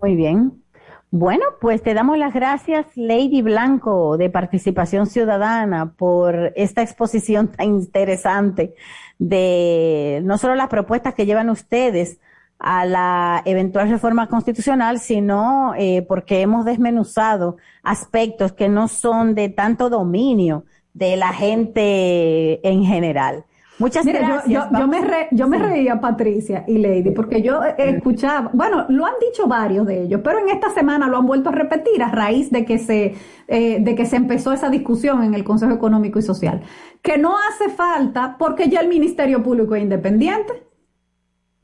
Muy 0.00 0.14
bien. 0.14 0.62
Bueno, 1.10 1.46
pues 1.60 1.82
te 1.82 1.94
damos 1.94 2.16
las 2.16 2.32
gracias, 2.32 2.86
Lady 2.94 3.42
Blanco, 3.42 4.18
de 4.18 4.30
Participación 4.30 5.06
Ciudadana, 5.06 5.94
por 5.96 6.52
esta 6.54 6.80
exposición 6.80 7.48
tan 7.48 7.66
interesante 7.66 8.74
de 9.18 10.20
no 10.22 10.38
solo 10.38 10.54
las 10.54 10.68
propuestas 10.68 11.14
que 11.14 11.26
llevan 11.26 11.50
ustedes 11.50 12.20
a 12.66 12.86
la 12.86 13.42
eventual 13.44 13.90
reforma 13.90 14.26
constitucional, 14.28 14.98
sino 14.98 15.74
eh, 15.76 16.02
porque 16.08 16.40
hemos 16.40 16.64
desmenuzado 16.64 17.56
aspectos 17.82 18.52
que 18.52 18.68
no 18.70 18.88
son 18.88 19.34
de 19.34 19.50
tanto 19.50 19.90
dominio 19.90 20.64
de 20.94 21.16
la 21.16 21.32
gente 21.34 22.66
en 22.66 22.84
general. 22.84 23.44
Muchas 23.78 24.04
Mira, 24.06 24.20
gracias. 24.20 24.70
Yo, 24.70 24.78
yo 24.78 24.86
me, 24.86 25.00
re- 25.00 25.28
yo 25.32 25.48
me 25.48 25.58
Sí. 25.58 25.62
reía, 25.64 26.00
Patricia 26.00 26.64
y 26.68 26.78
Lady, 26.78 27.10
porque 27.10 27.42
yo 27.42 27.62
eh, 27.64 27.74
escuchaba, 27.76 28.50
bueno, 28.52 28.86
lo 28.88 29.04
han 29.04 29.14
dicho 29.20 29.48
varios 29.48 29.84
de 29.86 30.04
ellos, 30.04 30.20
pero 30.22 30.38
en 30.38 30.48
esta 30.48 30.70
semana 30.70 31.08
lo 31.08 31.18
han 31.18 31.26
vuelto 31.26 31.48
a 31.48 31.52
repetir 31.52 32.00
a 32.02 32.08
raíz 32.10 32.50
de 32.52 32.64
que 32.64 32.78
se, 32.78 33.16
eh, 33.48 33.78
de 33.80 33.94
que 33.96 34.06
se 34.06 34.14
empezó 34.16 34.52
esa 34.52 34.70
discusión 34.70 35.24
en 35.24 35.34
el 35.34 35.42
Consejo 35.42 35.72
Económico 35.72 36.20
y 36.20 36.22
Social, 36.22 36.62
que 37.02 37.18
no 37.18 37.34
hace 37.36 37.68
falta 37.68 38.36
porque 38.38 38.68
ya 38.68 38.80
el 38.80 38.88
Ministerio 38.88 39.42
Público 39.42 39.74
es 39.74 39.82
independiente. 39.82 40.52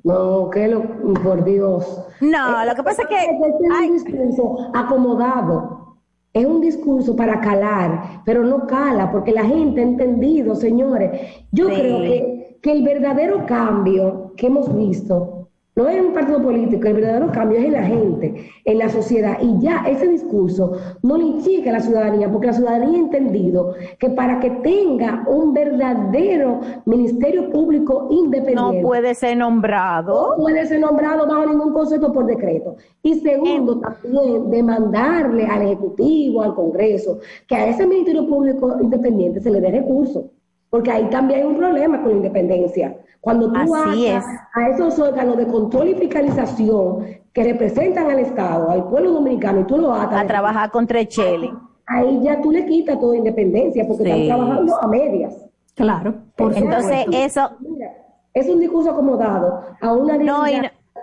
No, 0.05 0.49
que 0.51 0.69
lo, 0.69 0.83
por 1.23 1.45
Dios. 1.45 2.07
No, 2.21 2.65
lo 2.65 2.75
que 2.75 2.83
pasa 2.83 3.03
es 3.03 3.09
que 3.09 3.15
Este 3.17 3.47
es 3.47 3.89
un 3.89 3.93
discurso 3.93 4.71
acomodado. 4.75 5.97
Es 6.33 6.47
un 6.47 6.61
discurso 6.61 7.17
para 7.17 7.41
calar, 7.41 8.23
pero 8.25 8.45
no 8.45 8.67
cala, 8.67 9.11
porque 9.11 9.33
la 9.33 9.45
gente 9.45 9.81
ha 9.81 9.85
entendido, 9.85 10.55
señores. 10.55 11.11
Yo 11.51 11.69
Sí. 11.69 11.75
creo 11.75 11.99
que, 12.03 12.59
que 12.63 12.73
el 12.73 12.85
verdadero 12.85 13.47
cambio 13.47 14.33
que 14.37 14.47
hemos 14.47 14.75
visto 14.77 15.40
no 15.81 15.89
es 15.89 15.97
en 15.97 16.07
un 16.07 16.13
partido 16.13 16.43
político, 16.43 16.87
el 16.89 16.95
verdadero 16.95 17.33
cambio 17.33 17.59
es 17.59 17.65
en 17.65 17.73
la 17.73 17.83
gente, 17.83 18.51
en 18.65 18.79
la 18.79 18.89
sociedad. 18.91 19.39
Y 19.41 19.61
ya 19.61 19.85
ese 19.89 20.09
discurso 20.09 20.73
no 21.03 21.17
le 21.17 21.41
llega 21.41 21.71
a 21.71 21.75
la 21.75 21.81
ciudadanía, 21.81 22.31
porque 22.31 22.49
la 22.49 22.53
ciudadanía 22.53 22.99
ha 22.99 23.01
entendido 23.01 23.75
que 23.99 24.11
para 24.11 24.41
que 24.41 24.51
tenga 24.51 25.25
un 25.27 25.55
verdadero 25.55 26.61
ministerio 26.85 27.51
público 27.51 28.09
independiente, 28.11 28.83
no 28.83 28.87
puede 28.87 29.15
ser 29.15 29.37
nombrado. 29.39 30.37
no 30.37 30.43
puede 30.43 30.67
ser 30.67 30.81
nombrado 30.81 31.27
bajo 31.27 31.47
ningún 31.47 31.73
concepto 31.73 32.13
por 32.13 32.27
decreto. 32.27 32.77
Y 33.03 33.15
segundo, 33.21 33.81
también 33.81 34.51
demandarle 34.51 35.47
al 35.47 35.63
Ejecutivo, 35.63 36.43
al 36.43 36.55
Congreso, 36.55 37.21
que 37.47 37.55
a 37.55 37.69
ese 37.69 37.87
Ministerio 37.87 38.27
Público 38.27 38.77
Independiente 38.81 39.41
se 39.41 39.51
le 39.51 39.61
dé 39.61 39.71
recursos. 39.71 40.25
Porque 40.71 40.91
ahí 40.91 41.11
también 41.11 41.41
hay 41.41 41.47
un 41.47 41.57
problema 41.57 41.99
con 42.01 42.11
la 42.13 42.17
independencia. 42.19 42.97
Cuando 43.21 43.53
tú 43.53 43.75
Así 43.75 44.07
es. 44.07 44.25
a 44.55 44.69
esos 44.69 44.99
órganos 44.99 45.37
de 45.37 45.47
control 45.47 45.89
y 45.89 45.95
fiscalización 45.95 47.05
que 47.33 47.45
representan 47.45 48.11
al 48.11 48.21
Estado, 48.21 48.71
al 48.71 48.85
pueblo 48.89 49.13
dominicano, 49.13 49.61
y 49.61 49.65
tú 49.65 49.79
lo 49.79 49.93
atas 49.93 50.23
a 50.23 50.27
trabajar 50.27 50.71
contra 50.71 51.01
Echele. 51.01 51.53
ahí 51.87 52.21
ya 52.23 52.41
tú 52.41 52.51
le 52.53 52.65
quitas 52.67 52.99
toda 53.01 53.17
independencia 53.17 53.87
porque 53.87 54.05
Sí. 54.05 54.11
están 54.23 54.39
trabajando 54.39 54.77
a 54.81 54.87
medias. 54.89 55.35
Claro, 55.75 56.15
por 56.37 56.57
Entonces, 56.57 57.05
supuesto. 57.05 57.27
eso, 57.27 57.51
Mira, 57.61 57.93
es 58.35 58.49
un 58.49 58.61
discurso 58.61 58.91
acomodado 58.91 59.61
a 59.81 59.93
una 59.93 60.17
No, 60.19 60.47
y 60.49 60.53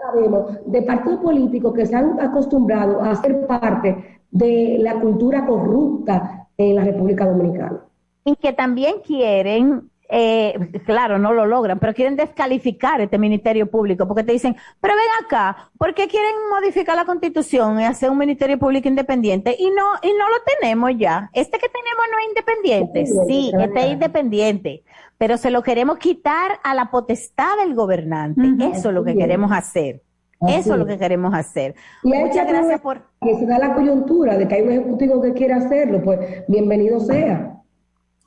sabemos 0.01 0.57
de 0.65 0.81
partidos 0.83 1.19
políticos 1.19 1.73
que 1.73 1.85
se 1.85 1.95
han 1.95 2.19
acostumbrado 2.19 3.01
a 3.01 3.15
ser 3.15 3.45
parte 3.47 4.21
de 4.31 4.77
la 4.79 4.99
cultura 4.99 5.45
corrupta 5.45 6.47
en 6.57 6.75
la 6.75 6.83
República 6.83 7.25
Dominicana. 7.25 7.79
Y 8.27 8.35
que 8.35 8.51
también 8.51 8.95
quieren, 9.05 9.89
eh, 10.09 10.53
claro, 10.85 11.17
no 11.17 11.31
lo 11.31 11.45
logran, 11.45 11.79
pero 11.79 11.93
quieren 11.93 12.17
descalificar 12.17 12.99
este 12.99 13.17
Ministerio 13.17 13.71
Público, 13.71 14.05
porque 14.05 14.25
te 14.25 14.33
dicen, 14.33 14.53
pero 14.81 14.95
ven 14.95 15.25
acá, 15.25 15.69
¿por 15.77 15.93
qué 15.93 16.09
quieren 16.09 16.33
modificar 16.49 16.97
la 16.97 17.05
Constitución 17.05 17.79
y 17.79 17.85
hacer 17.85 18.09
un 18.09 18.17
Ministerio 18.17 18.59
Público 18.59 18.89
independiente? 18.89 19.55
Y 19.57 19.69
no, 19.69 19.93
y 20.03 20.09
no 20.09 20.27
lo 20.27 20.35
tenemos 20.59 20.91
ya. 20.97 21.29
Este 21.31 21.57
que 21.57 21.69
tenemos 21.69 22.05
no 22.11 22.19
es 22.19 22.27
independiente, 22.27 23.05
sí, 23.27 23.53
este 23.57 23.79
es 23.79 23.93
independiente, 23.93 24.83
pero 25.17 25.37
se 25.37 25.49
lo 25.49 25.63
queremos 25.63 25.97
quitar 25.97 26.59
a 26.65 26.75
la 26.75 26.91
potestad 26.91 27.55
del 27.63 27.75
gobernante. 27.75 28.41
Eso 28.73 28.89
es 28.89 28.93
lo 28.93 29.05
que 29.05 29.15
queremos 29.15 29.53
hacer. 29.53 30.01
Así 30.41 30.53
Eso 30.53 30.73
es 30.73 30.79
lo 30.79 30.85
que 30.85 30.97
queremos 30.97 31.33
hacer. 31.33 31.75
Y 32.03 32.09
Muchas 32.09 32.45
gracias 32.45 32.81
por... 32.81 33.03
que 33.21 33.35
se 33.35 33.45
da 33.45 33.57
la 33.57 33.73
coyuntura 33.73 34.37
de 34.37 34.49
que 34.49 34.55
hay 34.55 34.61
un 34.63 34.71
ejecutivo 34.71 35.21
que 35.21 35.31
quiere 35.31 35.53
hacerlo, 35.53 36.01
pues 36.03 36.19
bienvenido 36.49 36.99
sea. 36.99 37.56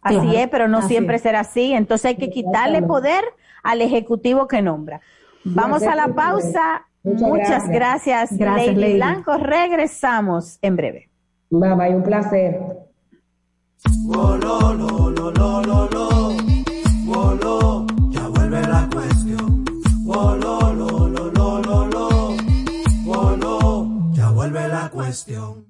Así 0.02 0.16
Claro, 0.16 0.32
es, 0.38 0.48
pero 0.48 0.68
no 0.68 0.78
así 0.78 0.88
siempre 0.88 1.16
es. 1.16 1.22
será 1.22 1.40
así. 1.40 1.72
Entonces 1.72 2.04
hay 2.06 2.16
que 2.16 2.30
quitarle 2.30 2.82
poder 2.82 3.22
al 3.62 3.82
ejecutivo 3.82 4.46
que 4.48 4.62
nombra. 4.62 5.00
Vamos 5.44 5.82
a 5.82 5.94
la 5.94 6.08
pausa. 6.08 6.86
Muchas 7.02 7.28
Muchas 7.28 7.68
gracias. 7.68 7.70
gracias, 7.70 8.38
Gracias, 8.38 8.66
Lady, 8.68 8.80
Lady. 8.80 8.94
Blanco. 8.96 9.36
Regresamos 9.38 10.58
en 10.62 10.76
breve. 10.76 11.08
Mamá, 11.50 11.84
hay 11.84 11.94
un 11.94 12.02
placer. 12.02 12.60
Oh. 14.08 14.38
Oh, 17.12 17.86
ya 18.10 18.28
vuelve 18.28 18.60
la 18.62 18.88
cuestión. 18.92 19.64
Oh. 20.06 20.38
Oh, 23.06 24.12
ya 24.12 24.30
vuelve 24.30 24.68
la 24.68 24.90
cuestión. 24.90 25.69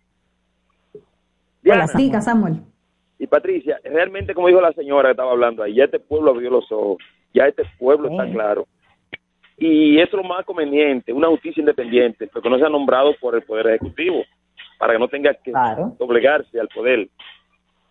Diana 1.62 1.86
Hola, 1.86 1.94
diga, 1.98 2.22
Samuel. 2.22 2.62
y 3.20 3.26
Patricia, 3.28 3.80
realmente 3.84 4.34
como 4.36 4.48
dijo 4.48 4.62
la 4.62 4.74
señora 4.74 5.10
que 5.10 5.12
estaba 5.12 5.32
hablando 5.32 5.62
ahí, 5.64 5.76
ya 5.76 5.86
este 5.86 6.00
pueblo 6.00 6.32
abrió 6.32 6.50
los 6.52 6.72
ojos, 6.72 6.98
ya 7.34 7.46
este 7.48 7.64
pueblo 7.80 8.10
está 8.10 8.30
claro. 8.32 8.68
Y 9.58 9.98
eso 10.00 10.18
es 10.18 10.24
lo 10.24 10.28
más 10.28 10.44
conveniente, 10.46 11.14
una 11.14 11.28
justicia 11.30 11.62
independiente, 11.62 12.28
pero 12.28 12.42
que 12.42 12.50
no 12.50 12.58
sea 12.58 12.68
nombrado 12.70 13.16
por 13.22 13.36
el 13.36 13.42
Poder 13.44 13.68
Ejecutivo, 13.68 14.24
para 14.78 14.94
que 14.94 15.00
no 15.00 15.08
tenga 15.08 15.34
que 15.34 15.52
doblegarse 15.98 16.60
al 16.60 16.68
poder. 16.68 17.08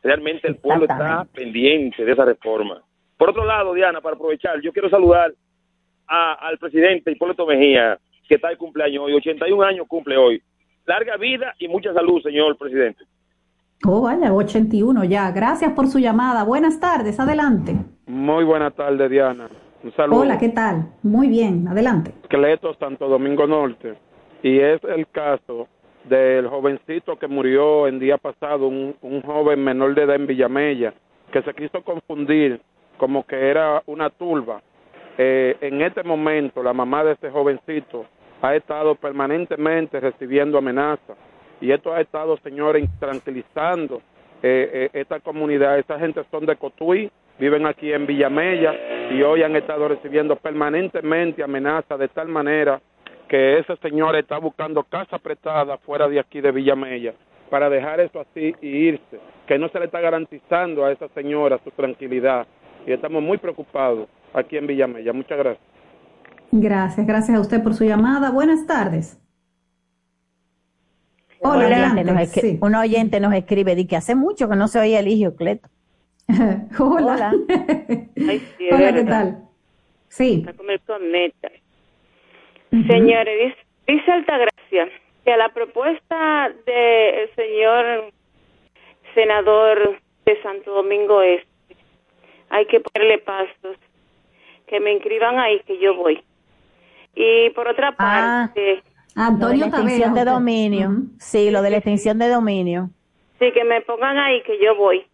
Realmente 0.02 0.46
el 0.46 0.56
pueblo 0.56 0.84
está 0.84 1.24
pendiente 1.32 2.04
de 2.04 2.12
esa 2.12 2.26
reforma. 2.26 2.82
Por 3.16 3.30
otro 3.30 3.44
lado, 3.46 3.72
Diana, 3.72 4.00
para 4.02 4.16
aprovechar, 4.16 4.60
yo 4.60 4.72
quiero 4.72 4.90
saludar 4.90 5.32
a- 6.06 6.34
al 6.34 6.58
presidente 6.58 7.10
Hipólito 7.10 7.46
Mejía, 7.46 7.98
que 8.28 8.34
está 8.34 8.48
de 8.48 8.58
cumpleaños 8.58 9.04
hoy, 9.04 9.14
81 9.14 9.62
años 9.64 9.86
cumple 9.88 10.16
hoy. 10.18 10.42
Larga 10.84 11.16
vida 11.16 11.54
y 11.58 11.68
mucha 11.68 11.94
salud, 11.94 12.20
señor 12.22 12.58
presidente. 12.58 13.04
Oh, 13.86 14.02
vaya, 14.02 14.32
81 14.34 15.04
ya. 15.04 15.30
Gracias 15.30 15.72
por 15.72 15.86
su 15.86 15.98
llamada. 15.98 16.44
Buenas 16.44 16.78
tardes, 16.80 17.18
adelante. 17.18 17.74
Muy 18.06 18.44
buenas 18.44 18.74
tardes, 18.74 19.10
Diana. 19.10 19.48
Un 19.84 19.92
saludo. 19.92 20.20
Hola, 20.20 20.38
¿qué 20.38 20.48
tal? 20.48 20.86
Muy 21.02 21.28
bien, 21.28 21.68
adelante. 21.68 22.10
Esqueleto, 22.22 22.72
Santo 22.80 23.06
Domingo 23.06 23.46
Norte. 23.46 23.94
Y 24.42 24.58
es 24.58 24.82
el 24.84 25.06
caso 25.08 25.68
del 26.04 26.48
jovencito 26.48 27.18
que 27.18 27.26
murió 27.26 27.86
el 27.86 28.00
día 28.00 28.16
pasado, 28.16 28.66
un, 28.66 28.96
un 29.02 29.20
joven 29.20 29.62
menor 29.62 29.94
de 29.94 30.04
edad 30.04 30.16
en 30.16 30.26
Villamella, 30.26 30.94
que 31.30 31.42
se 31.42 31.52
quiso 31.52 31.82
confundir 31.82 32.62
como 32.96 33.26
que 33.26 33.36
era 33.36 33.82
una 33.84 34.08
turba. 34.08 34.62
Eh, 35.18 35.58
en 35.60 35.82
este 35.82 36.02
momento, 36.02 36.62
la 36.62 36.72
mamá 36.72 37.04
de 37.04 37.12
este 37.12 37.28
jovencito 37.30 38.06
ha 38.40 38.56
estado 38.56 38.94
permanentemente 38.94 40.00
recibiendo 40.00 40.56
amenazas. 40.56 41.18
Y 41.60 41.70
esto 41.70 41.92
ha 41.92 42.00
estado, 42.00 42.38
señores, 42.38 42.88
tranquilizando 42.98 44.00
eh, 44.42 44.90
eh, 44.92 45.00
esta 45.00 45.20
comunidad. 45.20 45.78
Esa 45.78 45.98
gente 45.98 46.22
son 46.30 46.46
de 46.46 46.56
Cotuí, 46.56 47.10
viven 47.38 47.66
aquí 47.66 47.92
en 47.92 48.06
Villamella 48.06 48.74
y 49.10 49.22
hoy 49.22 49.42
han 49.42 49.56
estado 49.56 49.88
recibiendo 49.88 50.36
permanentemente 50.36 51.42
amenazas 51.42 51.98
de 51.98 52.08
tal 52.08 52.28
manera 52.28 52.80
que 53.28 53.58
ese 53.58 53.76
señor 53.76 54.16
está 54.16 54.38
buscando 54.38 54.84
casa 54.84 55.18
prestada 55.18 55.78
fuera 55.78 56.08
de 56.08 56.20
aquí 56.20 56.40
de 56.40 56.52
Villamella 56.52 57.14
para 57.50 57.68
dejar 57.70 58.00
eso 58.00 58.20
así 58.20 58.54
y 58.60 58.68
irse, 58.68 59.18
que 59.46 59.58
no 59.58 59.68
se 59.68 59.78
le 59.78 59.86
está 59.86 60.00
garantizando 60.00 60.84
a 60.84 60.92
esa 60.92 61.08
señora 61.08 61.58
su 61.64 61.70
tranquilidad 61.70 62.46
y 62.86 62.92
estamos 62.92 63.22
muy 63.22 63.38
preocupados 63.38 64.08
aquí 64.32 64.56
en 64.56 64.66
Villamella. 64.66 65.12
Muchas 65.12 65.38
gracias. 65.38 65.64
Gracias, 66.52 67.06
gracias 67.06 67.36
a 67.36 67.40
usted 67.40 67.62
por 67.62 67.74
su 67.74 67.84
llamada. 67.84 68.30
Buenas 68.30 68.66
tardes. 68.66 69.20
Hola, 71.40 71.66
Un 71.66 71.72
oyente 71.72 72.04
nos 72.04 72.16
escri- 72.16 72.40
Sí. 72.40 72.58
Un 72.62 72.74
oyente 72.74 73.20
nos 73.20 73.34
escribe, 73.34 73.74
di 73.74 73.86
que 73.86 73.96
hace 73.96 74.14
mucho 74.14 74.48
que 74.48 74.56
no 74.56 74.68
se 74.68 74.78
oía 74.80 75.00
el 75.00 75.08
hijo 75.08 75.34
Cleto. 75.34 75.68
Hola. 76.78 77.32
Ay, 78.16 78.42
Hola, 78.72 78.92
¿qué 78.92 78.92
verdad. 78.92 79.06
tal? 79.06 79.48
Sí. 80.08 80.44
Con. 82.70 82.86
Señores, 82.86 83.38
dice, 83.38 83.66
dice 83.86 84.10
Altagracia 84.10 84.88
que 85.24 85.32
a 85.32 85.36
la 85.36 85.48
propuesta 85.50 86.52
del 86.66 87.34
señor 87.34 88.12
senador 89.14 90.00
de 90.26 90.42
Santo 90.42 90.72
Domingo 90.72 91.22
Este 91.22 91.48
hay 92.50 92.66
que 92.66 92.80
ponerle 92.80 93.18
pasos, 93.18 93.76
que 94.66 94.78
me 94.78 94.92
inscriban 94.92 95.38
ahí, 95.38 95.60
que 95.66 95.78
yo 95.78 95.94
voy. 95.94 96.22
Y 97.16 97.50
por 97.50 97.66
otra 97.68 97.96
parte, 97.96 98.82
Lo 99.16 99.48
de 99.48 99.56
la 99.56 99.66
extinción 99.66 100.14
de 100.14 100.24
dominio. 100.24 100.90
Sí, 101.18 101.50
lo 101.50 101.62
de 101.62 101.70
la 101.70 101.76
extinción 101.78 102.18
de 102.18 102.28
dominio. 102.28 102.90
Sí, 103.38 103.50
que 103.52 103.64
me 103.64 103.80
pongan 103.80 104.18
ahí 104.18 104.42
que 104.42 104.58
yo 104.62 104.76
voy. 104.76 105.04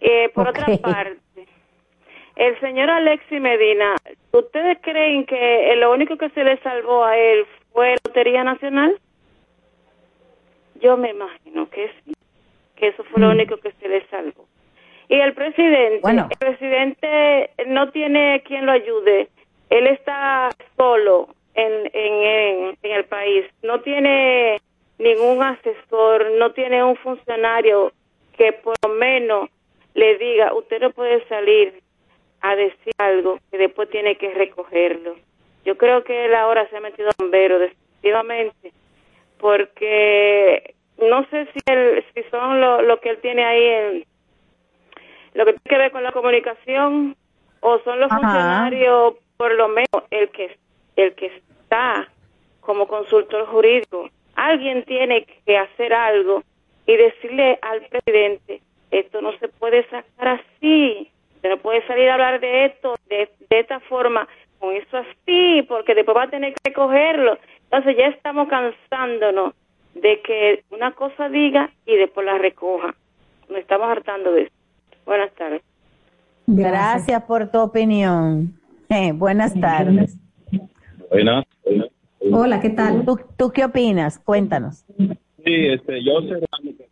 Eh, 0.00 0.28
por 0.34 0.48
otra 0.48 0.66
parte, 0.82 1.18
el 2.36 2.60
señor 2.60 2.90
Alexi 2.90 3.40
Medina, 3.40 3.94
¿ustedes 4.32 4.78
creen 4.82 5.24
que 5.24 5.74
lo 5.76 5.92
único 5.92 6.16
que 6.18 6.28
se 6.30 6.44
le 6.44 6.58
salvó 6.58 7.04
a 7.04 7.16
él 7.16 7.46
fue 7.72 7.90
la 7.90 7.96
Lotería 8.06 8.44
Nacional? 8.44 8.98
Yo 10.80 10.96
me 10.96 11.10
imagino 11.10 11.68
que 11.70 11.90
sí, 12.04 12.12
que 12.76 12.88
eso 12.88 13.02
fue 13.04 13.20
lo 13.22 13.30
único 13.30 13.56
que 13.56 13.72
se 13.72 13.88
le 13.88 14.06
salvó. 14.08 14.46
Y 15.08 15.14
el 15.20 15.32
presidente, 15.32 16.00
Bueno. 16.02 16.28
el 16.30 16.36
presidente 16.36 17.50
no 17.66 17.90
tiene 17.90 18.42
quien 18.44 18.66
lo 18.66 18.72
ayude. 18.72 19.28
Él 19.70 19.86
está 19.86 20.50
solo 20.76 21.28
en, 21.54 21.72
en, 21.92 22.12
en, 22.22 22.78
en 22.82 22.92
el 22.92 23.04
país. 23.04 23.46
No 23.62 23.80
tiene 23.80 24.60
ningún 24.98 25.42
asesor, 25.42 26.32
no 26.38 26.52
tiene 26.52 26.82
un 26.84 26.96
funcionario 26.96 27.92
que 28.36 28.52
por 28.52 28.74
lo 28.82 28.94
menos 28.94 29.48
le 29.96 30.18
diga, 30.18 30.52
usted 30.54 30.80
no 30.80 30.90
puede 30.90 31.26
salir 31.26 31.82
a 32.42 32.54
decir 32.54 32.92
algo 32.98 33.38
que 33.50 33.56
después 33.56 33.88
tiene 33.90 34.16
que 34.16 34.32
recogerlo. 34.34 35.16
Yo 35.64 35.76
creo 35.78 36.04
que 36.04 36.26
él 36.26 36.34
ahora 36.34 36.68
se 36.68 36.76
ha 36.76 36.80
metido 36.80 37.10
bombero, 37.18 37.58
definitivamente, 37.58 38.72
porque 39.38 40.74
no 40.98 41.26
sé 41.30 41.46
si, 41.46 41.60
él, 41.66 42.04
si 42.14 42.22
son 42.24 42.60
lo, 42.60 42.82
lo 42.82 43.00
que 43.00 43.10
él 43.10 43.18
tiene 43.22 43.44
ahí 43.44 43.64
en 43.64 44.04
lo 45.32 45.44
que 45.44 45.52
tiene 45.54 45.68
que 45.68 45.78
ver 45.78 45.92
con 45.92 46.02
la 46.02 46.12
comunicación 46.12 47.16
o 47.60 47.78
son 47.80 47.98
los 47.98 48.10
Ajá. 48.10 48.20
funcionarios, 48.20 49.14
por 49.36 49.54
lo 49.54 49.68
menos 49.68 50.04
el 50.10 50.28
que 50.30 50.56
el 50.96 51.14
que 51.14 51.26
está 51.26 52.08
como 52.60 52.86
consultor 52.86 53.46
jurídico. 53.46 54.08
Alguien 54.34 54.84
tiene 54.84 55.26
que 55.46 55.56
hacer 55.56 55.92
algo 55.92 56.42
y 56.86 56.96
decirle 56.96 57.58
al 57.62 57.82
presidente, 57.86 58.60
esto 58.90 59.20
no 59.20 59.36
se 59.38 59.48
puede 59.48 59.84
sacar 59.88 60.40
así, 60.40 61.10
usted 61.36 61.50
no 61.50 61.58
puede 61.58 61.86
salir 61.86 62.08
a 62.08 62.14
hablar 62.14 62.40
de 62.40 62.66
esto 62.66 62.94
de, 63.08 63.28
de 63.48 63.60
esta 63.60 63.80
forma, 63.80 64.26
con 64.58 64.74
eso 64.74 64.96
así, 64.96 65.62
porque 65.68 65.94
después 65.94 66.16
va 66.16 66.24
a 66.24 66.30
tener 66.30 66.52
que 66.54 66.70
recogerlo. 66.70 67.38
Entonces 67.64 67.96
ya 67.96 68.06
estamos 68.06 68.48
cansándonos 68.48 69.54
de 69.94 70.20
que 70.22 70.64
una 70.70 70.92
cosa 70.92 71.28
diga 71.28 71.70
y 71.84 71.96
después 71.96 72.26
la 72.26 72.38
recoja. 72.38 72.94
Nos 73.48 73.58
estamos 73.58 73.88
hartando 73.88 74.32
de 74.32 74.42
eso. 74.42 74.52
Buenas 75.04 75.32
tardes. 75.34 75.62
Gracias, 76.46 77.22
por 77.24 77.50
tu 77.50 77.58
opinión. 77.60 78.54
Eh, 78.88 79.12
buenas 79.12 79.58
tardes. 79.58 80.16
Buenas. 81.10 81.44
Hola, 82.32 82.60
¿qué 82.60 82.70
tal? 82.70 83.04
¿Tú, 83.04 83.18
tú 83.36 83.50
qué 83.52 83.64
opinas? 83.64 84.18
Cuéntanos. 84.18 84.84
Sí, 85.44 85.66
este, 85.68 86.02
yo 86.04 86.20
sé 86.22 86.40
que 86.78 86.85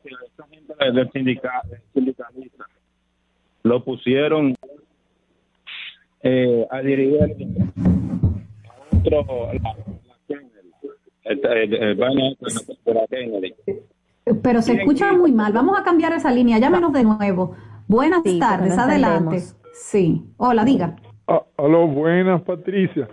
gente 0.50 0.74
del 0.92 1.10
sindica- 1.10 1.62
del 1.68 1.80
sindicalista 1.92 2.64
lo 3.62 3.82
pusieron 3.84 4.54
eh, 6.22 6.66
a 6.70 6.80
dirigir 6.80 7.22
a 7.22 7.26
otro, 8.96 9.52
la, 9.52 9.60
la 9.62 9.76
Kennedy, 10.26 10.70
el, 11.24 11.46
el, 11.46 11.74
el 11.74 11.94
vaina 11.96 12.28
esta 12.40 12.72
de 12.84 12.94
la 12.94 13.06
Kennedy. 13.06 13.54
Pero 14.42 14.62
se 14.62 14.72
escucha 14.74 15.12
muy 15.12 15.32
mal. 15.32 15.52
Vamos 15.52 15.78
a 15.78 15.82
cambiar 15.84 16.12
esa 16.14 16.30
línea. 16.30 16.58
Llámenos 16.58 16.92
de 16.92 17.04
nuevo. 17.04 17.54
Buenas 17.86 18.22
Sí, 18.24 18.38
tardes, 18.38 18.76
adelante. 18.78 19.40
Sí. 19.74 20.22
Hola, 20.38 20.64
diga. 20.64 20.96
Ah, 21.26 21.42
aló, 21.58 21.86
buenas, 21.86 22.40
Patricia. 22.42 23.08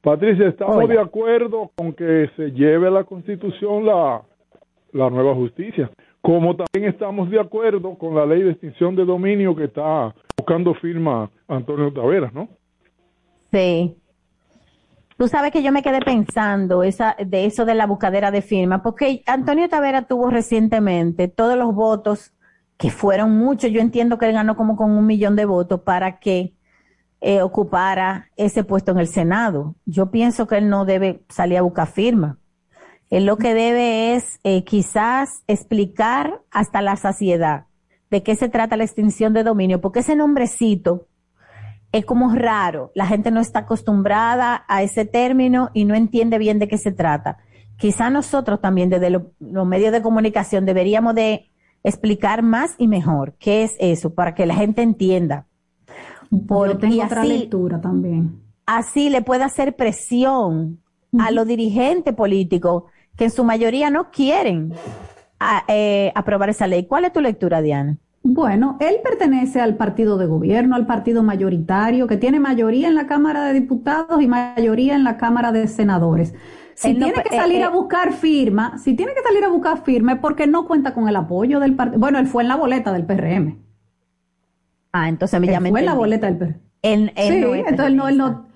Patricia, 0.00 0.48
estamos 0.48 0.76
Hola. 0.76 0.94
de 0.94 1.00
acuerdo 1.00 1.70
con 1.76 1.92
que 1.92 2.30
se 2.36 2.50
lleve 2.50 2.88
a 2.88 2.90
la 2.90 3.04
Constitución 3.04 3.86
la, 3.86 4.22
la 4.92 5.10
nueva 5.10 5.34
justicia, 5.34 5.90
como 6.26 6.56
también 6.56 6.92
estamos 6.92 7.30
de 7.30 7.38
acuerdo 7.38 7.96
con 7.96 8.16
la 8.16 8.26
ley 8.26 8.42
de 8.42 8.50
extinción 8.50 8.96
de 8.96 9.04
dominio 9.04 9.54
que 9.54 9.66
está 9.66 10.12
buscando 10.36 10.74
firma 10.74 11.30
Antonio 11.46 11.92
Taveras, 11.92 12.34
¿no? 12.34 12.48
Sí. 13.52 13.96
Tú 15.16 15.28
sabes 15.28 15.52
que 15.52 15.62
yo 15.62 15.70
me 15.70 15.84
quedé 15.84 16.00
pensando 16.00 16.82
esa, 16.82 17.14
de 17.24 17.44
eso 17.44 17.64
de 17.64 17.76
la 17.76 17.86
buscadera 17.86 18.32
de 18.32 18.42
firma, 18.42 18.82
porque 18.82 19.22
Antonio 19.26 19.68
Tavera 19.68 20.02
tuvo 20.08 20.28
recientemente 20.28 21.28
todos 21.28 21.56
los 21.56 21.72
votos, 21.72 22.32
que 22.76 22.90
fueron 22.90 23.38
muchos, 23.38 23.70
yo 23.70 23.80
entiendo 23.80 24.18
que 24.18 24.26
él 24.26 24.32
ganó 24.32 24.56
como 24.56 24.74
con 24.74 24.90
un 24.90 25.06
millón 25.06 25.36
de 25.36 25.44
votos 25.44 25.82
para 25.82 26.18
que 26.18 26.54
eh, 27.20 27.40
ocupara 27.40 28.30
ese 28.34 28.64
puesto 28.64 28.90
en 28.90 28.98
el 28.98 29.06
Senado. 29.06 29.76
Yo 29.84 30.10
pienso 30.10 30.48
que 30.48 30.56
él 30.56 30.68
no 30.68 30.86
debe 30.86 31.22
salir 31.28 31.58
a 31.58 31.62
buscar 31.62 31.86
firma. 31.86 32.36
Él 33.10 33.24
lo 33.26 33.36
que 33.36 33.54
debe 33.54 34.14
es 34.14 34.40
eh, 34.44 34.64
quizás 34.64 35.42
explicar 35.46 36.40
hasta 36.50 36.82
la 36.82 36.96
saciedad 36.96 37.66
de 38.10 38.22
qué 38.22 38.34
se 38.36 38.48
trata 38.48 38.76
la 38.76 38.84
extinción 38.84 39.32
de 39.32 39.42
dominio, 39.44 39.80
porque 39.80 40.00
ese 40.00 40.16
nombrecito 40.16 41.06
es 41.92 42.04
como 42.04 42.32
raro. 42.34 42.90
La 42.94 43.06
gente 43.06 43.30
no 43.30 43.40
está 43.40 43.60
acostumbrada 43.60 44.64
a 44.68 44.82
ese 44.82 45.04
término 45.04 45.70
y 45.72 45.84
no 45.84 45.94
entiende 45.94 46.38
bien 46.38 46.58
de 46.58 46.68
qué 46.68 46.78
se 46.78 46.92
trata. 46.92 47.38
Quizá 47.78 48.10
nosotros 48.10 48.60
también 48.60 48.90
desde 48.90 49.10
lo- 49.10 49.32
los 49.38 49.66
medios 49.66 49.92
de 49.92 50.02
comunicación 50.02 50.66
deberíamos 50.66 51.14
de 51.14 51.50
explicar 51.84 52.42
más 52.42 52.74
y 52.78 52.88
mejor 52.88 53.34
qué 53.38 53.62
es 53.64 53.76
eso 53.78 54.14
para 54.14 54.34
que 54.34 54.46
la 54.46 54.54
gente 54.56 54.82
entienda. 54.82 55.46
Por- 56.48 56.68
Yo 56.72 56.78
tengo 56.78 56.94
y 56.94 57.00
otra 57.00 57.24
lectura 57.24 57.80
también. 57.80 58.40
así 58.66 59.10
le 59.10 59.22
puede 59.22 59.44
hacer 59.44 59.76
presión 59.76 60.80
a 61.18 61.30
los 61.30 61.46
dirigentes 61.46 62.14
políticos 62.14 62.84
que 63.16 63.24
en 63.24 63.30
su 63.30 63.44
mayoría 63.44 63.90
no 63.90 64.10
quieren 64.10 64.72
a- 65.40 65.64
eh, 65.68 66.12
aprobar 66.14 66.50
esa 66.50 66.66
ley. 66.66 66.86
¿Cuál 66.86 67.04
es 67.06 67.12
tu 67.12 67.20
lectura, 67.20 67.62
Diana? 67.62 67.98
Bueno, 68.22 68.76
él 68.80 68.96
pertenece 69.04 69.60
al 69.60 69.76
partido 69.76 70.18
de 70.18 70.26
gobierno, 70.26 70.74
al 70.74 70.86
partido 70.86 71.22
mayoritario, 71.22 72.08
que 72.08 72.16
tiene 72.16 72.40
mayoría 72.40 72.88
en 72.88 72.96
la 72.96 73.06
Cámara 73.06 73.44
de 73.44 73.52
Diputados 73.54 74.20
y 74.20 74.26
mayoría 74.26 74.96
en 74.96 75.04
la 75.04 75.16
Cámara 75.16 75.52
de 75.52 75.68
Senadores. 75.68 76.34
Si 76.74 76.90
Él 76.90 76.98
tiene 76.98 77.22
que 77.22 77.34
salir 77.34 77.60
eh, 77.60 77.64
a 77.64 77.68
eh. 77.68 77.70
buscar 77.70 78.12
firma, 78.12 78.78
si 78.78 78.94
tiene 78.94 79.14
que 79.14 79.22
salir 79.22 79.44
a 79.44 79.48
buscar 79.48 79.82
firma 79.84 80.14
es 80.14 80.18
porque 80.18 80.46
no 80.48 80.66
cuenta 80.66 80.92
con 80.92 81.08
el 81.08 81.16
apoyo 81.16 81.60
del 81.60 81.76
partido. 81.76 82.00
Bueno, 82.00 82.18
él 82.18 82.26
fue 82.26 82.42
en 82.42 82.48
la 82.48 82.56
boleta 82.56 82.92
del 82.92 83.06
PRM. 83.06 83.58
Ah, 84.92 85.08
entonces 85.08 85.40
me 85.40 85.46
Él 85.46 85.52
llama 85.52 85.68
fue 85.70 85.80
en 85.80 85.86
la 85.86 85.94
boleta 85.94 86.26
del 86.26 86.36
PRM. 86.38 86.60
Él, 86.82 87.12
él 87.16 87.32
Sí, 87.34 87.40
no 87.40 87.54
es 87.54 87.60
entonces 87.66 87.86
él 87.86 87.96
no, 87.96 88.08
él 88.08 88.18
no. 88.18 88.46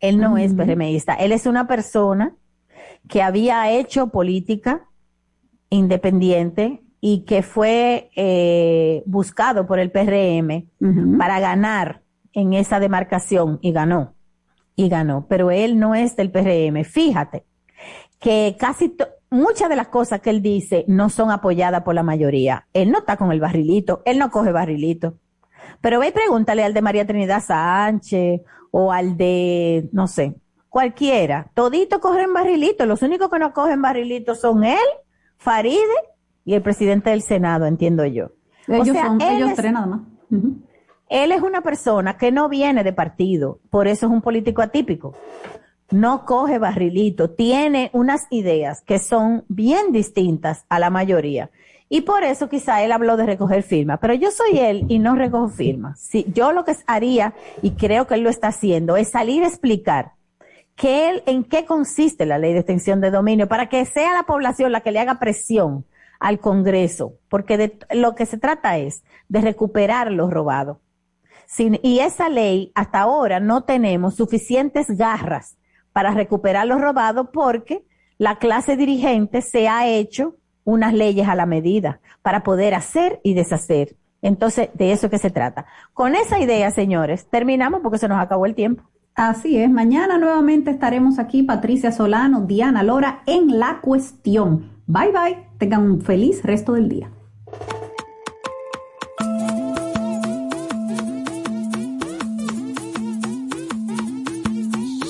Él 0.00 0.18
no 0.18 0.38
es. 0.38 0.54
PRMista. 0.54 1.14
Él 1.14 1.32
es 1.32 1.46
una 1.46 1.66
persona 1.66 2.34
que 3.10 3.22
había 3.22 3.70
hecho 3.70 4.08
política 4.08 4.88
independiente 5.68 6.82
y 7.00 7.24
que 7.24 7.42
fue 7.42 8.10
eh, 8.14 9.02
buscado 9.04 9.66
por 9.66 9.78
el 9.78 9.90
PRM 9.90 10.68
para 11.18 11.40
ganar 11.40 12.02
en 12.32 12.52
esa 12.52 12.78
demarcación 12.78 13.58
y 13.62 13.72
ganó. 13.72 14.14
Y 14.76 14.88
ganó. 14.88 15.26
Pero 15.28 15.50
él 15.50 15.78
no 15.78 15.94
es 15.94 16.16
del 16.16 16.30
PRM. 16.30 16.84
Fíjate 16.84 17.44
que 18.18 18.56
casi 18.58 18.96
muchas 19.30 19.68
de 19.68 19.76
las 19.76 19.88
cosas 19.88 20.20
que 20.20 20.30
él 20.30 20.40
dice 20.40 20.84
no 20.86 21.08
son 21.10 21.30
apoyadas 21.30 21.82
por 21.82 21.94
la 21.94 22.02
mayoría. 22.02 22.66
Él 22.72 22.90
no 22.90 22.98
está 22.98 23.16
con 23.16 23.32
el 23.32 23.40
barrilito. 23.40 24.02
Él 24.04 24.18
no 24.18 24.30
coge 24.30 24.52
barrilito. 24.52 25.14
Pero 25.80 25.98
ve 25.98 26.08
y 26.08 26.12
pregúntale 26.12 26.64
al 26.64 26.74
de 26.74 26.82
María 26.82 27.06
Trinidad 27.06 27.42
Sánchez 27.42 28.42
o 28.70 28.92
al 28.92 29.16
de, 29.16 29.88
no 29.92 30.06
sé, 30.06 30.36
cualquiera. 30.70 31.50
Todito 31.52 32.00
cogen 32.00 32.32
barrilito. 32.32 32.86
Los 32.86 33.02
únicos 33.02 33.28
que 33.28 33.38
no 33.38 33.52
cogen 33.52 33.82
barrilito 33.82 34.34
son 34.34 34.64
él, 34.64 34.78
Faride 35.36 35.82
y 36.44 36.54
el 36.54 36.62
presidente 36.62 37.10
del 37.10 37.22
Senado, 37.22 37.66
entiendo 37.66 38.06
yo. 38.06 38.26
O 38.68 38.72
Ellos 38.72 38.88
sea, 38.96 39.06
son, 39.08 39.20
ellos 39.20 39.50
es- 39.50 39.56
tres 39.56 39.72
nada 39.72 39.86
más. 39.86 40.00
Él 41.08 41.32
es 41.32 41.42
una 41.42 41.60
persona 41.60 42.16
que 42.16 42.30
no 42.30 42.48
viene 42.48 42.84
de 42.84 42.92
partido, 42.92 43.58
por 43.68 43.88
eso 43.88 44.06
es 44.06 44.12
un 44.12 44.22
político 44.22 44.62
atípico. 44.62 45.14
No 45.90 46.24
coge 46.24 46.58
barrilito, 46.60 47.30
tiene 47.30 47.90
unas 47.92 48.26
ideas 48.30 48.80
que 48.86 49.00
son 49.00 49.44
bien 49.48 49.90
distintas 49.90 50.64
a 50.68 50.78
la 50.78 50.88
mayoría. 50.88 51.50
Y 51.88 52.02
por 52.02 52.22
eso 52.22 52.48
quizá 52.48 52.84
él 52.84 52.92
habló 52.92 53.16
de 53.16 53.26
recoger 53.26 53.64
firmas, 53.64 53.98
pero 54.00 54.14
yo 54.14 54.30
soy 54.30 54.60
él 54.60 54.84
y 54.88 55.00
no 55.00 55.16
recojo 55.16 55.48
firmas. 55.48 55.98
Sí, 56.00 56.24
yo 56.32 56.52
lo 56.52 56.64
que 56.64 56.76
haría, 56.86 57.34
y 57.60 57.72
creo 57.72 58.06
que 58.06 58.14
él 58.14 58.20
lo 58.20 58.30
está 58.30 58.46
haciendo, 58.48 58.96
es 58.96 59.10
salir 59.10 59.42
a 59.42 59.48
explicar 59.48 60.12
que 60.76 61.10
él, 61.10 61.22
en 61.26 61.44
qué 61.44 61.64
consiste 61.64 62.26
la 62.26 62.38
ley 62.38 62.52
de 62.52 62.60
extensión 62.60 63.00
de 63.00 63.10
dominio 63.10 63.48
para 63.48 63.68
que 63.68 63.84
sea 63.84 64.14
la 64.14 64.22
población 64.22 64.72
la 64.72 64.80
que 64.80 64.92
le 64.92 65.00
haga 65.00 65.18
presión 65.18 65.84
al 66.18 66.38
Congreso, 66.38 67.14
porque 67.28 67.56
de 67.56 67.78
lo 67.92 68.14
que 68.14 68.26
se 68.26 68.38
trata 68.38 68.78
es 68.78 69.02
de 69.28 69.40
recuperar 69.40 70.12
lo 70.12 70.30
robado. 70.30 70.80
Y 71.82 71.98
esa 71.98 72.28
ley, 72.28 72.70
hasta 72.74 73.00
ahora 73.00 73.40
no 73.40 73.64
tenemos 73.64 74.14
suficientes 74.14 74.86
garras 74.88 75.56
para 75.92 76.12
recuperar 76.12 76.66
lo 76.66 76.78
robado 76.78 77.32
porque 77.32 77.84
la 78.18 78.36
clase 78.36 78.76
dirigente 78.76 79.42
se 79.42 79.68
ha 79.68 79.88
hecho 79.88 80.36
unas 80.64 80.94
leyes 80.94 81.26
a 81.26 81.34
la 81.34 81.46
medida 81.46 82.00
para 82.22 82.44
poder 82.44 82.74
hacer 82.74 83.20
y 83.24 83.34
deshacer. 83.34 83.96
Entonces, 84.22 84.68
de 84.74 84.92
eso 84.92 85.10
que 85.10 85.18
se 85.18 85.30
trata. 85.30 85.66
Con 85.94 86.14
esa 86.14 86.38
idea, 86.38 86.70
señores, 86.70 87.28
terminamos 87.30 87.80
porque 87.82 87.98
se 87.98 88.08
nos 88.08 88.20
acabó 88.20 88.46
el 88.46 88.54
tiempo. 88.54 88.84
Así 89.14 89.58
es, 89.58 89.70
mañana 89.70 90.18
nuevamente 90.18 90.70
estaremos 90.70 91.18
aquí, 91.18 91.42
Patricia 91.42 91.92
Solano, 91.92 92.42
Diana 92.42 92.82
Lora, 92.82 93.22
en 93.26 93.58
La 93.58 93.80
Cuestión. 93.80 94.70
Bye 94.86 95.12
bye, 95.12 95.46
tengan 95.58 95.82
un 95.82 96.00
feliz 96.00 96.42
resto 96.42 96.72
del 96.72 96.88
día. 96.88 97.10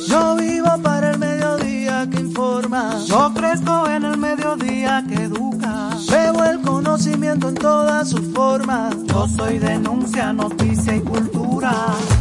Yo 0.09 0.36
vivo 0.36 0.70
para 0.82 1.12
el 1.12 1.18
mediodía 1.18 2.09
que 2.11 2.20
informa. 2.20 2.98
Yo 3.07 3.32
crezco 3.32 3.86
en 3.88 4.05
el 4.05 4.16
mediodía 4.16 5.05
que 5.09 5.14
educa. 5.22 5.60
Bebo 6.11 6.43
el 6.43 6.61
conocimiento 6.63 7.49
en 7.51 7.55
todas 7.55 8.11
sus 8.11 8.35
formas. 8.35 8.95
Yo 9.07 9.29
soy 9.29 9.61
denuncia, 9.61 10.33
noticia 10.33 10.97
y 10.97 11.01
cultura. 11.01 11.73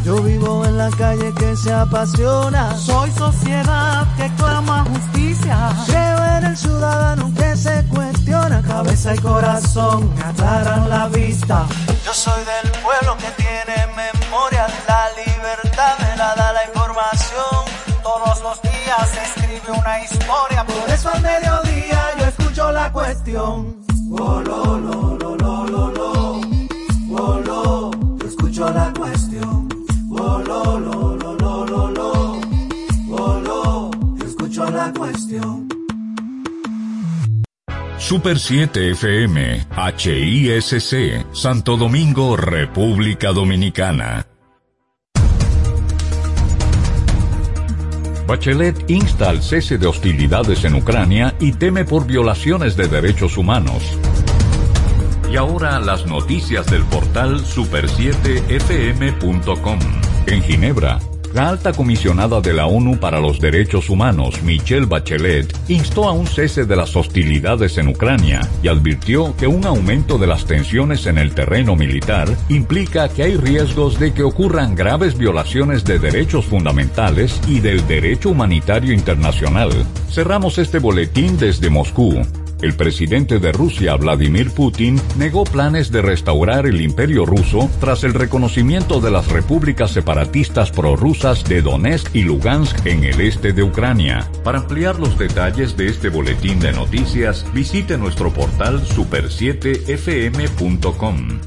Yo 0.05 0.21
vivo 0.21 0.63
en 0.63 0.77
la 0.77 0.91
calle 0.91 1.33
que 1.33 1.55
se 1.55 1.73
apasiona. 1.73 2.77
Soy 2.77 3.09
sociedad 3.11 4.05
que 4.15 4.29
clama 4.35 4.85
justicia. 4.85 5.71
Creo 5.87 6.23
en 6.37 6.43
el 6.45 6.57
ciudadano 6.57 7.33
que 7.35 7.55
se 7.55 7.83
cuestiona. 7.85 8.61
Cabeza 8.61 9.15
y 9.15 9.17
corazón 9.17 10.13
me 10.15 10.21
aclaran 10.21 10.87
la 10.87 11.07
vista. 11.07 11.65
Yo 12.05 12.13
soy 12.13 12.43
del 12.45 12.71
pueblo 12.83 13.17
que 13.17 13.31
tiene 13.41 13.87
memoria. 13.95 14.67
La 14.87 15.07
libertad 15.17 15.97
me 15.99 16.15
la 16.15 16.35
da 16.35 16.53
la 16.53 16.63
información. 16.65 17.65
Todos 18.03 18.39
los 18.43 18.61
días 18.61 19.09
se 19.11 19.23
escribe 19.23 19.71
una 19.71 19.99
historia. 20.03 20.63
Por 20.63 20.89
eso 20.91 21.09
al 21.09 21.21
mediodía 21.23 22.18
escucho 22.59 22.71
la 22.73 22.91
cuestión. 22.91 23.75
Oh, 24.11 24.41
lo, 24.45 24.79
lo, 24.79 25.17
lo, 25.17 25.37
lo, 25.37 25.65
lo, 25.65 25.91
lo. 25.91 26.41
Oh, 27.11 27.41
lo, 27.45 27.91
yo 28.17 28.27
escucho 28.27 28.69
la 28.73 28.93
cuestión. 28.93 29.69
Oh, 30.11 30.43
lo, 30.45 30.79
lo, 30.79 31.15
lo, 31.15 31.35
lo, 31.35 31.65
lo, 31.65 31.91
lo. 31.91 32.41
Oh, 33.11 33.39
lo, 33.39 33.91
yo 34.17 34.25
escucho 34.25 34.69
la 34.69 34.91
cuestión. 34.91 35.69
Super 37.97 38.39
7 38.39 38.91
FM, 38.91 39.67
HISC, 39.97 41.33
Santo 41.33 41.77
Domingo, 41.77 42.35
República 42.35 43.31
Dominicana. 43.31 44.28
Bachelet 48.29 48.89
insta 48.91 49.31
al 49.31 49.41
cese 49.41 49.79
de 49.79 49.87
hostilidades 49.87 50.63
en 50.63 50.75
Ucrania 50.75 51.33
y 51.39 51.53
teme 51.53 51.83
por 51.83 52.05
violaciones 52.05 52.77
de 52.77 52.87
derechos 52.87 53.37
humanos. 53.37 53.81
Y 55.31 55.35
ahora 55.35 55.79
las 55.79 56.05
noticias 56.05 56.67
del 56.67 56.83
portal 56.83 57.43
super7fm.com. 57.43 59.79
En 60.27 60.43
Ginebra, 60.43 60.99
la 61.33 61.49
alta 61.49 61.73
comisionada 61.73 62.41
de 62.41 62.53
la 62.53 62.65
ONU 62.65 62.99
para 62.99 63.19
los 63.19 63.39
Derechos 63.39 63.89
Humanos, 63.89 64.41
Michelle 64.43 64.85
Bachelet, 64.85 65.55
instó 65.67 66.07
a 66.07 66.11
un 66.11 66.27
cese 66.27 66.65
de 66.65 66.75
las 66.75 66.95
hostilidades 66.95 67.77
en 67.77 67.89
Ucrania 67.89 68.41
y 68.63 68.67
advirtió 68.67 69.35
que 69.37 69.47
un 69.47 69.65
aumento 69.65 70.17
de 70.17 70.27
las 70.27 70.45
tensiones 70.45 71.05
en 71.05 71.17
el 71.17 71.33
terreno 71.33 71.75
militar 71.75 72.29
implica 72.49 73.09
que 73.09 73.23
hay 73.23 73.37
riesgos 73.37 73.99
de 73.99 74.13
que 74.13 74.23
ocurran 74.23 74.75
graves 74.75 75.17
violaciones 75.17 75.83
de 75.83 75.99
derechos 75.99 76.45
fundamentales 76.45 77.39
y 77.47 77.59
del 77.59 77.87
derecho 77.87 78.29
humanitario 78.29 78.93
internacional. 78.93 79.71
Cerramos 80.09 80.57
este 80.57 80.79
boletín 80.79 81.37
desde 81.37 81.69
Moscú. 81.69 82.21
El 82.61 82.75
presidente 82.75 83.39
de 83.39 83.53
Rusia, 83.53 83.95
Vladimir 83.95 84.51
Putin, 84.51 84.99
negó 85.17 85.45
planes 85.45 85.91
de 85.91 86.01
restaurar 86.01 86.65
el 86.65 86.81
imperio 86.81 87.25
ruso 87.25 87.69
tras 87.79 88.03
el 88.03 88.13
reconocimiento 88.13 88.99
de 88.99 89.11
las 89.11 89.29
repúblicas 89.29 89.91
separatistas 89.91 90.69
prorrusas 90.71 91.45
de 91.45 91.61
Donetsk 91.61 92.13
y 92.13 92.23
Lugansk 92.23 92.85
en 92.85 93.05
el 93.05 93.21
este 93.21 93.53
de 93.53 93.63
Ucrania. 93.63 94.29
Para 94.43 94.59
ampliar 94.59 94.99
los 94.99 95.17
detalles 95.17 95.77
de 95.77 95.87
este 95.87 96.09
boletín 96.09 96.59
de 96.59 96.73
noticias, 96.73 97.45
visite 97.53 97.97
nuestro 97.97 98.33
portal 98.33 98.81
super7fm.com. 98.81 101.39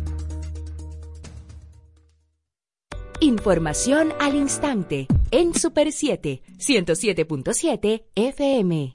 Información 3.20 4.14
al 4.18 4.34
instante 4.34 5.08
en 5.30 5.54
Super 5.54 5.92
7, 5.92 6.40
107.7 6.58 8.04
FM. 8.14 8.94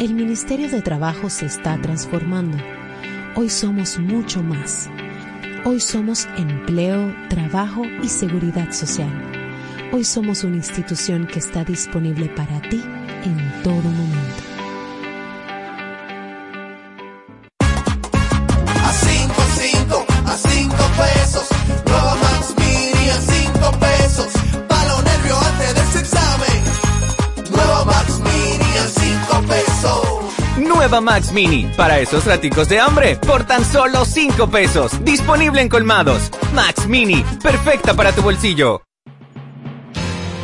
El 0.00 0.12
Ministerio 0.14 0.68
de 0.68 0.82
Trabajo 0.82 1.30
se 1.30 1.46
está 1.46 1.80
transformando. 1.80 2.58
Hoy 3.36 3.48
somos 3.48 3.96
mucho 4.00 4.42
más. 4.42 4.90
Hoy 5.64 5.78
somos 5.78 6.26
empleo, 6.36 7.14
trabajo 7.28 7.84
y 8.02 8.08
seguridad 8.08 8.72
social. 8.72 9.12
Hoy 9.92 10.02
somos 10.02 10.42
una 10.42 10.56
institución 10.56 11.28
que 11.28 11.38
está 11.38 11.64
disponible 11.64 12.28
para 12.28 12.60
ti 12.62 12.82
en 13.24 13.62
todo 13.62 13.82
momento. 13.82 14.53
Max 31.00 31.32
Mini, 31.32 31.70
para 31.76 32.00
esos 32.00 32.24
raticos 32.24 32.68
de 32.68 32.80
hambre, 32.80 33.16
por 33.16 33.44
tan 33.44 33.64
solo 33.64 34.04
5 34.04 34.48
pesos. 34.48 34.92
Disponible 35.04 35.60
en 35.60 35.68
colmados. 35.68 36.30
Max 36.54 36.86
Mini, 36.86 37.24
perfecta 37.42 37.94
para 37.94 38.12
tu 38.12 38.22
bolsillo. 38.22 38.82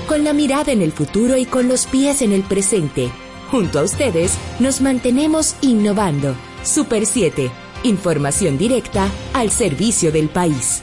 Con 0.08 0.24
la 0.24 0.32
mirada 0.32 0.72
en 0.72 0.82
el 0.82 0.92
futuro 0.92 1.36
y 1.36 1.46
con 1.46 1.68
los 1.68 1.86
pies 1.86 2.20
en 2.22 2.32
el 2.32 2.42
presente. 2.42 3.10
Junto 3.50 3.78
a 3.78 3.82
ustedes, 3.82 4.36
nos 4.58 4.80
mantenemos 4.80 5.54
innovando. 5.60 6.34
Super 6.62 7.06
7. 7.06 7.50
Información 7.84 8.58
directa 8.58 9.08
al 9.34 9.50
servicio 9.50 10.12
del 10.12 10.28
país. 10.28 10.82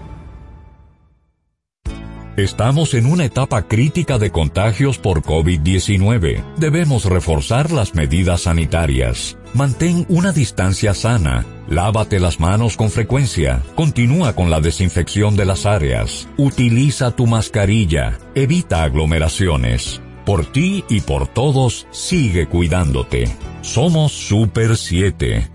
Estamos 2.37 2.93
en 2.93 3.07
una 3.07 3.25
etapa 3.25 3.67
crítica 3.67 4.17
de 4.17 4.31
contagios 4.31 4.97
por 4.97 5.21
COVID-19. 5.21 6.41
Debemos 6.55 7.03
reforzar 7.03 7.71
las 7.71 7.93
medidas 7.93 8.43
sanitarias. 8.43 9.37
Mantén 9.53 10.05
una 10.07 10.31
distancia 10.31 10.93
sana. 10.93 11.45
Lávate 11.67 12.21
las 12.21 12.39
manos 12.39 12.77
con 12.77 12.89
frecuencia. 12.89 13.61
Continúa 13.75 14.33
con 14.33 14.49
la 14.49 14.61
desinfección 14.61 15.35
de 15.35 15.43
las 15.43 15.65
áreas. 15.65 16.29
Utiliza 16.37 17.13
tu 17.13 17.27
mascarilla. 17.27 18.17
Evita 18.33 18.83
aglomeraciones. 18.83 20.01
Por 20.25 20.45
ti 20.45 20.85
y 20.87 21.01
por 21.01 21.27
todos, 21.27 21.85
sigue 21.91 22.47
cuidándote. 22.47 23.25
Somos 23.61 24.13
Super 24.13 24.77
7. 24.77 25.49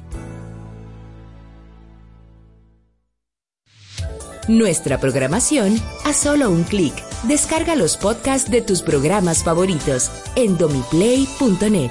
Nuestra 4.48 5.00
programación 5.00 5.76
a 6.04 6.12
solo 6.12 6.50
un 6.50 6.62
clic. 6.62 6.94
Descarga 7.24 7.74
los 7.74 7.96
podcasts 7.96 8.48
de 8.48 8.62
tus 8.62 8.80
programas 8.80 9.42
favoritos 9.42 10.08
en 10.36 10.56
domiplay.net. 10.56 11.90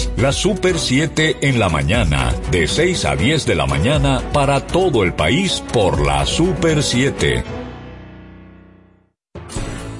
La 0.17 0.31
Super 0.31 0.77
7 0.77 1.37
en 1.41 1.59
la 1.59 1.69
mañana, 1.69 2.33
de 2.51 2.67
6 2.67 3.05
a 3.05 3.15
10 3.15 3.45
de 3.45 3.55
la 3.55 3.65
mañana 3.65 4.21
para 4.33 4.65
todo 4.65 5.03
el 5.03 5.13
país 5.13 5.63
por 5.73 6.05
la 6.05 6.25
Super 6.25 6.83
7. 6.83 7.43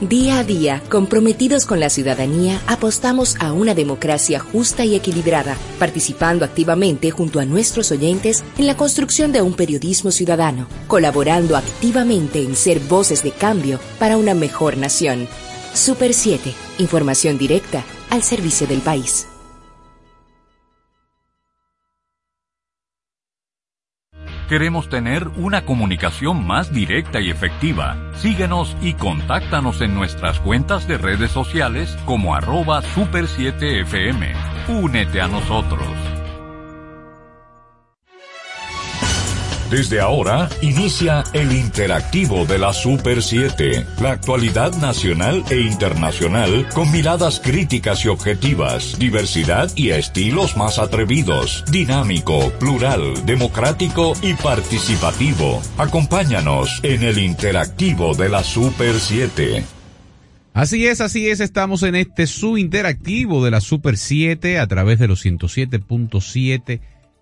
Día 0.01 0.39
a 0.39 0.43
día, 0.43 0.81
comprometidos 0.89 1.67
con 1.67 1.79
la 1.79 1.91
ciudadanía, 1.91 2.59
apostamos 2.65 3.35
a 3.39 3.53
una 3.53 3.75
democracia 3.75 4.39
justa 4.39 4.83
y 4.83 4.95
equilibrada, 4.95 5.55
participando 5.77 6.43
activamente 6.43 7.11
junto 7.11 7.39
a 7.39 7.45
nuestros 7.45 7.91
oyentes 7.91 8.43
en 8.57 8.65
la 8.65 8.75
construcción 8.75 9.31
de 9.31 9.43
un 9.43 9.53
periodismo 9.53 10.09
ciudadano, 10.09 10.67
colaborando 10.87 11.55
activamente 11.55 12.41
en 12.41 12.55
ser 12.55 12.79
voces 12.79 13.21
de 13.21 13.29
cambio 13.29 13.79
para 13.99 14.17
una 14.17 14.33
mejor 14.33 14.75
nación. 14.75 15.27
Super 15.75 16.15
7, 16.15 16.51
información 16.79 17.37
directa 17.37 17.83
al 18.09 18.23
servicio 18.23 18.65
del 18.65 18.81
país. 18.81 19.27
Queremos 24.51 24.89
tener 24.89 25.29
una 25.37 25.63
comunicación 25.63 26.45
más 26.45 26.73
directa 26.73 27.21
y 27.21 27.29
efectiva. 27.29 27.95
Síguenos 28.17 28.75
y 28.81 28.95
contáctanos 28.95 29.79
en 29.79 29.95
nuestras 29.95 30.41
cuentas 30.41 30.89
de 30.89 30.97
redes 30.97 31.31
sociales 31.31 31.97
como 32.03 32.35
arroba 32.35 32.81
super7fm. 32.81 34.33
Únete 34.67 35.21
a 35.21 35.29
nosotros. 35.29 35.87
Desde 39.71 40.01
ahora 40.01 40.49
inicia 40.61 41.23
el 41.31 41.53
interactivo 41.53 42.45
de 42.45 42.59
la 42.59 42.73
Super 42.73 43.23
7, 43.23 43.85
la 44.01 44.11
actualidad 44.11 44.75
nacional 44.81 45.45
e 45.49 45.61
internacional 45.61 46.67
con 46.73 46.91
miradas 46.91 47.39
críticas 47.39 48.03
y 48.03 48.09
objetivas, 48.09 48.99
diversidad 48.99 49.71
y 49.77 49.91
estilos 49.91 50.57
más 50.57 50.77
atrevidos, 50.77 51.63
dinámico, 51.71 52.51
plural, 52.59 53.25
democrático 53.25 54.11
y 54.21 54.33
participativo. 54.33 55.61
Acompáñanos 55.77 56.81
en 56.83 57.03
el 57.03 57.17
interactivo 57.17 58.13
de 58.13 58.27
la 58.27 58.43
Super 58.43 58.99
7. 58.99 59.63
Así 60.53 60.85
es, 60.85 60.99
así 60.99 61.29
es, 61.29 61.39
estamos 61.39 61.83
en 61.83 61.95
este 61.95 62.27
su 62.27 62.57
interactivo 62.57 63.41
de 63.45 63.51
la 63.51 63.61
Super 63.61 63.95
7 63.95 64.59
a 64.59 64.67
través 64.67 64.99
de 64.99 65.07
los 65.07 65.25
107.7 65.25 66.81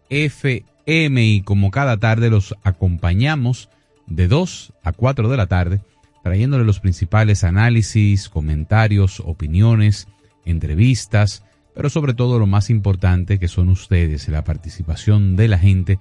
FM 0.10 0.79
y 0.92 1.42
como 1.42 1.70
cada 1.72 1.98
tarde 1.98 2.30
los 2.30 2.56
acompañamos 2.64 3.70
de 4.08 4.28
2 4.28 4.74
a 4.84 4.92
4 4.92 5.30
de 5.30 5.38
la 5.38 5.48
tarde 5.48 5.82
trayéndole 6.24 6.64
los 6.64 6.80
principales 6.80 7.44
análisis, 7.44 8.30
comentarios, 8.30 9.22
opiniones, 9.26 10.08
entrevistas, 10.46 11.44
pero 11.76 11.90
sobre 11.90 12.14
todo 12.14 12.40
lo 12.40 12.48
más 12.48 12.70
importante 12.70 13.40
que 13.40 13.48
son 13.48 13.70
ustedes, 13.70 14.28
la 14.28 14.44
participación 14.44 15.36
de 15.36 15.48
la 15.48 15.58
gente, 15.58 16.00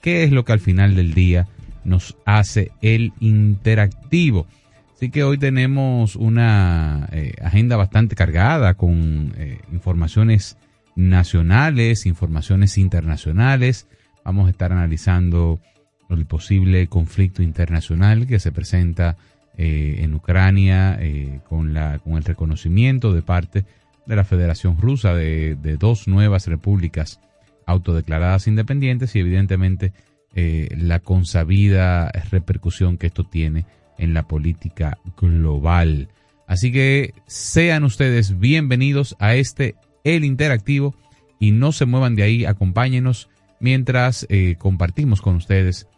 que 0.00 0.24
es 0.24 0.32
lo 0.32 0.44
que 0.44 0.52
al 0.52 0.60
final 0.60 0.94
del 0.94 1.14
día 1.14 1.48
nos 1.84 2.16
hace 2.24 2.70
el 2.80 3.12
interactivo. 3.20 4.46
Así 4.94 5.10
que 5.10 5.24
hoy 5.24 5.38
tenemos 5.38 6.16
una 6.16 7.08
eh, 7.12 7.34
agenda 7.42 7.76
bastante 7.76 8.16
cargada 8.16 8.74
con 8.74 9.34
eh, 9.36 9.60
informaciones 9.72 10.56
nacionales, 10.94 12.06
informaciones 12.06 12.78
internacionales, 12.78 13.88
Vamos 14.26 14.48
a 14.48 14.50
estar 14.50 14.72
analizando 14.72 15.60
el 16.10 16.26
posible 16.26 16.88
conflicto 16.88 17.44
internacional 17.44 18.26
que 18.26 18.40
se 18.40 18.50
presenta 18.50 19.16
eh, 19.56 19.98
en 20.00 20.14
Ucrania 20.14 20.98
eh, 21.00 21.38
con, 21.48 21.72
la, 21.72 22.00
con 22.00 22.14
el 22.14 22.24
reconocimiento 22.24 23.12
de 23.12 23.22
parte 23.22 23.64
de 24.04 24.16
la 24.16 24.24
Federación 24.24 24.78
Rusa 24.80 25.14
de, 25.14 25.54
dos 25.78 26.08
nuevas 26.08 26.48
repúblicas 26.48 27.20
autodeclaradas 27.66 28.48
independientes 28.48 29.14
y 29.14 29.20
evidentemente 29.20 29.92
eh, 30.34 30.74
la 30.76 30.98
consabida 30.98 32.10
repercusión 32.28 32.98
que 32.98 33.06
esto 33.06 33.22
tiene 33.22 33.64
en 33.96 34.12
la 34.12 34.24
política 34.24 34.98
global. 35.16 36.08
Así 36.48 36.72
que 36.72 37.14
sean 37.28 37.84
ustedes 37.84 38.40
bienvenidos 38.40 39.14
a 39.20 39.36
este 39.36 39.76
El 40.02 40.24
Interactivo 40.24 40.96
y 41.38 41.52
no 41.52 41.70
se 41.70 41.86
muevan 41.86 42.16
de 42.16 42.24
ahí, 42.24 42.44
acompáñenos 42.44 43.28
mientras 43.60 44.26
eh, 44.28 44.56
compartimos 44.58 45.20
con 45.20 45.36
ustedes 45.36 45.88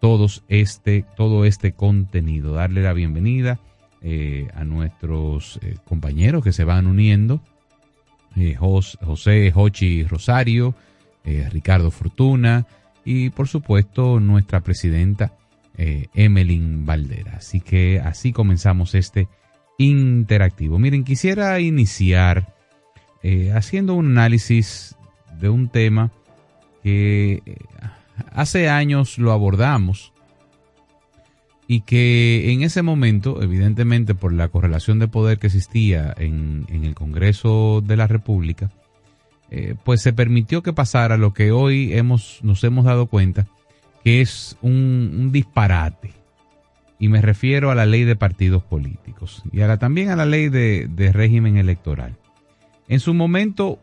todos 0.00 0.44
este, 0.48 1.04
todo 1.16 1.44
este 1.44 1.72
contenido. 1.72 2.52
Darle 2.52 2.82
la 2.82 2.92
bienvenida 2.92 3.58
eh, 4.02 4.48
a 4.54 4.64
nuestros 4.64 5.58
eh, 5.62 5.76
compañeros 5.84 6.44
que 6.44 6.52
se 6.52 6.64
van 6.64 6.86
uniendo. 6.86 7.40
José 8.58 9.50
Hochi 9.54 10.04
Rosario, 10.04 10.74
Ricardo 11.24 11.90
Fortuna 11.90 12.66
y 13.02 13.30
por 13.30 13.48
supuesto 13.48 14.20
nuestra 14.20 14.60
presidenta 14.60 15.32
Emelin 15.78 16.84
Valdera. 16.84 17.36
Así 17.38 17.62
que 17.62 17.98
así 17.98 18.34
comenzamos 18.34 18.94
este 18.94 19.28
interactivo. 19.78 20.78
Miren, 20.78 21.02
quisiera 21.02 21.58
iniciar 21.60 22.54
haciendo 23.54 23.94
un 23.94 24.10
análisis 24.10 24.96
de 25.40 25.48
un 25.48 25.70
tema 25.70 26.10
que 26.86 27.42
eh, 27.44 27.56
hace 28.30 28.68
años 28.68 29.18
lo 29.18 29.32
abordamos 29.32 30.12
y 31.66 31.80
que 31.80 32.52
en 32.52 32.62
ese 32.62 32.82
momento, 32.82 33.42
evidentemente 33.42 34.14
por 34.14 34.32
la 34.32 34.46
correlación 34.46 35.00
de 35.00 35.08
poder 35.08 35.40
que 35.40 35.48
existía 35.48 36.14
en, 36.16 36.64
el 36.70 36.94
Congreso 36.94 37.82
de 37.84 37.96
la 37.96 38.06
República, 38.06 38.70
eh, 39.50 39.74
pues 39.82 40.00
se 40.00 40.12
permitió 40.12 40.62
que 40.62 40.72
pasara 40.72 41.16
lo 41.16 41.34
que 41.34 41.50
hoy 41.50 41.92
hemos, 41.92 42.38
nos 42.44 42.62
hemos 42.62 42.84
dado 42.84 43.06
cuenta 43.06 43.48
que 44.04 44.20
es 44.20 44.56
un, 44.62 45.30
disparate. 45.32 46.12
Y 47.00 47.08
me 47.08 47.20
refiero 47.20 47.72
a 47.72 47.74
la 47.74 47.84
ley 47.84 48.04
de 48.04 48.14
partidos 48.14 48.62
políticos 48.62 49.42
y 49.50 49.60
a 49.62 49.76
también 49.76 50.10
a 50.10 50.16
la 50.16 50.24
ley 50.24 50.50
de, 50.50 51.10
régimen 51.12 51.56
electoral. 51.56 52.14
En 52.86 53.00
su 53.00 53.12
momento, 53.12 53.80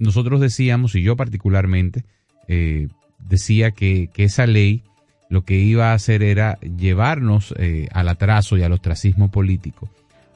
nosotros 0.00 0.40
decíamos, 0.40 0.94
y 0.96 1.02
yo 1.02 1.14
particularmente, 1.14 2.04
eh, 2.48 2.88
decía 3.20 3.70
que, 3.70 4.10
esa 4.16 4.46
ley 4.46 4.82
lo 5.28 5.44
que 5.44 5.56
iba 5.56 5.92
a 5.92 5.94
hacer 5.94 6.22
era 6.22 6.58
llevarnos 6.60 7.54
eh, 7.58 7.86
al 7.92 8.08
atraso 8.08 8.56
y 8.56 8.62
al 8.62 8.72
ostracismo 8.72 9.30
político, 9.30 9.88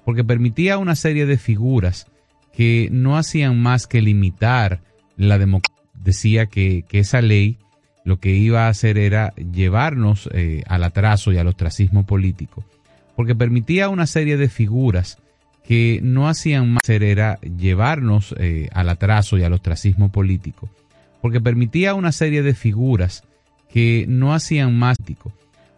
porque 0.05 0.23
permitía 0.23 0.79
una 0.79 0.95
serie 0.95 1.27
de 1.27 1.39
figuras 1.39 2.07
que 2.53 2.89
no 2.93 3.17
hacían 3.17 3.61
más 3.61 3.89
que 3.89 4.01
limitar 4.01 4.81
la 5.17 5.39
democracia. 5.39 5.83
Decía 5.95 6.47
que, 6.47 6.85
esa 6.93 7.23
ley 7.23 7.57
lo 8.05 8.21
que 8.21 8.31
iba 8.31 8.67
a 8.67 8.69
hacer 8.69 8.99
era 8.99 9.35
llevarnos 9.35 10.29
eh, 10.33 10.63
al 10.69 10.85
atraso 10.85 11.33
y 11.33 11.39
al 11.39 11.49
ostracismo 11.49 12.05
político, 12.05 12.65
porque 13.17 13.35
permitía 13.35 13.89
una 13.89 14.07
serie 14.07 14.37
de 14.37 14.51
figuras 14.51 15.19
que 15.67 16.01
no 16.03 16.29
hacían 16.29 16.71
más 16.71 16.89
era 16.89 17.41
llevarnos 17.41 18.35
eh, 18.39 18.69
al 18.73 18.89
atraso 18.89 19.39
y 19.39 19.43
al 19.43 19.55
ostracismo 19.55 20.13
político, 20.13 20.69
porque 21.23 21.41
permitía 21.41 21.95
una 21.95 22.13
serie 22.13 22.43
de 22.43 22.55
figuras 22.55 23.25
que 23.69 24.05
no 24.09 24.35
hacían 24.35 24.79
más 24.79 24.99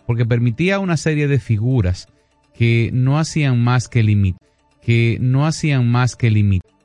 porque 0.07 0.26
permitía 0.26 0.80
una 0.80 0.97
serie 0.97 1.28
de 1.28 1.39
figuras 1.39 2.09
que 2.55 2.91
no 2.93 3.18
que 3.89 4.03
que 4.82 5.18
no 5.20 5.47
hacían 5.47 5.89
más 5.91 6.16
que 6.16 6.30
limitar 6.30 6.76